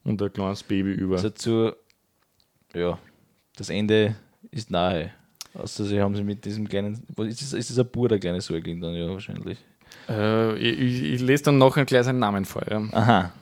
und 0.04 0.22
ein 0.22 0.32
kleines 0.32 0.62
Baby 0.62 0.92
über. 0.92 1.16
Also 1.16 1.30
zu, 1.30 1.74
ja, 2.74 2.98
das 3.56 3.70
Ende 3.70 4.14
ist 4.50 4.70
nahe. 4.70 5.12
Außer 5.54 5.84
sie 5.84 6.00
haben 6.00 6.14
sie 6.14 6.22
mit 6.22 6.44
diesem 6.44 6.68
kleinen, 6.68 6.94
ist 7.18 7.42
das, 7.42 7.52
ist 7.54 7.70
das 7.70 7.78
ein 7.78 7.90
Bur, 7.90 8.08
der 8.08 8.20
kleine 8.20 8.40
Säugling 8.40 8.80
dann, 8.80 8.94
ja, 8.94 9.08
wahrscheinlich. 9.08 9.58
Äh, 10.10 10.56
ich, 10.56 11.02
ich, 11.14 11.20
lese 11.20 11.44
dann 11.44 11.58
noch 11.58 11.74
gleich 11.86 12.04
seinen 12.04 12.18
Namen 12.18 12.44
vor. 12.44 12.62
Ja. 12.68 12.82
Aha. 12.92 13.32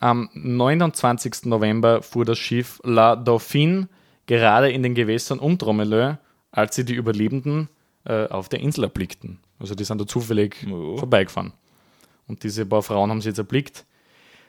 Am 0.00 0.30
29. 0.32 1.44
November 1.44 2.02
fuhr 2.02 2.24
das 2.24 2.38
Schiff 2.38 2.80
La 2.84 3.16
Dauphine 3.16 3.88
gerade 4.26 4.70
in 4.70 4.82
den 4.82 4.94
Gewässern 4.94 5.38
um 5.38 5.58
Tromelin, 5.58 6.18
als 6.50 6.76
sie 6.76 6.84
die 6.84 6.94
Überlebenden 6.94 7.68
äh, 8.04 8.26
auf 8.28 8.48
der 8.48 8.60
Insel 8.60 8.84
erblickten. 8.84 9.38
Also 9.58 9.74
die 9.74 9.84
sind 9.84 10.00
da 10.00 10.06
zufällig 10.06 10.56
Ja. 10.62 10.96
vorbeigefahren. 10.98 11.52
Und 12.26 12.42
diese 12.42 12.64
paar 12.64 12.82
Frauen 12.82 13.10
haben 13.10 13.20
sie 13.20 13.28
jetzt 13.30 13.38
erblickt. 13.38 13.84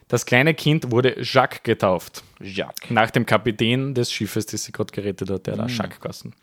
Das 0.08 0.26
kleine 0.26 0.54
Kind 0.54 0.92
wurde 0.92 1.22
Jacques 1.22 1.64
getauft. 1.64 2.24
Jacques. 2.40 2.90
Nach 2.90 3.10
dem 3.12 3.26
Kapitän 3.26 3.94
des 3.94 4.12
Schiffes, 4.12 4.46
das 4.48 4.64
sie 4.64 4.72
gerade 4.72 4.92
gerettet 4.92 5.30
hat, 5.30 5.48
der 5.48 5.56
da 5.56 5.68
Jacques 5.68 6.00
geheißen. 6.00 6.34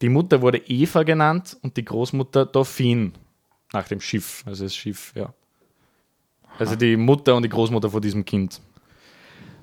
Die 0.00 0.08
Mutter 0.08 0.40
wurde 0.42 0.58
Eva 0.58 1.02
genannt 1.02 1.56
und 1.62 1.76
die 1.76 1.84
Großmutter 1.84 2.46
Dauphine. 2.46 3.12
Nach 3.72 3.86
dem 3.88 4.00
Schiff. 4.00 4.42
Also 4.46 4.64
das 4.64 4.74
Schiff, 4.74 5.12
ja. 5.14 5.32
Also 6.58 6.74
die 6.76 6.96
Mutter 6.96 7.36
und 7.36 7.42
die 7.42 7.48
Großmutter 7.48 7.90
von 7.90 8.02
diesem 8.02 8.24
Kind. 8.24 8.60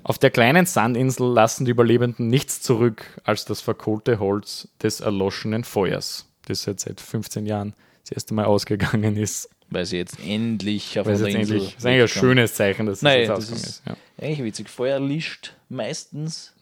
Auf 0.02 0.18
der 0.18 0.30
kleinen 0.30 0.66
Sandinsel 0.66 1.26
lassen 1.26 1.64
die 1.64 1.72
Überlebenden 1.72 2.28
nichts 2.28 2.62
zurück 2.62 3.20
als 3.24 3.44
das 3.44 3.60
verkohlte 3.60 4.18
Holz 4.20 4.68
des 4.80 5.00
erloschenen 5.00 5.64
Feuers, 5.64 6.26
das 6.46 6.64
jetzt 6.64 6.84
seit 6.84 7.00
15 7.00 7.44
Jahren 7.44 7.74
das 8.04 8.12
erste 8.12 8.32
Mal 8.34 8.44
ausgegangen 8.44 9.16
ist. 9.16 9.50
Weil 9.68 9.84
sie 9.84 9.96
jetzt 9.96 10.20
endlich 10.24 10.96
auf 11.00 11.06
Weil 11.08 11.18
der 11.18 11.26
Insel 11.26 11.40
endlich, 11.56 11.64
das 11.74 11.78
ist 11.78 11.86
eigentlich 11.86 12.02
ein 12.02 12.20
schönes 12.20 12.54
Zeichen, 12.54 12.86
dass 12.86 12.98
es 12.98 13.02
Nein, 13.02 13.18
jetzt 13.18 13.28
das 13.30 13.38
ausgegangen 13.38 13.62
ist- 13.64 13.68
ist. 13.68 13.82
Ja. 13.86 13.96
Eigentlich 14.24 14.44
witzig. 14.44 14.68
Feuer 14.70 15.00
lischt 15.00 15.54
meistens 15.68 16.52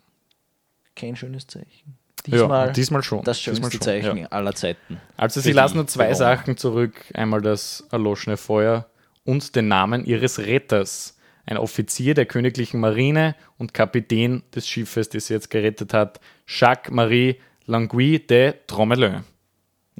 kein 0.96 1.14
schönes 1.14 1.46
Zeichen. 1.46 1.98
Ja, 2.26 2.32
Diesmal 2.38 2.72
diesmal 2.72 3.02
schon. 3.02 3.22
das 3.24 3.38
Diesmal 3.38 3.54
schönste 3.54 3.70
schon, 3.72 3.80
Zeichen 3.80 4.16
ja. 4.18 4.26
aller 4.28 4.54
Zeiten. 4.54 5.00
Also 5.16 5.40
sie 5.40 5.52
lassen 5.52 5.76
nur 5.76 5.86
zwei. 5.86 6.14
Sachen 6.14 6.56
zurück. 6.56 6.94
Einmal 7.14 7.42
das 7.42 7.86
erloschene 7.90 8.36
Feuer 8.36 8.86
und 9.24 9.54
den 9.56 9.68
Namen 9.68 10.04
ihres 10.04 10.38
Retters. 10.38 11.18
Ein 11.46 11.58
Offizier 11.58 12.14
der 12.14 12.24
königlichen 12.24 12.80
Marine 12.80 13.34
und 13.58 13.74
Kapitän 13.74 14.42
des 14.54 14.66
Schiffes, 14.66 15.10
das 15.10 15.26
sie 15.26 15.34
jetzt 15.34 15.50
gerettet 15.50 15.92
hat, 15.92 16.18
Jacques-Marie 16.46 17.36
Langui 17.66 18.18
de 18.18 18.54
Tromelin. 18.66 19.24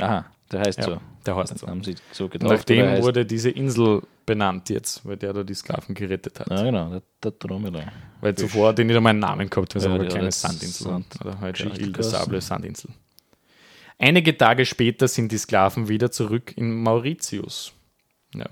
Aha, 0.01 0.25
der 0.51 0.61
heißt 0.61 0.79
Ja, 0.79 0.85
so. 0.85 1.01
Der 1.27 1.37
heißt 1.37 1.59
so. 1.59 1.67
Haben 1.67 1.83
sie 1.83 1.95
so 2.13 2.29
getauft. 2.29 2.53
nach 2.53 2.65
dem 2.65 3.03
wurde 3.03 3.25
diese 3.25 3.51
Insel 3.51 4.03
benannt 4.27 4.71
jetzt, 4.71 5.05
weil 5.07 5.17
der 5.17 5.33
da 5.33 5.43
die 5.43 5.55
Sklaven 5.55 5.95
gerettet 5.95 6.41
hat. 6.41 6.51
Ja, 6.51 6.63
genau, 6.63 6.91
der, 6.91 7.03
der 7.23 7.39
Trommler. 7.39 7.93
Weil 8.21 8.35
zuvor 8.35 8.69
hat 8.69 8.79
die 8.79 8.85
nicht 8.85 8.97
einmal 8.97 9.11
einen 9.11 9.21
Namen 9.21 9.51
gehabt, 9.51 9.75
weil 9.75 9.83
es 9.83 9.87
Ja, 9.87 9.95
eine 9.95 10.09
kleine 10.09 10.33
Sandinsel 10.33 10.87
Sand-. 10.87 11.21
Oder 11.21 11.41
halt 11.41 11.59
ja, 11.59 11.65
Geschichte 11.65 11.83
Ile 11.83 11.93
de 11.93 12.03
geheißen. 12.03 12.21
Sable 12.21 12.41
Sandinsel. 12.41 12.91
Einige 13.99 14.37
Tage 14.37 14.67
später 14.67 15.09
sind 15.09 15.31
die 15.31 15.39
Sklaven 15.39 15.89
wieder 15.89 16.11
zurück 16.11 16.57
in 16.57 16.83
Mauritius. 16.83 17.73
Ja. 18.35 18.47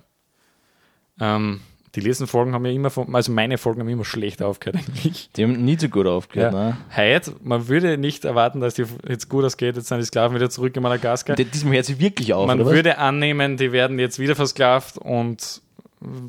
Ähm, 1.20 1.61
die 1.94 2.00
letzten 2.00 2.26
Folgen 2.26 2.55
haben 2.55 2.64
ja 2.64 2.72
immer, 2.72 2.88
von, 2.90 3.14
also 3.14 3.31
meine 3.33 3.59
Folgen 3.59 3.81
haben 3.81 3.88
immer 3.88 4.05
schlecht 4.05 4.42
aufgehört 4.42 4.76
eigentlich. 4.87 5.31
Die 5.37 5.42
haben 5.44 5.64
nie 5.64 5.76
so 5.78 5.88
gut 5.88 6.07
aufgehört, 6.07 6.52
Ja. 6.55 6.59
ne? 6.70 6.76
Heute, 6.96 7.35
man 7.42 7.68
würde 7.68 7.98
nicht 7.98 8.24
erwarten, 8.24 8.61
dass 8.61 8.74
die 8.74 8.85
jetzt 9.09 9.28
gut 9.28 9.44
ausgeht, 9.44 9.76
jetzt 9.76 9.88
sind 9.88 9.98
die 9.98 10.05
Sklaven 10.05 10.35
wieder 10.37 10.48
zurück 10.50 10.74
in 10.76 10.83
Madagaskar. 10.83 11.37
Die- 11.37 11.44
Diesmal 11.44 11.74
hört 11.74 11.85
sie 11.87 11.98
wirklich 12.00 12.33
auf, 12.33 12.46
Man 12.46 12.64
würde 12.64 12.98
annehmen, 12.98 13.57
die 13.59 13.72
werden 13.72 13.98
jetzt 13.98 14.18
wieder 14.18 14.35
versklavt 14.35 14.96
und 14.98 15.61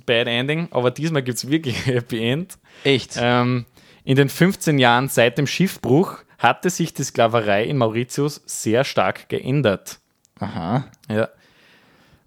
Bad 0.06 0.28
Ending, 0.28 0.68
aber 0.72 0.92
diesmal 0.92 1.24
gibt 1.24 1.38
es 1.38 1.50
wirklich 1.50 1.78
ein 1.78 1.84
Happy 1.94 2.24
End. 2.24 2.58
Echt? 2.84 3.18
Ähm, 3.20 3.66
in 4.04 4.18
den 4.18 4.28
15 4.30 4.78
Jahren 4.80 5.08
seit 5.08 5.38
dem 5.38 5.48
Schiffbruch 5.48 6.18
hatte 6.40 6.70
sich 6.70 6.94
die 6.94 7.04
Sklaverei 7.04 7.64
in 7.64 7.78
Mauritius 7.78 8.42
sehr 8.46 8.84
stark 8.84 9.30
geändert. 9.30 10.00
Aha. 10.40 10.84
Ja. 11.10 11.30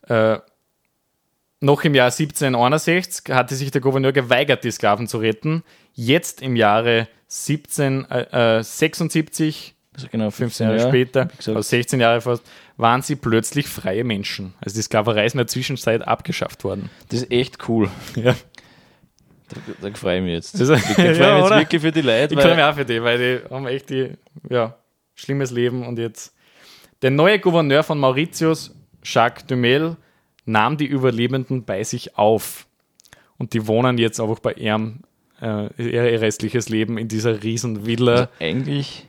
Äh, 0.09 0.39
noch 1.61 1.85
im 1.85 1.95
Jahr 1.95 2.07
1761 2.07 3.35
hatte 3.35 3.55
sich 3.55 3.71
der 3.71 3.81
Gouverneur 3.81 4.13
geweigert, 4.13 4.65
die 4.65 4.71
Sklaven 4.71 5.07
zu 5.09 5.19
retten. 5.19 5.63
Jetzt 5.95 6.43
im 6.43 6.57
Jahre 6.57 7.09
1776, 7.31 9.75
Also 9.95 10.09
genau 10.11 10.31
15 10.31 10.67
Jahre 10.69 10.81
später, 10.89 11.25
wie 11.33 11.37
gesagt. 11.37 11.57
also 11.57 11.69
16 11.69 12.01
Jahre 12.01 12.21
fast, 12.21 12.43
waren 12.77 13.03
sie 13.03 13.17
plötzlich 13.17 13.69
freie 13.69 14.05
Menschen. 14.05 14.55
Also 14.61 14.77
die 14.77 14.83
Sklaverei 14.83 15.25
ist 15.27 15.33
in 15.35 15.39
der 15.39 15.47
Zwischenzeit 15.47 16.07
abgeschafft 16.07 16.65
worden. 16.65 16.91
Das 17.09 17.23
ist 17.23 17.31
echt 17.31 17.69
cool. 17.69 17.89
Ja. 18.17 18.35
Da, 19.49 19.61
da 19.91 19.95
freue 19.97 20.17
ich 20.19 20.25
mich 20.25 20.33
jetzt. 20.33 20.61
Das- 20.61 20.69
Ich 20.71 20.81
freue 20.83 21.11
mich 21.11 21.19
Ja, 21.19 21.39
jetzt 21.39 21.51
wirklich 21.51 21.83
für 21.83 21.93
die 21.93 22.01
Leute, 22.01 22.35
Ich 22.35 22.41
freue 22.41 22.57
mich 22.57 22.65
auch 22.65 22.75
für 22.75 22.85
die, 22.85 23.01
weil 23.01 23.19
die 23.19 23.41
haben 23.55 23.67
echt 23.69 23.91
die, 23.91 24.11
ja, 24.51 24.75
schlimmes 25.15 25.53
Leben 25.53 25.87
und 25.87 26.01
jetzt. 26.01 26.35
Der 27.03 27.13
neue 27.13 27.39
Gouverneur 27.39 27.85
von 27.85 27.97
Mauritius, 27.99 28.75
Jacques 29.05 29.47
Dumel, 29.47 29.97
nahm 30.47 30.77
die 30.79 30.87
Überlebenden 30.87 31.65
bei 31.65 31.85
sich 31.85 32.17
auf. 32.17 32.67
Und 33.39 33.53
die 33.53 33.67
wohnen 33.67 33.99
jetzt 33.99 34.19
einfach 34.21 34.39
bei 34.39 34.55
ihrem 34.55 35.01
äh, 35.43 35.69
ihr 35.77 36.21
restliches 36.21 36.69
Leben 36.71 36.97
in 36.97 37.09
dieser 37.09 37.43
riesen 37.43 37.85
Villa. 37.87 38.31
eigentlich 38.41 39.07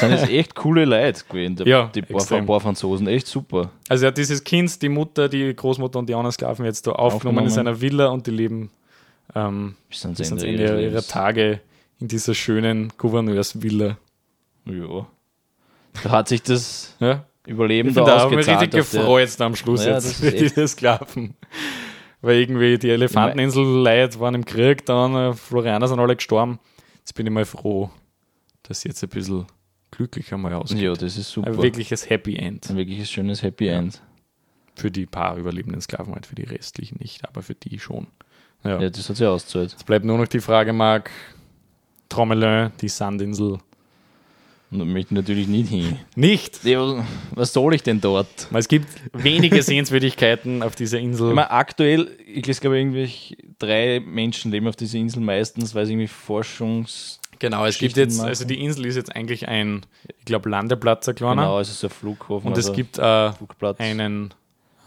sind 0.00 0.12
es 0.12 0.28
echt 0.28 0.54
coole 0.54 0.84
Leute 0.84 1.24
gewesen, 1.28 1.56
die, 1.56 1.64
Ja, 1.68 1.90
die 1.92 2.02
paar, 2.02 2.24
paar 2.42 2.60
Franzosen. 2.60 3.08
Echt 3.08 3.26
super. 3.26 3.70
Also 3.88 4.04
er 4.04 4.08
hat 4.08 4.18
dieses 4.18 4.44
Kind, 4.44 4.80
die 4.80 4.88
Mutter, 4.88 5.28
die 5.28 5.54
Großmutter 5.54 5.98
und 5.98 6.08
die 6.08 6.14
anderen 6.14 6.32
Sklaven 6.32 6.64
jetzt 6.64 6.86
da 6.86 6.92
aufgenommen, 6.92 7.38
in 7.38 7.46
Aufgenommen. 7.46 7.50
seiner 7.50 7.80
Villa 7.80 8.06
und 8.08 8.26
die 8.26 8.30
leben 8.30 8.70
ähm, 9.34 9.74
Bis 9.88 10.04
ans 10.04 10.20
Ende 10.20 10.46
Ende 10.46 10.62
ihrer, 10.62 10.76
Lebens. 10.76 11.08
Tage 11.08 11.60
in 11.98 12.08
dieser 12.08 12.34
schönen 12.34 12.92
Gouverneursvilla. 12.96 13.96
Ja. 14.66 15.06
Da 16.04 16.10
hat 16.10 16.28
sich 16.28 16.42
das 16.42 16.94
Ja? 17.00 17.24
Überleben 17.46 17.90
Ich 17.90 17.94
da 17.94 18.04
da 18.04 18.20
habe 18.20 18.30
ich 18.30 18.36
mich 18.36 18.48
ausgezahlt. 18.48 18.74
richtig 18.74 18.92
gefreut 18.92 19.40
am 19.40 19.56
Schluss 19.56 19.84
Ja, 19.84 19.94
jetzt 19.94 20.16
für 20.16 20.30
diese 20.32 20.66
Sklaven. 20.68 21.34
Weil 22.20 22.40
irgendwie 22.40 22.78
die 22.78 22.90
Elefanteninsel-Leute 22.90 24.18
waren 24.20 24.34
im 24.34 24.44
Krieg, 24.44 24.84
dann 24.86 25.14
äh, 25.14 25.32
Florianer 25.34 25.86
sind 25.86 26.00
alle 26.00 26.16
gestorben. 26.16 26.58
Jetzt 26.98 27.14
bin 27.14 27.26
ich 27.26 27.32
mal 27.32 27.44
froh, 27.44 27.90
dass 28.64 28.82
jetzt 28.84 29.02
ein 29.02 29.08
bisschen 29.10 29.46
glücklicher 29.90 30.36
mal 30.36 30.52
ausgeht. 30.54 30.80
Ja, 30.82 30.92
das 30.94 31.16
ist 31.16 31.30
super. 31.30 31.48
Ein 31.48 31.62
wirkliches 31.62 32.08
Happy 32.10 32.36
End. 32.36 32.68
Ein 32.68 32.76
wirkliches 32.76 33.10
schönes 33.10 33.42
Happy 33.42 33.68
End. 33.68 34.02
Für 34.74 34.90
die 34.90 35.06
paar 35.06 35.36
überlebenden 35.36 35.80
Sklaven 35.80 36.14
halt, 36.14 36.26
für 36.26 36.34
die 36.34 36.44
restlichen 36.44 36.98
nicht, 37.00 37.26
aber 37.26 37.42
für 37.42 37.54
die 37.54 37.78
schon. 37.78 38.08
Ja. 38.64 38.80
Ja, 38.80 38.90
das 38.90 39.08
hat 39.08 39.16
sich 39.16 39.26
ausgezahlt. 39.26 39.72
Jetzt 39.72 39.86
bleibt 39.86 40.04
nur 40.04 40.18
noch 40.18 40.26
die 40.26 40.40
Frage, 40.40 40.72
Marc, 40.72 41.10
Tromelin, 42.08 42.72
die 42.80 42.88
Sandinsel. 42.88 43.58
Möchte 44.84 45.14
ich 45.14 45.16
natürlich 45.16 45.48
nicht 45.48 45.68
hin. 45.68 45.98
Nicht! 46.14 46.64
Ja, 46.64 47.04
was 47.34 47.52
soll 47.52 47.74
ich 47.74 47.82
denn 47.82 48.00
dort? 48.00 48.48
Es 48.52 48.68
gibt 48.68 48.88
wenige 49.12 49.62
Sehenswürdigkeiten 49.62 50.62
auf 50.62 50.76
dieser 50.76 50.98
Insel. 50.98 51.30
Ich 51.30 51.34
meine, 51.34 51.50
aktuell, 51.50 52.16
ich 52.26 52.42
glaube, 52.42 52.78
irgendwie 52.78 53.36
drei 53.58 54.00
Menschen 54.00 54.50
leben 54.50 54.68
auf 54.68 54.76
dieser 54.76 54.98
Insel 54.98 55.20
meistens, 55.20 55.74
weil 55.74 55.86
sie 55.86 55.92
irgendwie 55.92 56.08
Forschungs... 56.08 57.20
Genau, 57.38 57.66
es 57.66 57.78
gibt 57.78 57.96
jetzt, 57.96 58.16
machen. 58.16 58.28
also 58.28 58.46
die 58.46 58.62
Insel 58.64 58.86
ist 58.86 58.96
jetzt 58.96 59.14
eigentlich 59.14 59.46
ein, 59.46 59.84
ich 60.18 60.24
glaube, 60.24 60.48
Landeplatz, 60.48 61.06
ein 61.08 61.14
kleiner. 61.14 61.42
Genau, 61.42 61.56
also 61.58 61.72
so 61.72 61.86
ein 61.88 61.90
Flughafen. 61.90 62.46
Und 62.46 62.56
es 62.56 62.72
gibt 62.72 62.98
äh, 62.98 63.30
einen 63.78 64.32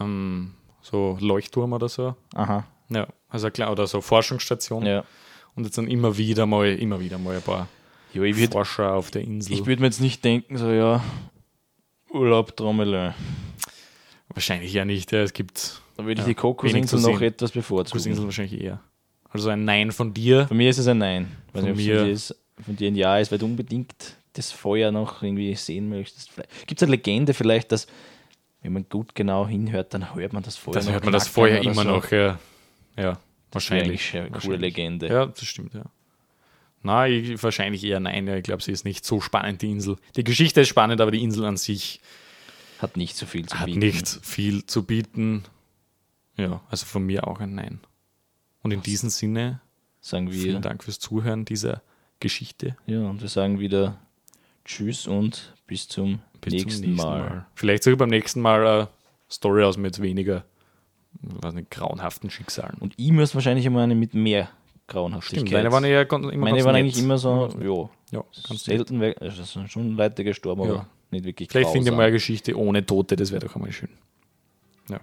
ähm, 0.01 0.53
so 0.81 1.17
Leuchtturm 1.19 1.73
oder 1.73 1.89
so. 1.89 2.15
Aha, 2.33 2.65
Ja, 2.89 3.07
also 3.29 3.51
kleiner, 3.51 3.71
oder 3.71 3.85
so 3.85 4.01
Forschungsstation. 4.01 4.85
ja. 4.85 5.03
Und 5.55 5.65
jetzt 5.65 5.75
sind 5.75 5.87
immer 5.89 6.17
wieder 6.17 6.45
mal, 6.45 6.67
immer 6.75 6.99
wieder 6.99 7.17
mal 7.17 7.35
ein 7.35 7.41
paar 7.41 7.67
Ja, 8.13 8.23
ich 8.23 8.37
würde 8.37 8.51
Forscher 8.51 8.93
auf 8.93 9.11
der 9.11 9.21
Insel. 9.23 9.53
ich 9.53 9.65
würd 9.65 9.79
mir 9.79 9.85
jetzt 9.87 10.01
nicht 10.01 10.23
denken, 10.23 10.57
so 10.57 10.71
ja, 10.71 11.03
Urlaub 12.11 12.55
Trommelin. 12.57 13.13
Wahrscheinlich 14.29 14.73
ja 14.73 14.85
nicht. 14.85 15.11
Ja. 15.11 15.19
Es 15.21 15.33
gibt 15.33 15.81
Da 15.97 16.03
würde 16.03 16.13
ich 16.13 16.19
Ja, 16.19 16.25
die 16.25 16.35
Kokosinsel 16.35 16.99
noch 17.01 17.21
etwas 17.21 17.51
bevorzugen. 17.51 17.91
Kursinsel 17.91 18.23
wahrscheinlich 18.25 18.61
eher. 18.61 18.79
Also 19.31 19.49
ein 19.49 19.65
Nein 19.65 19.91
von 19.91 20.13
dir. 20.13 20.47
Von 20.47 20.57
mir 20.57 20.69
ist 20.69 20.77
es 20.79 20.87
ein 20.87 20.97
Nein. 20.97 21.31
Von 21.53 21.63
mir- 21.63 21.69
von 21.75 21.77
dir 21.77 22.07
ist, 22.07 22.35
von 22.63 22.75
dir 22.75 22.87
ein 22.87 22.95
Ja 22.95 23.17
ist, 23.19 23.31
weil 23.31 23.37
du 23.39 23.45
unbedingt 23.45 24.15
das 24.33 24.51
Feuer 24.51 24.91
noch 24.91 25.21
irgendwie 25.23 25.53
sehen 25.55 25.89
möchtest. 25.89 26.31
Gibt 26.67 26.81
es 26.81 26.83
eine 26.83 26.91
Legende 26.95 27.33
vielleicht, 27.33 27.71
dass, 27.71 27.87
wenn 28.61 28.73
man 28.73 28.85
gut 28.89 29.13
genau 29.15 29.47
hinhört, 29.47 29.93
dann 29.93 30.13
hört 30.15 30.33
man 30.33 30.43
das 30.43 30.55
Feuer 30.55 30.73
Dann 30.75 30.85
noch 30.85 30.93
hört 30.93 31.03
man 31.03 31.13
das 31.13 31.27
Feuer 31.27 31.59
immer 31.61 31.73
so. 31.75 31.83
noch. 31.83 32.11
Ja, 32.11 32.39
ja 32.97 33.19
wahrscheinlich. 33.51 34.13
eine 34.15 34.23
coole 34.25 34.33
Wahrscheinlich. 34.33 34.61
Legende. 34.61 35.07
Ja, 35.07 35.25
das 35.27 35.43
stimmt, 35.45 35.73
ja. 35.73 35.83
Nein, 36.81 37.11
ich, 37.11 37.43
wahrscheinlich 37.43 37.83
eher 37.83 37.99
nein. 37.99 38.27
Ja, 38.27 38.35
ich 38.35 38.43
glaube, 38.43 38.63
sie 38.63 38.71
ist 38.71 38.85
nicht 38.85 39.05
so 39.05 39.19
spannend, 39.21 39.61
die 39.61 39.71
Insel. 39.71 39.97
Die 40.15 40.23
Geschichte 40.23 40.61
ist 40.61 40.69
spannend, 40.69 41.01
aber 41.01 41.11
die 41.11 41.21
Insel 41.23 41.45
an 41.45 41.57
sich 41.57 41.99
Hat 42.79 42.97
nicht 42.97 43.17
so 43.17 43.25
viel 43.25 43.45
zu 43.45 43.59
hat 43.59 43.65
bieten. 43.65 43.79
nicht 43.79 44.07
viel 44.07 44.65
zu 44.65 44.83
bieten. 44.83 45.43
Ja, 46.37 46.61
also 46.69 46.85
von 46.85 47.05
mir 47.05 47.27
auch 47.27 47.39
ein 47.39 47.55
Nein. 47.55 47.79
Und 48.61 48.71
in 48.71 48.81
diesem 48.81 49.09
Sinne, 49.09 49.61
Sagen 50.01 50.31
wir. 50.31 50.41
vielen 50.41 50.61
Dank 50.61 50.83
fürs 50.83 50.99
Zuhören 50.99 51.43
dieser 51.45 51.81
Geschichte. 52.19 52.77
Ja, 52.85 53.01
und 53.01 53.21
wir 53.21 53.27
sagen 53.29 53.59
wieder 53.59 53.97
Tschüss 54.63 55.07
und 55.07 55.53
bis 55.67 55.87
zum, 55.87 56.19
Bis 56.39 56.53
nächsten, 56.53 56.71
zum 56.71 56.81
nächsten 56.81 56.95
Mal. 56.95 57.19
Mal. 57.19 57.45
Vielleicht 57.55 57.83
sogar 57.83 57.97
beim 57.97 58.09
nächsten 58.09 58.39
Mal 58.41 58.65
eine 58.65 58.87
Story 59.29 59.63
aus 59.63 59.77
mit 59.77 60.01
weniger 60.01 60.45
weiß 61.21 61.53
nicht, 61.53 61.71
grauenhaften 61.71 62.29
Schicksalen. 62.29 62.77
Und 62.79 62.93
ich 62.97 63.11
muss 63.11 63.33
wahrscheinlich 63.35 63.65
immer 63.65 63.81
eine 63.81 63.95
mit 63.95 64.13
mehr 64.13 64.49
Grauenhaftigkeit. 64.89 65.47
Stimmt, 65.47 65.53
deine 65.53 65.71
waren 65.71 65.85
ja 65.85 66.01
immer 66.01 66.35
Meine 66.37 66.63
waren 66.65 66.75
eigentlich 66.75 66.99
immer 66.99 67.17
so, 67.17 67.49
ja, 68.11 68.19
Ja, 68.19 68.23
selten 68.55 68.99
weg. 68.99 69.17
Also 69.21 69.41
es 69.43 69.53
sind 69.53 69.71
schon 69.71 69.95
Leute 69.95 70.23
gestorben, 70.23 70.61
aber 70.63 70.73
Ja. 70.73 70.85
nicht 71.11 71.25
wirklich 71.25 71.49
Vielleicht 71.49 71.69
finde 71.69 71.85
ich 71.85 71.89
grausam. 71.91 71.97
mal 71.97 72.03
eine 72.03 72.11
Geschichte 72.13 72.57
ohne 72.57 72.85
Tote, 72.85 73.15
das 73.15 73.31
wäre 73.31 73.45
doch 73.45 73.55
einmal 73.55 73.71
schön. 73.71 73.89
Ja. 74.89 74.99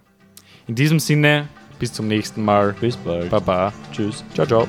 In 0.67 0.75
diesem 0.75 0.99
Sinne, 0.99 1.47
bis 1.79 1.93
zum 1.93 2.07
nächsten 2.07 2.43
Mal. 2.43 2.75
Bis 2.79 2.97
bald. 2.97 3.29
Baba. 3.29 3.73
Tschüss. 3.91 4.23
Ciao, 4.33 4.45
ciao. 4.45 4.67